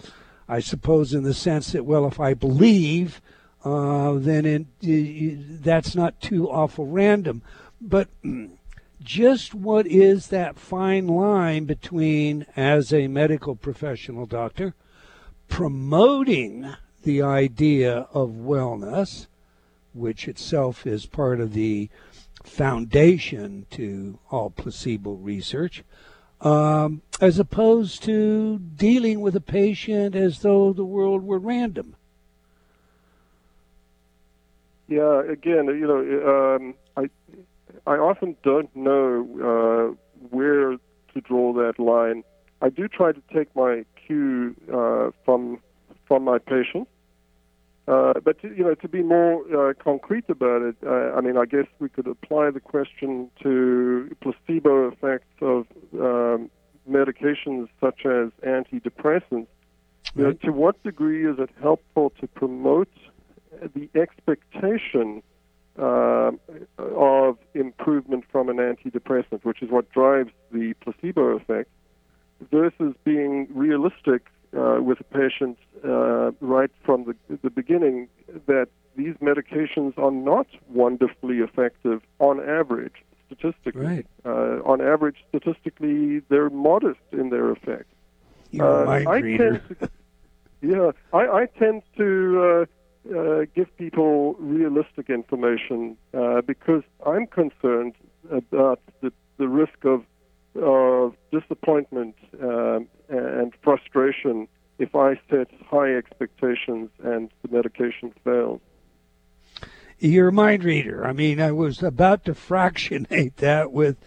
I 0.47 0.59
suppose 0.59 1.13
in 1.13 1.23
the 1.23 1.33
sense 1.33 1.71
that 1.71 1.85
well, 1.85 2.05
if 2.05 2.19
I 2.19 2.33
believe, 2.33 3.21
uh, 3.63 4.13
then 4.13 4.45
it, 4.45 4.65
y- 4.81 5.37
that's 5.39 5.95
not 5.95 6.21
too 6.21 6.49
awful 6.49 6.85
random. 6.85 7.41
But 7.81 8.09
just 9.01 9.53
what 9.53 9.87
is 9.87 10.27
that 10.27 10.59
fine 10.59 11.07
line 11.07 11.65
between, 11.65 12.45
as 12.55 12.93
a 12.93 13.07
medical 13.07 13.55
professional 13.55 14.25
doctor, 14.25 14.73
promoting 15.47 16.75
the 17.05 17.21
idea 17.21 18.07
of 18.13 18.31
wellness, 18.31 19.27
which 19.93 20.27
itself 20.27 20.85
is 20.85 21.05
part 21.05 21.39
of 21.39 21.53
the 21.53 21.89
foundation 22.43 23.65
to 23.71 24.19
all 24.29 24.49
placebo 24.49 25.13
research, 25.13 25.83
um, 26.41 27.01
as 27.21 27.39
opposed 27.39 28.03
to 28.03 28.59
dealing 28.59 29.21
with 29.21 29.35
a 29.35 29.41
patient 29.41 30.15
as 30.15 30.41
though 30.41 30.73
the 30.73 30.83
world 30.83 31.23
were 31.23 31.39
random. 31.39 31.95
Yeah, 34.87 35.21
again, 35.23 35.65
you 35.67 35.87
know, 35.87 36.55
um, 36.55 36.75
I 36.97 37.09
I 37.87 37.97
often 37.97 38.35
don't 38.43 38.73
know 38.75 39.25
uh, 39.41 39.95
where 40.29 40.71
to 40.71 41.21
draw 41.21 41.53
that 41.53 41.79
line. 41.79 42.23
I 42.61 42.69
do 42.69 42.87
try 42.87 43.11
to 43.11 43.21
take 43.33 43.55
my 43.55 43.85
cue 44.05 44.55
uh, 44.71 45.11
from 45.23 45.59
from 46.07 46.23
my 46.23 46.37
patients, 46.37 46.89
uh, 47.87 48.13
but 48.23 48.41
to, 48.41 48.47
you 48.55 48.63
know, 48.63 48.73
to 48.75 48.87
be 48.87 49.03
more 49.03 49.69
uh, 49.69 49.73
concrete 49.75 50.27
about 50.29 50.63
it, 50.63 50.75
uh, 50.85 51.15
I 51.15 51.21
mean, 51.21 51.37
I 51.37 51.45
guess 51.45 51.67
we 51.79 51.89
could 51.89 52.07
apply 52.07 52.49
the 52.49 52.59
question 52.59 53.29
to 53.43 54.15
placebo 54.21 54.87
effects 54.87 55.35
of 55.41 55.67
um, 55.93 56.49
medications 56.89 57.67
such 57.79 58.05
as 58.05 58.29
antidepressants. 58.43 59.47
You 60.15 60.23
know, 60.23 60.33
to 60.33 60.51
what 60.51 60.81
degree 60.83 61.29
is 61.29 61.37
it 61.39 61.49
helpful 61.61 62.11
to 62.21 62.27
promote 62.27 62.91
the 63.73 63.89
expectation 63.95 65.21
um 65.77 66.39
of 66.77 67.37
improvement 67.53 68.23
from 68.31 68.47
an 68.47 68.57
antidepressant, 68.57 69.43
which 69.43 69.61
is 69.61 69.69
what 69.69 69.91
drives 69.91 70.31
the 70.51 70.73
placebo 70.79 71.35
effect, 71.35 71.69
versus 72.49 72.95
being 73.03 73.47
realistic 73.53 74.27
uh, 74.55 74.81
with 74.81 74.99
a 74.99 75.03
patient 75.03 75.57
uh, 75.83 76.31
right 76.41 76.71
from 76.85 77.05
the, 77.05 77.37
the 77.43 77.49
beginning 77.49 78.07
that 78.47 78.67
these 78.95 79.15
medications 79.21 79.97
are 79.97 80.11
not 80.11 80.47
wonderfully 80.69 81.39
effective 81.39 82.01
on 82.19 82.39
average, 82.39 82.93
statistically. 83.27 83.85
Right. 83.85 84.07
Uh, 84.25 84.61
on 84.63 84.81
average, 84.81 85.17
statistically, 85.29 86.21
they're 86.29 86.49
modest 86.49 87.01
in 87.11 87.29
their 87.29 87.51
effect. 87.51 87.89
You're 88.51 88.87
Uh, 88.87 89.09
I 89.15 89.17
reader. 89.17 89.59
Tend 89.59 89.79
to, 89.79 89.89
yeah, 90.61 90.91
I, 91.13 91.23
I 91.41 91.45
tend 91.59 91.81
to 91.97 92.65
uh, 93.11 93.17
uh, 93.17 93.45
give 93.53 93.75
people 93.77 94.35
realistic 94.39 95.09
information 95.09 95.97
uh, 96.13 96.41
because 96.41 96.83
I'm 97.05 97.27
concerned 97.27 97.93
about 98.31 98.79
the, 99.01 99.11
the 99.37 99.47
risk 99.47 99.83
of 99.83 100.03
of 100.55 101.13
disappointment 101.31 102.15
if 104.77 104.95
I 104.95 105.19
set 105.29 105.49
high 105.65 105.95
expectations 105.95 106.89
and 107.03 107.29
the 107.41 107.55
medication 107.55 108.13
fails. 108.23 108.61
You're 109.99 110.27
a 110.29 110.33
mind 110.33 110.63
reader. 110.63 111.05
I 111.05 111.13
mean, 111.13 111.39
I 111.39 111.51
was 111.51 111.81
about 111.81 112.25
to 112.25 112.33
fractionate 112.33 113.37
that 113.37 113.71
with, 113.71 113.97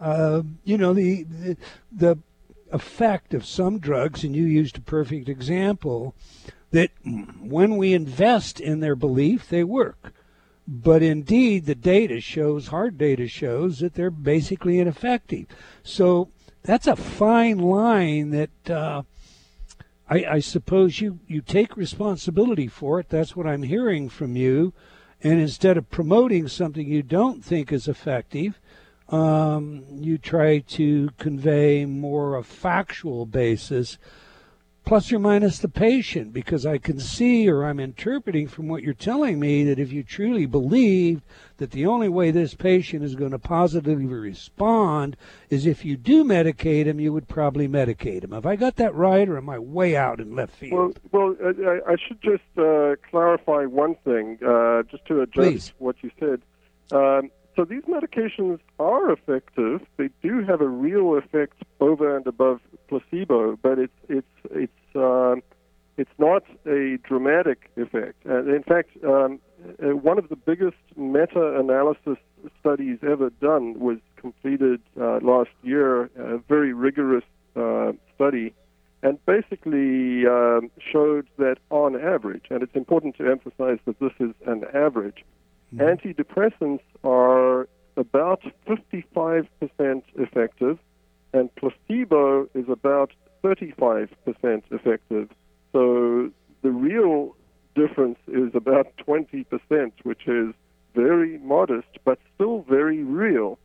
uh, 0.00 0.42
you 0.64 0.78
know, 0.78 0.92
the, 0.92 1.22
the 1.24 1.56
the 1.90 2.18
effect 2.70 3.32
of 3.32 3.46
some 3.46 3.78
drugs, 3.78 4.24
and 4.24 4.36
you 4.36 4.44
used 4.44 4.76
a 4.76 4.82
perfect 4.82 5.28
example 5.28 6.14
that 6.70 6.90
when 7.40 7.78
we 7.78 7.94
invest 7.94 8.60
in 8.60 8.80
their 8.80 8.94
belief, 8.94 9.48
they 9.48 9.64
work. 9.64 10.12
But 10.66 11.02
indeed, 11.02 11.64
the 11.64 11.74
data 11.74 12.20
shows, 12.20 12.66
hard 12.66 12.98
data 12.98 13.26
shows, 13.26 13.78
that 13.78 13.94
they're 13.94 14.10
basically 14.10 14.78
ineffective. 14.78 15.46
So 15.82 16.28
that's 16.62 16.86
a 16.86 16.94
fine 16.94 17.58
line 17.58 18.30
that 18.30 18.70
uh, 18.70 19.02
I, 20.08 20.24
I 20.30 20.38
suppose 20.40 21.00
you, 21.00 21.20
you 21.26 21.42
take 21.42 21.76
responsibility 21.76 22.66
for 22.66 22.98
it. 23.00 23.08
That's 23.08 23.36
what 23.36 23.46
I'm 23.46 23.62
hearing 23.62 24.08
from 24.08 24.36
you. 24.36 24.72
And 25.22 25.40
instead 25.40 25.76
of 25.76 25.90
promoting 25.90 26.48
something 26.48 26.88
you 26.88 27.02
don't 27.02 27.44
think 27.44 27.72
is 27.72 27.88
effective, 27.88 28.60
um, 29.08 29.84
you 29.90 30.18
try 30.18 30.60
to 30.60 31.10
convey 31.18 31.84
more 31.84 32.36
a 32.36 32.44
factual 32.44 33.26
basis, 33.26 33.98
plus 34.88 35.12
or 35.12 35.18
minus 35.18 35.58
the 35.58 35.68
patient, 35.68 36.32
because 36.32 36.64
I 36.64 36.78
can 36.78 36.98
see 36.98 37.46
or 37.46 37.62
I'm 37.62 37.78
interpreting 37.78 38.48
from 38.48 38.68
what 38.68 38.82
you're 38.82 38.94
telling 38.94 39.38
me 39.38 39.62
that 39.64 39.78
if 39.78 39.92
you 39.92 40.02
truly 40.02 40.46
believe 40.46 41.20
that 41.58 41.72
the 41.72 41.84
only 41.84 42.08
way 42.08 42.30
this 42.30 42.54
patient 42.54 43.04
is 43.04 43.14
going 43.14 43.32
to 43.32 43.38
positively 43.38 44.06
respond 44.06 45.14
is 45.50 45.66
if 45.66 45.84
you 45.84 45.98
do 45.98 46.24
medicate 46.24 46.86
him, 46.86 47.00
you 47.00 47.12
would 47.12 47.28
probably 47.28 47.68
medicate 47.68 48.24
him. 48.24 48.32
Have 48.32 48.46
I 48.46 48.56
got 48.56 48.76
that 48.76 48.94
right, 48.94 49.28
or 49.28 49.36
am 49.36 49.50
I 49.50 49.58
way 49.58 49.94
out 49.94 50.20
in 50.20 50.34
left 50.34 50.54
field? 50.54 50.98
Well, 51.12 51.34
well, 51.36 51.36
uh, 51.44 51.70
I, 51.86 51.92
I 51.92 51.96
should 51.96 52.22
just 52.22 52.44
uh, 52.56 52.96
clarify 53.10 53.66
one 53.66 53.94
thing, 54.06 54.38
uh, 54.42 54.84
just 54.84 55.04
to 55.08 55.20
adjust 55.20 55.34
Please. 55.34 55.72
what 55.76 55.96
you 56.00 56.10
said. 56.18 56.40
Um, 56.92 57.30
so 57.56 57.64
these 57.64 57.82
medications 57.82 58.60
are 58.78 59.10
effective. 59.12 59.82
They 59.96 60.08
do 60.22 60.44
have 60.44 60.60
a 60.60 60.68
real 60.68 61.16
effect 61.18 61.62
over 61.80 62.16
and 62.16 62.26
above 62.26 62.60
placebo, 62.86 63.58
but 63.60 63.78
it's 63.80 63.92
it's 64.08 64.26
it's 64.50 64.72
um, 64.94 65.42
it's 65.96 66.10
not 66.18 66.44
a 66.66 66.98
dramatic 67.02 67.70
effect. 67.76 68.24
Uh, 68.26 68.44
in 68.44 68.62
fact, 68.62 68.90
um, 69.04 69.40
uh, 69.82 69.96
one 69.96 70.18
of 70.18 70.28
the 70.28 70.36
biggest 70.36 70.76
meta-analysis 70.96 72.18
studies 72.60 72.98
ever 73.02 73.30
done 73.40 73.78
was 73.80 73.98
completed 74.16 74.80
uh, 75.00 75.18
last 75.22 75.50
year. 75.62 76.04
A 76.16 76.38
very 76.48 76.72
rigorous 76.72 77.24
uh, 77.56 77.92
study 78.14 78.54
and 79.02 79.24
basically 79.26 80.26
um, 80.26 80.70
showed 80.92 81.28
that 81.38 81.56
on 81.70 81.94
average, 81.94 82.46
and 82.50 82.62
it's 82.62 82.74
important 82.74 83.16
to 83.16 83.30
emphasize 83.30 83.78
that 83.84 83.98
this 84.00 84.12
is 84.18 84.34
an 84.46 84.64
average, 84.74 85.24
antidepressants 85.76 86.80
are 87.04 87.68
about 87.96 88.42
55% 88.66 89.48
effective, 90.16 90.78
and 91.32 91.54
placebo 91.56 92.48
is 92.54 92.68
about 92.68 93.12
35% 93.42 94.08
effective. 94.70 95.30
So 95.72 96.30
the 96.62 96.70
real 96.70 97.36
difference 97.74 98.18
is 98.26 98.54
about 98.54 98.86
20%, 99.06 99.46
which 100.02 100.26
is 100.26 100.54
very 100.94 101.38
modest, 101.38 101.88
but 102.04 102.18
still 102.34 102.64
very 102.68 103.02
real. 103.04 103.58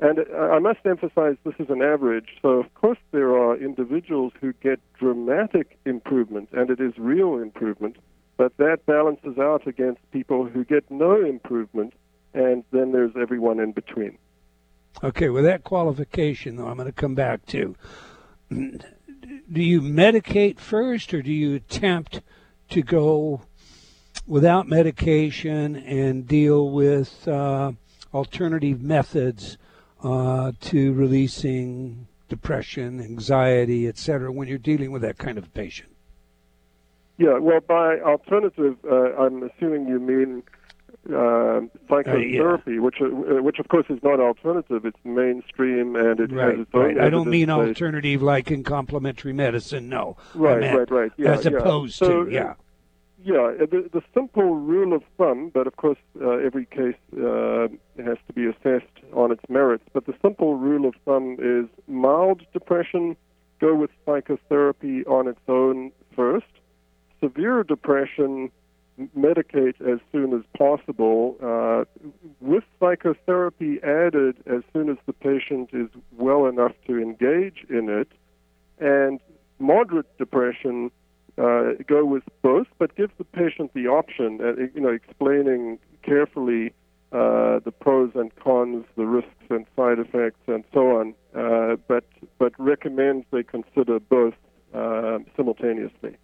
And 0.00 0.20
I 0.34 0.58
must 0.58 0.80
emphasize 0.86 1.36
this 1.44 1.54
is 1.58 1.68
an 1.68 1.82
average. 1.82 2.38
So, 2.40 2.48
of 2.48 2.72
course, 2.74 2.98
there 3.12 3.36
are 3.36 3.54
individuals 3.56 4.32
who 4.40 4.54
get 4.54 4.80
dramatic 4.98 5.78
improvement, 5.84 6.48
and 6.52 6.70
it 6.70 6.80
is 6.80 6.94
real 6.96 7.36
improvement, 7.36 7.96
but 8.38 8.56
that 8.56 8.86
balances 8.86 9.36
out 9.38 9.66
against 9.66 10.00
people 10.10 10.46
who 10.46 10.64
get 10.64 10.90
no 10.90 11.22
improvement, 11.22 11.92
and 12.32 12.64
then 12.72 12.92
there's 12.92 13.12
everyone 13.20 13.60
in 13.60 13.72
between. 13.72 14.16
Okay, 15.04 15.28
with 15.28 15.44
that 15.44 15.64
qualification, 15.64 16.56
though, 16.56 16.68
I'm 16.68 16.76
going 16.76 16.86
to 16.86 16.92
come 16.92 17.14
back 17.14 17.44
to 17.46 17.76
do 19.50 19.62
you 19.62 19.80
medicate 19.80 20.58
first 20.58 21.12
or 21.14 21.22
do 21.22 21.32
you 21.32 21.54
attempt 21.54 22.20
to 22.70 22.82
go 22.82 23.42
without 24.26 24.68
medication 24.68 25.76
and 25.76 26.26
deal 26.26 26.70
with 26.70 27.26
uh, 27.26 27.72
alternative 28.14 28.80
methods 28.80 29.58
uh, 30.02 30.52
to 30.60 30.92
releasing 30.92 32.06
depression, 32.28 33.00
anxiety, 33.00 33.88
etc., 33.88 34.32
when 34.32 34.48
you're 34.48 34.58
dealing 34.58 34.92
with 34.92 35.02
that 35.02 35.18
kind 35.18 35.36
of 35.36 35.52
patient? 35.52 35.90
Yeah, 37.18 37.38
well, 37.38 37.60
by 37.60 38.00
alternative, 38.00 38.76
uh, 38.90 39.14
I'm 39.16 39.42
assuming 39.42 39.86
you 39.88 40.00
mean 40.00 40.42
uh, 41.14 41.60
psychotherapy, 41.88 42.78
which 42.78 42.96
uh, 43.00 43.06
which 43.42 43.58
of 43.58 43.68
course 43.68 43.86
is 43.88 43.98
not 44.02 44.20
alternative. 44.20 44.84
It's 44.84 44.98
mainstream 45.04 45.96
and 45.96 46.20
it 46.20 46.32
Right, 46.32 46.50
has 46.56 46.60
its 46.60 46.70
own 46.74 46.82
right. 46.96 46.98
I 46.98 47.10
don't 47.10 47.28
mean 47.28 47.46
base. 47.46 47.54
alternative 47.54 48.22
like 48.22 48.50
in 48.50 48.62
complementary 48.64 49.32
medicine. 49.32 49.88
No, 49.88 50.16
Right, 50.34 50.60
meant 50.60 50.78
right, 50.78 50.90
right. 50.90 51.12
Yeah, 51.16 51.32
as 51.32 51.44
yeah. 51.44 51.52
opposed 51.52 51.94
So, 51.94 52.24
to 52.24 52.30
yeah. 52.30 52.54
Yeah, 53.22 53.34
uh, 53.60 53.66
the, 53.66 53.90
the 53.92 54.02
simple 54.14 54.54
rule 54.54 54.94
of 54.94 55.02
thumb, 55.18 55.50
but 55.52 55.66
of 55.66 55.76
course 55.76 55.98
uh, 56.22 56.30
every 56.38 56.64
case 56.64 56.94
uh, 57.14 57.68
has 58.02 58.16
to 58.26 58.32
be 58.34 58.46
assessed 58.46 58.86
on 59.12 59.30
its 59.30 59.42
merits. 59.50 59.84
But 59.92 60.06
the 60.06 60.14
simple 60.22 60.54
rule 60.54 60.88
of 60.88 60.94
thumb 61.04 61.36
is 61.38 61.66
mild 61.86 62.40
depression, 62.54 63.16
go 63.60 63.74
with 63.74 63.90
psychotherapy 64.06 65.04
on 65.04 65.28
its 65.28 65.40
own 65.48 65.92
first. 66.16 66.46
Severe 67.22 67.62
depression, 67.62 68.50
medicate 69.16 69.80
as 69.80 70.00
soon 70.12 70.34
as 70.34 70.42
possible. 70.56 71.36
Uh, 71.42 71.84
with 72.40 72.64
psychotherapy 72.78 73.78
added 73.82 74.36
as 74.46 74.62
soon 74.72 74.90
as 74.90 74.96
the 75.06 75.12
patient 75.12 75.70
is 75.72 75.88
well 76.16 76.46
enough 76.46 76.72
to 76.86 76.98
engage 76.98 77.64
in 77.68 77.88
it. 77.88 78.08
And 78.78 79.20
moderate 79.58 80.16
depression, 80.18 80.90
uh, 81.38 81.72
go 81.86 82.04
with 82.04 82.24
both, 82.42 82.66
but 82.78 82.94
give 82.96 83.10
the 83.18 83.24
patient 83.24 83.72
the 83.74 83.86
option, 83.86 84.40
uh, 84.42 84.62
you 84.74 84.80
know, 84.80 84.88
explaining 84.88 85.78
carefully 86.02 86.72
uh, 87.12 87.58
the 87.64 87.72
pros 87.72 88.12
and 88.14 88.34
cons, 88.36 88.84
the 88.96 89.06
risks 89.06 89.30
and 89.50 89.66
side 89.76 89.98
effects, 89.98 90.40
and 90.46 90.64
so 90.72 90.98
on. 90.98 91.14
Uh, 91.34 91.76
but 91.88 92.04
but 92.38 92.52
recommend 92.58 93.24
they 93.32 93.42
consider 93.42 93.98
both 93.98 94.34
uh, 94.74 95.18
simultaneously. 95.36 96.16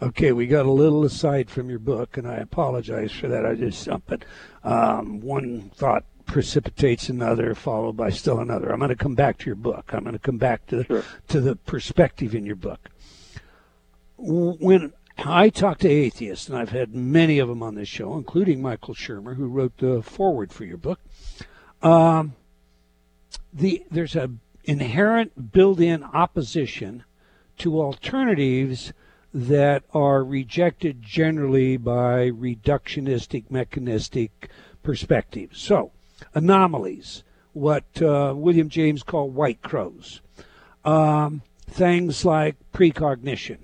Okay, 0.00 0.32
we 0.32 0.46
got 0.46 0.66
a 0.66 0.70
little 0.70 1.04
aside 1.04 1.50
from 1.50 1.68
your 1.70 1.78
book, 1.78 2.16
and 2.16 2.26
I 2.26 2.36
apologize 2.36 3.12
for 3.12 3.28
that. 3.28 3.44
I 3.46 3.54
just 3.54 3.84
jumped, 3.84 4.08
but 4.08 4.24
um, 4.64 5.20
one 5.20 5.70
thought 5.74 6.04
precipitates 6.26 7.08
another, 7.08 7.54
followed 7.54 7.96
by 7.96 8.10
still 8.10 8.40
another. 8.40 8.70
I'm 8.72 8.78
going 8.78 8.88
to 8.90 8.96
come 8.96 9.14
back 9.14 9.38
to 9.38 9.46
your 9.46 9.54
book. 9.54 9.92
I'm 9.92 10.02
going 10.02 10.12
to 10.12 10.18
come 10.18 10.38
back 10.38 10.66
to 10.66 10.84
Sure. 10.84 11.04
to 11.28 11.40
the 11.40 11.56
perspective 11.56 12.34
in 12.34 12.44
your 12.44 12.56
book. 12.56 12.90
When 14.18 14.92
I 15.18 15.48
talk 15.50 15.78
to 15.78 15.88
atheists, 15.88 16.48
and 16.48 16.58
I've 16.58 16.70
had 16.70 16.94
many 16.94 17.38
of 17.38 17.48
them 17.48 17.62
on 17.62 17.74
this 17.74 17.88
show, 17.88 18.16
including 18.16 18.60
Michael 18.60 18.94
Shermer, 18.94 19.36
who 19.36 19.46
wrote 19.46 19.78
the 19.78 20.02
foreword 20.02 20.52
for 20.52 20.64
your 20.64 20.76
book. 20.76 21.00
Um, 21.82 22.34
the 23.52 23.84
there's 23.90 24.16
a 24.16 24.30
inherent 24.64 25.52
built-in 25.52 26.02
opposition 26.02 27.04
to 27.58 27.80
alternatives 27.80 28.92
that 29.36 29.82
are 29.92 30.24
rejected 30.24 31.02
generally 31.02 31.76
by 31.76 32.30
reductionistic 32.30 33.50
mechanistic 33.50 34.48
perspectives. 34.82 35.60
So, 35.60 35.92
anomalies, 36.32 37.22
what 37.52 37.84
uh, 38.00 38.32
William 38.34 38.70
James 38.70 39.02
called 39.02 39.34
white 39.34 39.60
crows, 39.60 40.22
um, 40.86 41.42
things 41.68 42.24
like 42.24 42.56
precognition, 42.72 43.58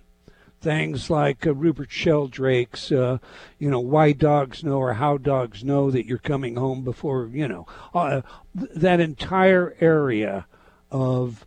things 0.60 1.08
like 1.08 1.46
uh, 1.46 1.54
Rupert 1.54 1.90
Sheldrake's, 1.90 2.92
uh, 2.92 3.16
you 3.58 3.70
know, 3.70 3.80
why 3.80 4.12
dogs 4.12 4.62
know 4.62 4.76
or 4.76 4.92
how 4.92 5.16
dogs 5.16 5.64
know 5.64 5.90
that 5.90 6.04
you're 6.04 6.18
coming 6.18 6.56
home 6.56 6.84
before, 6.84 7.30
you 7.32 7.48
know, 7.48 7.66
uh, 7.94 8.20
th- 8.58 8.72
that 8.76 9.00
entire 9.00 9.74
area 9.80 10.44
of 10.90 11.46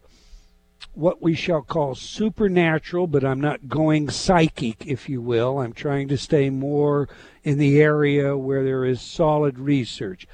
what 0.96 1.22
we 1.22 1.36
shall 1.36 1.62
call 1.62 1.96
supernatural, 1.96 3.08
but 3.08 3.24
I'm 3.24 3.42
not 3.42 3.68
going 3.68 4.10
psychic, 4.10 4.86
if 4.88 5.10
you 5.10 5.22
will. 5.22 5.60
I'm 5.60 5.74
trying 5.74 6.08
to 6.08 6.18
stay 6.18 6.50
more 6.50 7.10
in 7.44 7.58
the 7.58 7.82
area 7.82 8.38
where 8.38 8.64
there 8.64 8.86
is 8.86 9.02
solid 9.02 9.60
research. 9.60 10.28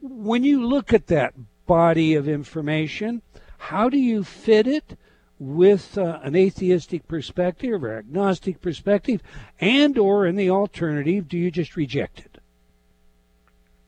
When 0.00 0.42
you 0.42 0.66
look 0.66 0.92
at 0.92 1.08
that 1.08 1.34
body 1.66 2.14
of 2.14 2.28
information, 2.28 3.22
how 3.58 3.88
do 3.88 3.98
you 3.98 4.24
fit 4.24 4.66
it 4.66 4.96
with 5.38 5.96
uh, 5.96 6.20
an 6.22 6.36
atheistic 6.36 7.08
perspective 7.08 7.82
or 7.82 7.96
agnostic 7.96 8.60
perspective, 8.60 9.22
and 9.58 9.96
or 9.96 10.26
in 10.26 10.36
the 10.36 10.50
alternative, 10.50 11.28
do 11.28 11.38
you 11.38 11.50
just 11.50 11.76
reject 11.76 12.20
it? 12.20 12.38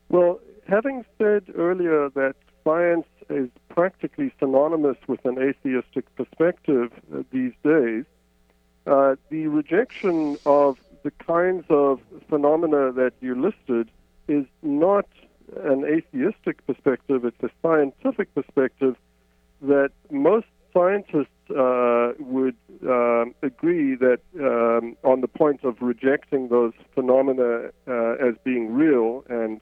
Well, 0.08 0.40
having 0.66 1.04
said 1.18 1.44
earlier 1.54 2.08
that 2.10 2.34
science 2.64 3.06
is 3.32 3.48
practically 3.68 4.32
synonymous 4.38 4.96
with 5.06 5.24
an 5.24 5.38
atheistic 5.38 6.04
perspective 6.16 6.92
uh, 7.14 7.22
these 7.30 7.52
days, 7.64 8.04
uh, 8.86 9.16
the 9.30 9.46
rejection 9.46 10.36
of 10.44 10.78
the 11.02 11.10
kinds 11.12 11.64
of 11.68 12.00
phenomena 12.28 12.92
that 12.92 13.12
you 13.20 13.34
listed 13.40 13.90
is 14.28 14.44
not 14.62 15.06
an 15.64 15.84
atheistic 15.84 16.64
perspective, 16.66 17.24
it's 17.24 17.42
a 17.42 17.50
scientific 17.62 18.34
perspective 18.34 18.96
that 19.60 19.90
most 20.10 20.46
scientists 20.72 21.28
uh, 21.50 22.12
would 22.18 22.56
um, 22.88 23.34
agree 23.42 23.94
that 23.94 24.20
um, 24.40 24.96
on 25.04 25.20
the 25.20 25.28
point 25.28 25.62
of 25.64 25.76
rejecting 25.80 26.48
those 26.48 26.72
phenomena 26.94 27.70
uh, 27.86 28.12
as 28.14 28.34
being 28.44 28.72
real 28.72 29.24
and 29.28 29.60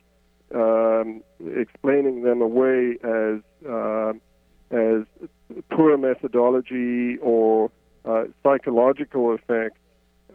um, 0.54 1.22
explaining 1.56 2.22
them 2.22 2.42
away 2.42 2.96
as 3.02 3.40
uh, 3.68 4.12
as 4.70 5.04
poor 5.70 5.96
methodology 5.96 7.18
or 7.18 7.70
uh, 8.04 8.24
psychological 8.42 9.34
effects 9.34 9.80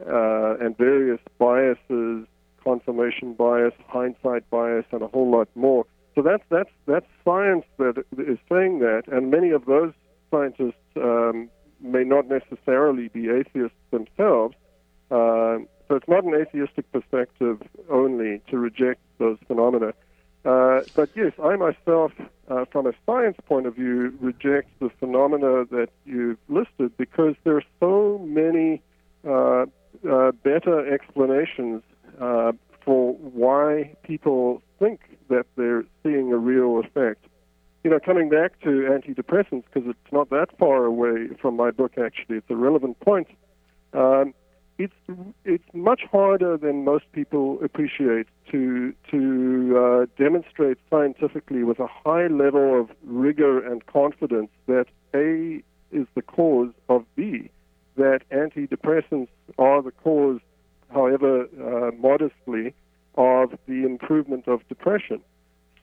uh, 0.02 0.58
and 0.58 0.78
various 0.78 1.20
biases, 1.40 2.28
confirmation 2.64 3.34
bias, 3.34 3.74
hindsight 3.88 4.50
bias, 4.50 4.86
and 4.92 5.02
a 5.02 5.08
whole 5.08 5.32
lot 5.32 5.48
more. 5.56 5.86
So 6.16 6.22
that's 6.22 6.44
that's 6.50 6.70
that's 6.86 7.06
science 7.24 7.66
that 7.78 8.04
is 8.18 8.40
saying 8.50 8.80
that, 8.80 9.04
and 9.08 9.32
many 9.32 9.52
of 9.52 9.66
those 9.66 9.94
scientists 10.32 10.76
um, 10.96 11.50
may 11.82 12.04
not 12.04 12.28
necessarily 12.28 13.10
be 13.10 13.30
atheists 13.30 13.78
themselves. 13.92 14.56
Uh, 15.12 15.60
so 15.88 15.96
it's 15.96 16.08
not 16.08 16.24
an 16.24 16.34
atheistic 16.34 16.92
perspective 16.92 17.62
only 17.92 18.42
to 18.50 18.58
reject 18.58 19.02
those 19.20 19.38
phenomena. 19.48 19.94
Uh, 20.46 20.82
but 20.96 21.10
yes, 21.16 21.34
I 21.44 21.56
myself, 21.56 22.12
uh, 22.50 22.66
from 22.72 22.86
a 22.86 22.94
science 23.06 23.38
point 23.48 23.66
of 23.66 23.76
view, 23.76 24.16
reject 24.22 24.70
the 24.80 24.90
phenomena 25.00 25.66
that 25.72 25.90
you've 26.06 26.38
listed 26.48 26.96
because 26.98 27.36
there 27.44 27.58
are 27.58 27.64
so 27.80 28.20
many 28.24 28.82
uh, 29.28 29.66
uh 30.08 30.32
better 30.44 30.94
explanations 30.94 31.82
uh, 32.22 32.52
for 32.84 33.14
why 33.16 33.96
people 34.04 34.62
think 34.78 35.02
that 35.30 35.48
they're 35.56 35.84
seeing 36.04 36.32
a 36.32 36.38
real 36.38 36.80
effect. 36.80 37.26
You 37.84 37.90
know, 37.90 38.00
coming 38.00 38.30
back 38.30 38.60
to 38.62 38.70
antidepressants, 38.70 39.64
because 39.72 39.90
it's 39.90 40.12
not 40.12 40.30
that 40.30 40.56
far 40.60 40.86
away 40.86 41.30
from 41.42 41.56
my 41.56 41.72
book, 41.72 41.94
actually, 41.98 42.38
it's 42.38 42.50
a 42.50 42.56
relevant 42.56 43.00
point. 43.00 43.28
Um, 43.94 44.34
it's 44.78 44.94
it's 45.46 45.64
much 45.74 46.02
harder 46.12 46.58
than 46.58 46.84
most 46.84 47.06
people 47.14 47.60
appreciate 47.64 48.28
to 48.52 48.94
to 49.10 49.78
uh, 49.78 50.06
demonstrate 50.22 50.78
scientifically 50.90 51.64
with 51.64 51.80
a 51.80 51.88
high 51.88 52.28
level 52.28 52.80
of 52.82 52.90
rigor 53.04 53.66
and 53.66 53.86
confidence 53.86 54.50
that 54.68 54.86
A 55.14 55.64
is 55.92 56.08
the 56.16 56.22
cause 56.22 56.72
of 56.90 57.06
B, 57.16 57.50
that 57.96 58.22
antidepressants 58.32 59.30
are 59.58 59.82
the 59.82 59.92
cause, 59.92 60.42
however 60.90 61.44
uh, 61.44 61.92
modestly, 61.96 62.74
of 63.16 63.52
the 63.68 63.86
improvement 63.86 64.48
of 64.48 64.68
depression 64.68 65.22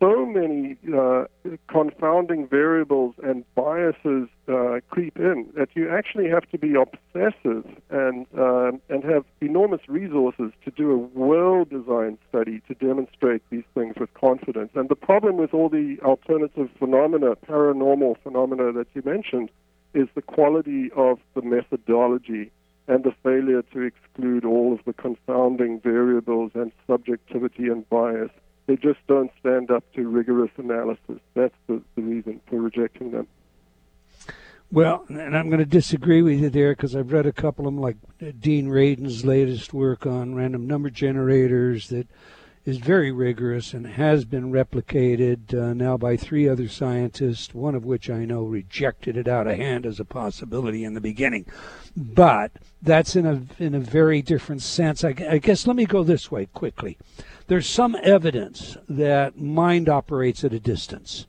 so 0.02 0.26
many 0.26 0.76
uh, 0.92 1.24
confounding 1.68 2.48
variables 2.48 3.14
and 3.22 3.44
biases 3.54 4.28
uh, 4.48 4.80
creep 4.90 5.16
in 5.16 5.48
that 5.56 5.68
you 5.74 5.88
actually 5.88 6.28
have 6.28 6.42
to 6.50 6.58
be 6.58 6.74
obsessive 6.74 7.64
and 7.90 8.26
um, 8.36 8.80
and 8.88 9.04
have 9.04 9.24
enormous 9.40 9.82
resources 9.86 10.50
to 10.64 10.72
do 10.72 10.90
a 10.90 10.96
well-designed 11.16 12.18
study 12.28 12.60
to 12.66 12.74
demonstrate 12.74 13.42
these 13.50 13.62
things 13.74 13.94
with 14.00 14.12
confidence. 14.14 14.70
And 14.74 14.88
the 14.88 14.96
problem 14.96 15.36
with 15.36 15.54
all 15.54 15.68
the 15.68 15.98
alternative 16.02 16.68
phenomena, 16.80 17.36
paranormal 17.36 18.16
phenomena 18.24 18.72
that 18.72 18.88
you 18.94 19.02
mentioned, 19.04 19.50
is 19.94 20.08
the 20.16 20.22
quality 20.22 20.90
of 20.96 21.20
the 21.34 21.42
methodology 21.42 22.50
and 22.88 23.04
the 23.04 23.14
failure 23.22 23.62
to 23.72 23.82
exclude 23.82 24.44
all 24.44 24.72
of 24.72 24.80
the 24.84 24.92
confounding 24.92 25.78
variables 25.78 26.50
and 26.54 26.72
subjectivity 26.88 27.68
and 27.68 27.88
bias 27.88 28.32
they 28.66 28.76
just 28.76 29.00
don't 29.08 29.30
stand 29.40 29.70
up 29.70 29.84
to 29.94 30.06
rigorous 30.08 30.50
analysis. 30.56 31.20
That's 31.34 31.54
the, 31.66 31.82
the 31.96 32.02
reason 32.02 32.40
for 32.46 32.60
rejecting 32.60 33.10
them. 33.10 33.26
Well, 34.70 35.04
and 35.08 35.36
I'm 35.36 35.50
going 35.50 35.58
to 35.58 35.66
disagree 35.66 36.22
with 36.22 36.40
you 36.40 36.48
there 36.48 36.72
because 36.72 36.96
I've 36.96 37.12
read 37.12 37.26
a 37.26 37.32
couple 37.32 37.66
of 37.66 37.74
them, 37.74 37.82
like 37.82 37.96
Dean 38.40 38.68
Radin's 38.68 39.22
latest 39.22 39.74
work 39.74 40.06
on 40.06 40.34
random 40.34 40.66
number 40.66 40.88
generators 40.88 41.88
that 41.88 42.08
is 42.64 42.78
very 42.78 43.10
rigorous 43.10 43.74
and 43.74 43.86
has 43.86 44.24
been 44.24 44.52
replicated 44.52 45.52
uh, 45.52 45.74
now 45.74 45.96
by 45.96 46.16
three 46.16 46.48
other 46.48 46.68
scientists, 46.68 47.52
one 47.52 47.74
of 47.74 47.84
which 47.84 48.08
I 48.08 48.24
know 48.24 48.44
rejected 48.44 49.16
it 49.16 49.26
out 49.26 49.48
of 49.48 49.56
hand 49.56 49.84
as 49.84 49.98
a 49.98 50.04
possibility 50.04 50.84
in 50.84 50.94
the 50.94 51.00
beginning. 51.00 51.44
But 51.96 52.52
that's 52.80 53.16
in 53.16 53.26
a 53.26 53.42
in 53.62 53.74
a 53.74 53.80
very 53.80 54.22
different 54.22 54.62
sense. 54.62 55.04
I, 55.04 55.14
I 55.28 55.38
guess 55.38 55.66
let 55.66 55.76
me 55.76 55.86
go 55.86 56.02
this 56.02 56.30
way 56.30 56.46
quickly 56.46 56.96
there's 57.52 57.68
some 57.68 57.94
evidence 58.02 58.78
that 58.88 59.36
mind 59.36 59.86
operates 59.86 60.42
at 60.42 60.54
a 60.54 60.58
distance. 60.58 61.26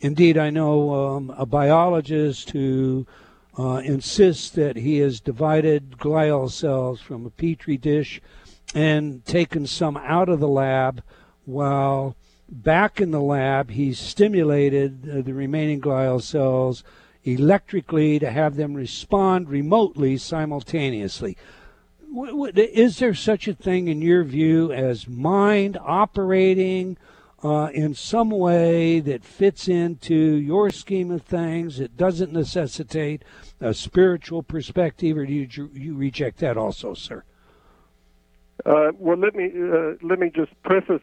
Indeed, 0.00 0.36
I 0.36 0.50
know 0.50 1.14
um, 1.14 1.30
a 1.38 1.46
biologist 1.46 2.50
who 2.50 3.06
uh, 3.56 3.80
insists 3.84 4.50
that 4.50 4.74
he 4.74 4.98
has 4.98 5.20
divided 5.20 5.92
glial 5.96 6.50
cells 6.50 7.00
from 7.00 7.24
a 7.24 7.30
petri 7.30 7.76
dish 7.76 8.20
and 8.74 9.24
taken 9.26 9.64
some 9.64 9.96
out 9.96 10.28
of 10.28 10.40
the 10.40 10.48
lab 10.48 11.04
while 11.44 12.16
back 12.48 13.00
in 13.00 13.12
the 13.12 13.22
lab 13.22 13.70
he's 13.70 14.00
stimulated 14.00 15.08
uh, 15.08 15.22
the 15.22 15.34
remaining 15.34 15.80
glial 15.80 16.20
cells 16.20 16.82
electrically 17.22 18.18
to 18.18 18.28
have 18.28 18.56
them 18.56 18.74
respond 18.74 19.48
remotely 19.48 20.16
simultaneously 20.16 21.36
is 22.14 22.98
there 22.98 23.14
such 23.14 23.48
a 23.48 23.54
thing 23.54 23.88
in 23.88 24.00
your 24.00 24.24
view 24.24 24.72
as 24.72 25.08
mind 25.08 25.76
operating 25.80 26.96
uh, 27.42 27.70
in 27.74 27.94
some 27.94 28.30
way 28.30 29.00
that 29.00 29.24
fits 29.24 29.68
into 29.68 30.14
your 30.14 30.70
scheme 30.70 31.10
of 31.10 31.22
things? 31.22 31.80
It 31.80 31.96
doesn't 31.96 32.32
necessitate 32.32 33.22
a 33.60 33.74
spiritual 33.74 34.42
perspective 34.42 35.16
or 35.16 35.26
do 35.26 35.32
you, 35.32 35.70
you 35.72 35.94
reject 35.94 36.38
that 36.38 36.56
also 36.56 36.94
sir? 36.94 37.24
Uh, 38.64 38.92
well, 38.98 39.18
let 39.18 39.34
me 39.34 39.50
uh, 39.54 39.94
let 40.02 40.18
me 40.18 40.30
just 40.34 40.52
preface 40.62 41.02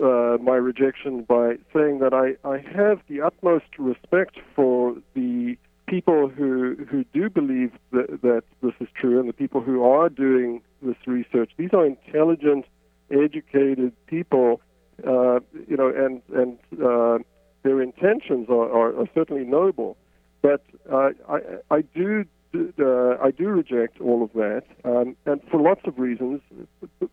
uh, 0.00 0.38
my 0.40 0.56
rejection 0.56 1.22
by 1.22 1.56
saying 1.72 1.98
that 1.98 2.14
I, 2.14 2.36
I 2.48 2.58
have 2.74 3.00
the 3.06 3.20
utmost 3.20 3.66
respect 3.78 4.38
for 4.54 4.96
the 5.14 5.58
people 5.86 6.28
who 6.28 6.76
who 6.90 7.04
do 7.12 7.30
believe 7.30 7.72
that, 7.92 8.20
that 8.22 8.42
this 8.62 8.74
is 8.80 8.88
true 8.94 9.18
and 9.20 9.28
the 9.28 9.32
people 9.32 9.60
who 9.60 9.84
are 9.84 10.08
doing 10.08 10.62
this 10.82 10.96
research. 11.06 11.50
These 11.56 11.70
are 11.72 11.86
intelligent, 11.86 12.66
educated 13.10 13.92
people, 14.06 14.60
uh, 15.06 15.40
you 15.68 15.76
know, 15.76 15.88
and 15.88 16.22
and 16.34 16.58
uh, 16.82 17.18
their 17.62 17.80
intentions 17.82 18.48
are, 18.48 18.70
are, 18.70 19.00
are 19.00 19.08
certainly 19.14 19.44
noble, 19.44 19.96
but 20.42 20.62
uh, 20.92 21.10
I, 21.28 21.38
I 21.70 21.80
do 21.94 22.24
uh, 22.54 23.16
I 23.22 23.30
do 23.30 23.48
reject 23.48 24.00
all 24.00 24.22
of 24.22 24.32
that, 24.34 24.64
um, 24.84 25.16
and 25.26 25.40
for 25.50 25.60
lots 25.60 25.82
of 25.84 25.98
reasons. 25.98 26.40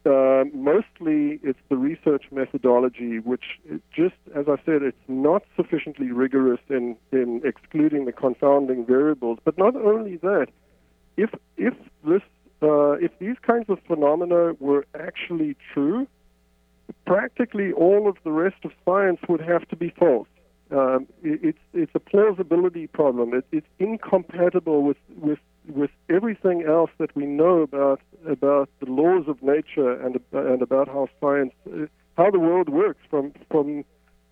Uh, 0.05 0.43
mostly, 0.53 1.39
it's 1.43 1.59
the 1.69 1.77
research 1.77 2.25
methodology, 2.31 3.19
which 3.19 3.59
just, 3.95 4.15
as 4.35 4.45
I 4.47 4.55
said, 4.65 4.83
it's 4.83 4.97
not 5.07 5.43
sufficiently 5.55 6.11
rigorous 6.11 6.61
in, 6.69 6.95
in 7.11 7.41
excluding 7.43 8.05
the 8.05 8.11
confounding 8.11 8.85
variables. 8.85 9.39
But 9.43 9.57
not 9.57 9.75
only 9.75 10.17
that, 10.17 10.47
if 11.17 11.29
if 11.57 11.73
this 12.05 12.21
uh, 12.61 12.91
if 12.93 13.11
these 13.19 13.37
kinds 13.41 13.69
of 13.69 13.79
phenomena 13.87 14.53
were 14.59 14.85
actually 14.97 15.55
true, 15.73 16.07
practically 17.05 17.73
all 17.73 18.07
of 18.07 18.17
the 18.23 18.31
rest 18.31 18.63
of 18.63 18.71
science 18.85 19.19
would 19.27 19.41
have 19.41 19.67
to 19.69 19.75
be 19.75 19.93
false. 19.97 20.27
Um, 20.71 21.07
it, 21.21 21.39
it's 21.43 21.59
it's 21.73 21.91
a 21.93 21.99
plausibility 21.99 22.87
problem. 22.87 23.33
It, 23.33 23.45
it's 23.51 23.67
incompatible 23.79 24.83
with, 24.83 24.97
with 25.17 25.39
with 25.67 25.91
everything 26.09 26.63
else 26.63 26.89
that 26.97 27.15
we 27.15 27.25
know 27.25 27.61
about 27.61 28.01
about 28.27 28.69
the 28.79 28.89
laws 28.89 29.25
of 29.27 29.41
nature 29.43 29.93
and 30.01 30.19
and 30.31 30.61
about 30.61 30.87
how 30.87 31.07
science 31.19 31.53
uh, 31.67 31.85
how 32.17 32.31
the 32.31 32.39
world 32.39 32.69
works 32.69 33.01
from 33.09 33.33
from 33.51 33.83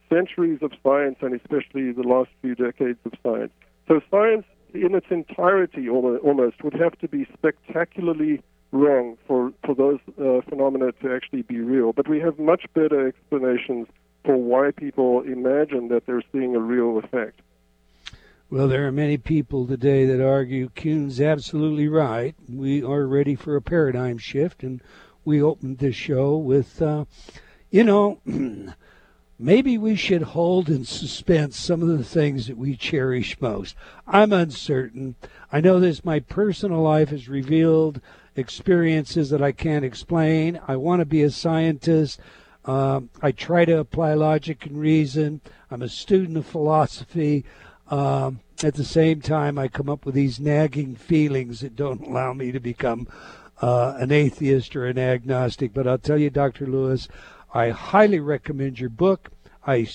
centuries 0.09 0.59
of 0.61 0.71
science 0.83 1.17
and 1.21 1.33
especially 1.33 1.91
the 1.91 2.03
last 2.03 2.29
few 2.41 2.55
decades 2.55 2.99
of 3.05 3.13
science. 3.23 3.51
So 3.87 4.01
science 4.09 4.45
in 4.73 4.95
its 4.95 5.07
entirety 5.09 5.89
almost 5.89 6.63
would 6.63 6.73
have 6.73 6.97
to 6.99 7.07
be 7.07 7.25
spectacularly 7.33 8.41
wrong 8.71 9.17
for 9.27 9.51
for 9.65 9.75
those 9.75 9.99
uh, 10.19 10.41
phenomena 10.49 10.91
to 11.03 11.13
actually 11.13 11.41
be 11.41 11.59
real. 11.59 11.93
But 11.93 12.07
we 12.07 12.19
have 12.19 12.39
much 12.39 12.65
better 12.73 13.07
explanations 13.07 13.87
for 14.23 14.37
why 14.37 14.71
people 14.71 15.21
imagine 15.21 15.87
that 15.89 16.05
they're 16.05 16.23
seeing 16.31 16.55
a 16.55 16.59
real 16.59 16.97
effect. 16.97 17.41
Well, 18.49 18.67
there 18.67 18.85
are 18.85 18.91
many 18.91 19.17
people 19.17 19.65
today 19.65 20.05
that 20.05 20.21
argue 20.21 20.69
Kuhn's 20.75 21.21
absolutely 21.21 21.87
right. 21.87 22.35
We 22.49 22.83
are 22.83 23.07
ready 23.07 23.33
for 23.33 23.55
a 23.55 23.61
paradigm 23.61 24.17
shift, 24.17 24.61
and 24.61 24.81
we 25.23 25.41
opened 25.41 25.77
this 25.77 25.95
show 25.95 26.35
with, 26.35 26.81
uh, 26.81 27.05
you 27.69 27.85
know, 27.85 28.19
maybe 29.39 29.77
we 29.77 29.95
should 29.95 30.21
hold 30.21 30.69
in 30.69 30.83
suspense 30.83 31.57
some 31.57 31.81
of 31.81 31.97
the 31.97 32.03
things 32.03 32.47
that 32.47 32.57
we 32.57 32.75
cherish 32.75 33.39
most. 33.39 33.73
I'm 34.05 34.33
uncertain. 34.33 35.15
I 35.49 35.61
know 35.61 35.79
this, 35.79 36.03
my 36.03 36.19
personal 36.19 36.81
life 36.81 37.09
has 37.09 37.29
revealed 37.29 38.01
experiences 38.35 39.29
that 39.29 39.41
I 39.41 39.53
can't 39.53 39.85
explain. 39.85 40.59
I 40.67 40.75
want 40.75 40.99
to 40.99 41.05
be 41.05 41.23
a 41.23 41.31
scientist. 41.31 42.19
Um, 42.65 43.09
I 43.21 43.31
try 43.31 43.65
to 43.65 43.79
apply 43.79 44.13
logic 44.13 44.65
and 44.65 44.79
reason. 44.79 45.41
I'm 45.69 45.81
a 45.81 45.89
student 45.89 46.37
of 46.37 46.45
philosophy. 46.45 47.45
Um, 47.89 48.39
at 48.63 48.75
the 48.75 48.85
same 48.85 49.21
time, 49.21 49.57
I 49.57 49.67
come 49.67 49.89
up 49.89 50.05
with 50.05 50.15
these 50.15 50.39
nagging 50.39 50.95
feelings 50.95 51.61
that 51.61 51.75
don't 51.75 52.01
allow 52.07 52.33
me 52.33 52.51
to 52.51 52.59
become 52.59 53.07
uh, 53.61 53.95
an 53.97 54.11
atheist 54.11 54.75
or 54.75 54.85
an 54.85 54.99
agnostic. 54.99 55.73
But 55.73 55.87
I'll 55.87 55.97
tell 55.97 56.17
you, 56.17 56.29
Dr. 56.29 56.67
Lewis, 56.67 57.07
I 57.53 57.69
highly 57.69 58.19
recommend 58.19 58.79
your 58.79 58.89
book. 58.89 59.31
I 59.65 59.87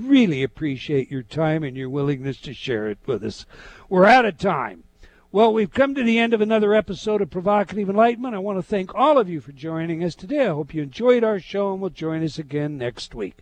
really 0.00 0.42
appreciate 0.42 1.10
your 1.10 1.22
time 1.22 1.62
and 1.62 1.76
your 1.76 1.90
willingness 1.90 2.40
to 2.42 2.54
share 2.54 2.88
it 2.88 2.98
with 3.06 3.22
us. 3.22 3.44
We're 3.88 4.06
out 4.06 4.24
of 4.24 4.38
time. 4.38 4.84
Well, 5.32 5.52
we've 5.52 5.72
come 5.72 5.94
to 5.94 6.02
the 6.02 6.18
end 6.18 6.34
of 6.34 6.40
another 6.40 6.74
episode 6.74 7.22
of 7.22 7.30
Provocative 7.30 7.88
Enlightenment. 7.88 8.34
I 8.34 8.40
want 8.40 8.58
to 8.58 8.64
thank 8.64 8.92
all 8.96 9.16
of 9.16 9.28
you 9.28 9.40
for 9.40 9.52
joining 9.52 10.02
us 10.02 10.16
today. 10.16 10.46
I 10.46 10.48
hope 10.48 10.74
you 10.74 10.82
enjoyed 10.82 11.22
our 11.22 11.38
show 11.38 11.72
and 11.72 11.80
will 11.80 11.90
join 11.90 12.24
us 12.24 12.36
again 12.36 12.76
next 12.76 13.14
week. 13.14 13.36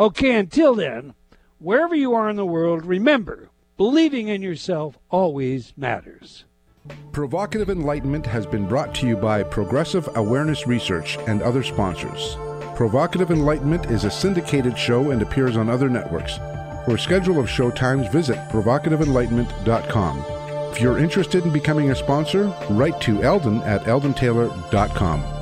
Okay, 0.00 0.34
until 0.34 0.74
then, 0.74 1.14
wherever 1.60 1.94
you 1.94 2.12
are 2.12 2.28
in 2.28 2.34
the 2.34 2.44
world, 2.44 2.84
remember, 2.84 3.50
believing 3.76 4.26
in 4.26 4.42
yourself 4.42 4.98
always 5.10 5.72
matters. 5.76 6.44
Provocative 7.12 7.70
Enlightenment 7.70 8.26
has 8.26 8.44
been 8.44 8.66
brought 8.66 8.92
to 8.96 9.06
you 9.06 9.16
by 9.16 9.44
Progressive 9.44 10.08
Awareness 10.16 10.66
Research 10.66 11.18
and 11.28 11.40
other 11.40 11.62
sponsors. 11.62 12.36
Provocative 12.74 13.30
Enlightenment 13.30 13.86
is 13.92 14.02
a 14.02 14.10
syndicated 14.10 14.76
show 14.76 15.12
and 15.12 15.22
appears 15.22 15.56
on 15.56 15.68
other 15.68 15.88
networks. 15.88 16.38
For 16.84 16.96
a 16.96 16.98
schedule 16.98 17.38
of 17.38 17.48
show 17.48 17.70
times, 17.70 18.08
visit 18.08 18.38
provocativeenlightenment.com. 18.50 20.37
If 20.78 20.82
you're 20.82 21.00
interested 21.00 21.44
in 21.44 21.50
becoming 21.50 21.90
a 21.90 21.94
sponsor, 21.96 22.54
write 22.70 23.00
to 23.00 23.20
Eldon 23.24 23.60
at 23.64 23.82
eldontaylor.com. 23.82 25.37